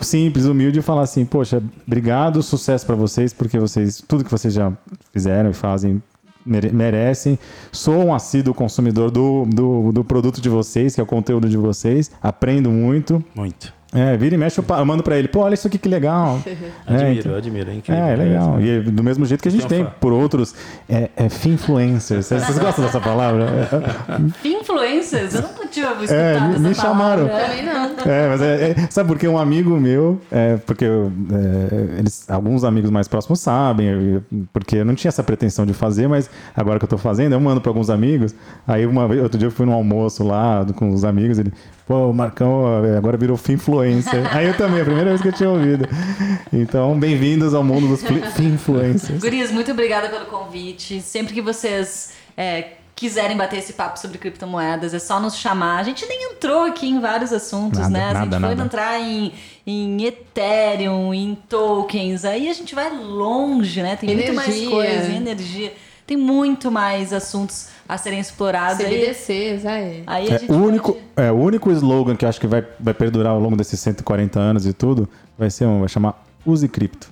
[0.00, 4.72] simples, humilde, falar assim: Poxa, obrigado, sucesso pra vocês, porque vocês, tudo que vocês já
[5.12, 6.00] fizeram e fazem
[6.46, 7.38] merecem.
[7.72, 11.56] Sou um assíduo consumidor do, do, do produto de vocês, que é o conteúdo de
[11.56, 12.10] vocês.
[12.22, 13.22] Aprendo muito.
[13.34, 13.74] Muito.
[13.94, 16.40] É, vira e mexe, eu mando pra ele, pô, olha isso aqui que legal.
[16.88, 18.04] É, Admiro, então- eu admiro, é incrível.
[18.04, 18.60] é, é legal.
[18.60, 19.96] E é do mesmo jeito que a gente Tem tem uma fã.
[20.00, 20.54] por outros
[20.88, 22.26] é, é finfluencers.
[22.26, 23.68] Vocês gostam dessa palavra?
[24.44, 25.34] Influencers?
[25.34, 26.12] Eu nunca tinha escutado
[26.54, 27.28] É, me, me chamaram.
[27.28, 27.86] Também não.
[28.10, 32.64] É, mas é, é- sabe porque um amigo meu, é, porque eu, é, eles, alguns
[32.64, 34.22] amigos mais próximos sabem, eu-
[34.52, 37.40] porque eu não tinha essa pretensão de fazer, mas agora que eu tô fazendo, eu
[37.40, 38.34] mando para alguns amigos.
[38.66, 41.52] Aí uma vez, outro dia eu fui num almoço lá com os amigos, ele,
[41.86, 44.22] pô, o Marcão é, agora virou finfluencer.
[44.34, 45.88] Aí eu também, a primeira vez que eu tinha ouvido.
[46.52, 48.02] Então, bem-vindos ao mundo dos
[48.34, 49.20] finfluencers.
[49.20, 51.00] Gurias, muito obrigada pelo convite.
[51.00, 55.78] Sempre que vocês é, quiserem bater esse papo sobre criptomoedas, é só nos chamar.
[55.78, 58.04] A gente nem entrou aqui em vários assuntos, Nada, né?
[58.04, 58.64] a gente nada, foi nada.
[58.64, 59.32] entrar em,
[59.66, 62.24] em Ethereum, em tokens.
[62.24, 63.96] Aí a gente vai longe, né?
[63.96, 64.70] Tem muito mais Energia.
[64.70, 65.72] coisa, energia.
[66.06, 68.80] Tem muito mais assuntos a serem explorados.
[68.80, 70.02] Aí, CBDCs, aí.
[70.06, 72.64] aí a É, o, único, pode- é, o único slogan que eu acho que vai,
[72.80, 75.06] vai perdurar ao longo desses 140 anos e tudo
[75.36, 77.08] vai ser um, vai chamar Use Cripto.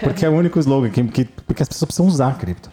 [0.00, 2.70] Porque é o único slogan que, que- porque as pessoas precisam usar cripto.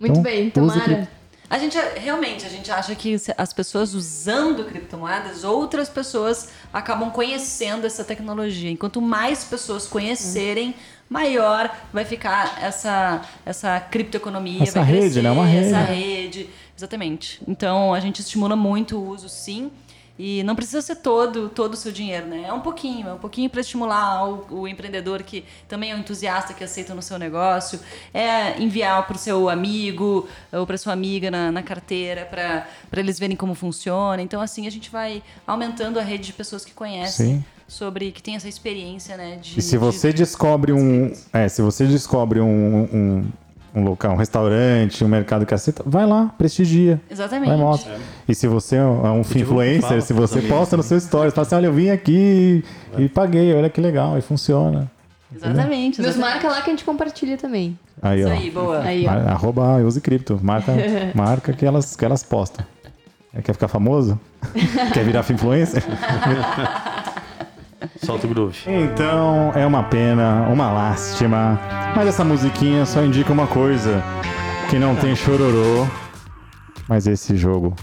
[0.00, 1.08] Muito Então, bem, use tomara.
[1.50, 7.86] A gente realmente a gente acha que as pessoas usando criptomoedas, outras pessoas acabam conhecendo
[7.86, 8.70] essa tecnologia.
[8.70, 10.74] Enquanto mais pessoas conhecerem,
[11.08, 15.30] maior vai ficar essa essa criptoeconomia, Essa vai rede, crescer, né?
[15.30, 15.66] Uma rede.
[15.68, 17.40] essa rede, exatamente.
[17.48, 19.70] Então a gente estimula muito o uso, sim.
[20.18, 22.44] E não precisa ser todo todo o seu dinheiro, né?
[22.48, 26.00] É um pouquinho, é um pouquinho para estimular o, o empreendedor que também é um
[26.00, 27.78] entusiasta que aceita no seu negócio,
[28.12, 32.66] é enviar para o seu amigo ou para sua amiga na, na carteira para
[33.00, 34.20] eles verem como funciona.
[34.20, 37.44] Então assim a gente vai aumentando a rede de pessoas que conhecem Sim.
[37.68, 39.36] sobre que tem essa experiência, né?
[39.40, 41.12] De, E se de- você descobre um.
[41.32, 43.32] É, se você descobre um, um,
[43.74, 47.00] um local, um restaurante, um mercado que aceita, vai lá, prestigia.
[47.10, 47.48] Exatamente.
[47.48, 47.96] Vai, mostra.
[48.28, 50.88] E se você é um, é influencer, fala se você amigos, posta no né?
[50.88, 52.64] seu stories, fala assim: olha, eu vim aqui
[52.96, 54.90] e paguei, olha que legal, e funciona.
[55.34, 56.00] Exatamente.
[56.00, 56.42] Nos exatamente.
[56.42, 57.78] marca lá que a gente compartilha também.
[58.00, 58.32] Aí, Isso ó.
[58.32, 58.80] aí, boa.
[58.80, 59.10] Aí, ó.
[59.10, 60.40] Mar- Arroba Use Cripto.
[60.42, 60.72] Marca,
[61.14, 62.64] marca que, elas, que elas postam.
[63.34, 64.18] É, quer ficar famoso?
[64.94, 65.82] quer virar influencer?
[68.04, 68.58] Solta o groove.
[68.66, 71.58] Então, é uma pena, uma lástima.
[71.94, 74.02] Mas essa musiquinha só indica uma coisa:
[74.70, 75.86] que não tem chororô.
[76.88, 77.74] Mas esse jogo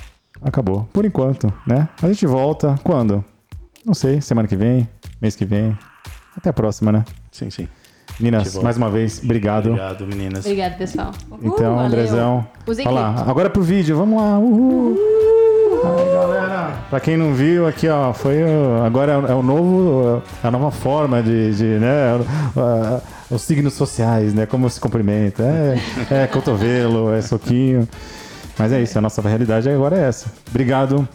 [0.41, 1.87] acabou, por enquanto, né?
[2.01, 3.23] A gente volta quando?
[3.85, 4.89] Não sei, semana que vem,
[5.21, 5.77] mês que vem.
[6.35, 7.05] Até a próxima, né?
[7.31, 7.67] Sim, sim.
[8.19, 9.67] Meninas, mais uma vez, obrigado.
[9.67, 10.45] Obrigado, meninas.
[10.45, 11.11] Obrigada, pessoal.
[11.41, 11.79] Então, valeu.
[11.79, 14.39] Andrezão, olha lá, agora pro vídeo, vamos lá.
[14.39, 15.34] Uhul.
[16.89, 20.51] Pra quem não viu, aqui ó, foi o- agora é o, é o novo, a
[20.51, 22.19] nova forma de, de, né,
[23.29, 27.87] os signos sociais, né, como se cumprimenta, é, é cotovelo, é soquinho,
[28.57, 30.27] mas é isso, a nossa realidade agora é essa.
[30.49, 31.07] Obrigado.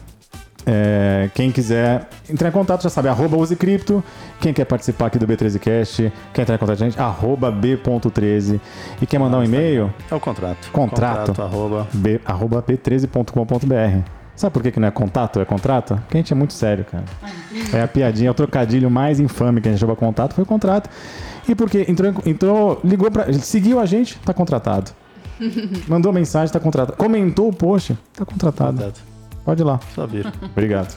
[0.67, 4.05] É, quem quiser entrar em contato já sabe, arroba use cripto.
[4.41, 8.61] Quem quer participar aqui do B13Cast, quer entrar em contato com a gente, arroba b.13.
[9.01, 10.71] E quer mandar um e-mail, É o contrato.
[10.71, 11.29] Contrato.
[11.29, 11.89] Contrato, arroba.
[11.95, 14.20] b, arroba b13.com.br.
[14.41, 15.97] Sabe por que, que não é contato, é contrato?
[15.97, 17.05] Porque a gente é muito sério, cara.
[17.75, 20.89] É a piadinha, é o trocadilho mais infame que a gente chama contato, foi contrato.
[21.47, 23.31] E porque entrou, entrou ligou pra.
[23.35, 24.93] Seguiu a gente, tá contratado.
[25.87, 26.97] Mandou mensagem, tá contratado.
[26.97, 28.79] Comentou o post, tá contratado.
[28.79, 29.03] Contrato.
[29.45, 29.79] Pode ir lá.
[30.09, 30.33] Vir.
[30.43, 30.97] Obrigado.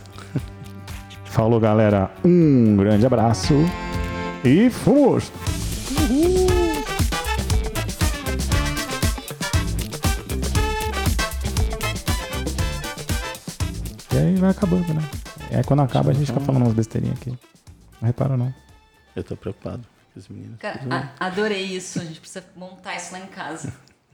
[1.26, 2.12] Falou, galera.
[2.24, 3.54] Um grande abraço.
[4.42, 5.30] E fomos!
[14.14, 15.02] E aí vai acabando, né?
[15.52, 17.32] E aí quando acaba a gente fica falando umas besteirinhas aqui.
[18.02, 18.54] Não repara não.
[19.16, 19.84] Eu tô preocupado
[20.14, 20.58] com os meninos.
[20.60, 22.00] Cara, a- adorei isso.
[22.00, 23.74] A gente precisa montar isso lá em casa.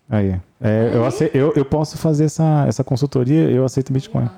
[0.10, 0.40] Aí.
[0.62, 4.30] É, eu, ace- eu, eu posso fazer essa, essa consultoria, eu aceito Bitcoin.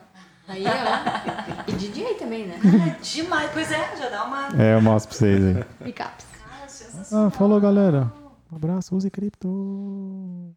[0.48, 1.70] Aí, ó.
[1.70, 2.60] E DJ também, né?
[3.02, 3.50] Demais.
[3.54, 4.50] Pois é, já dá uma.
[4.62, 5.64] É, eu mostro pra vocês aí.
[5.84, 6.26] Pickups.
[7.14, 8.12] Ah, falou, galera.
[8.52, 10.54] Um abraço, use cripto.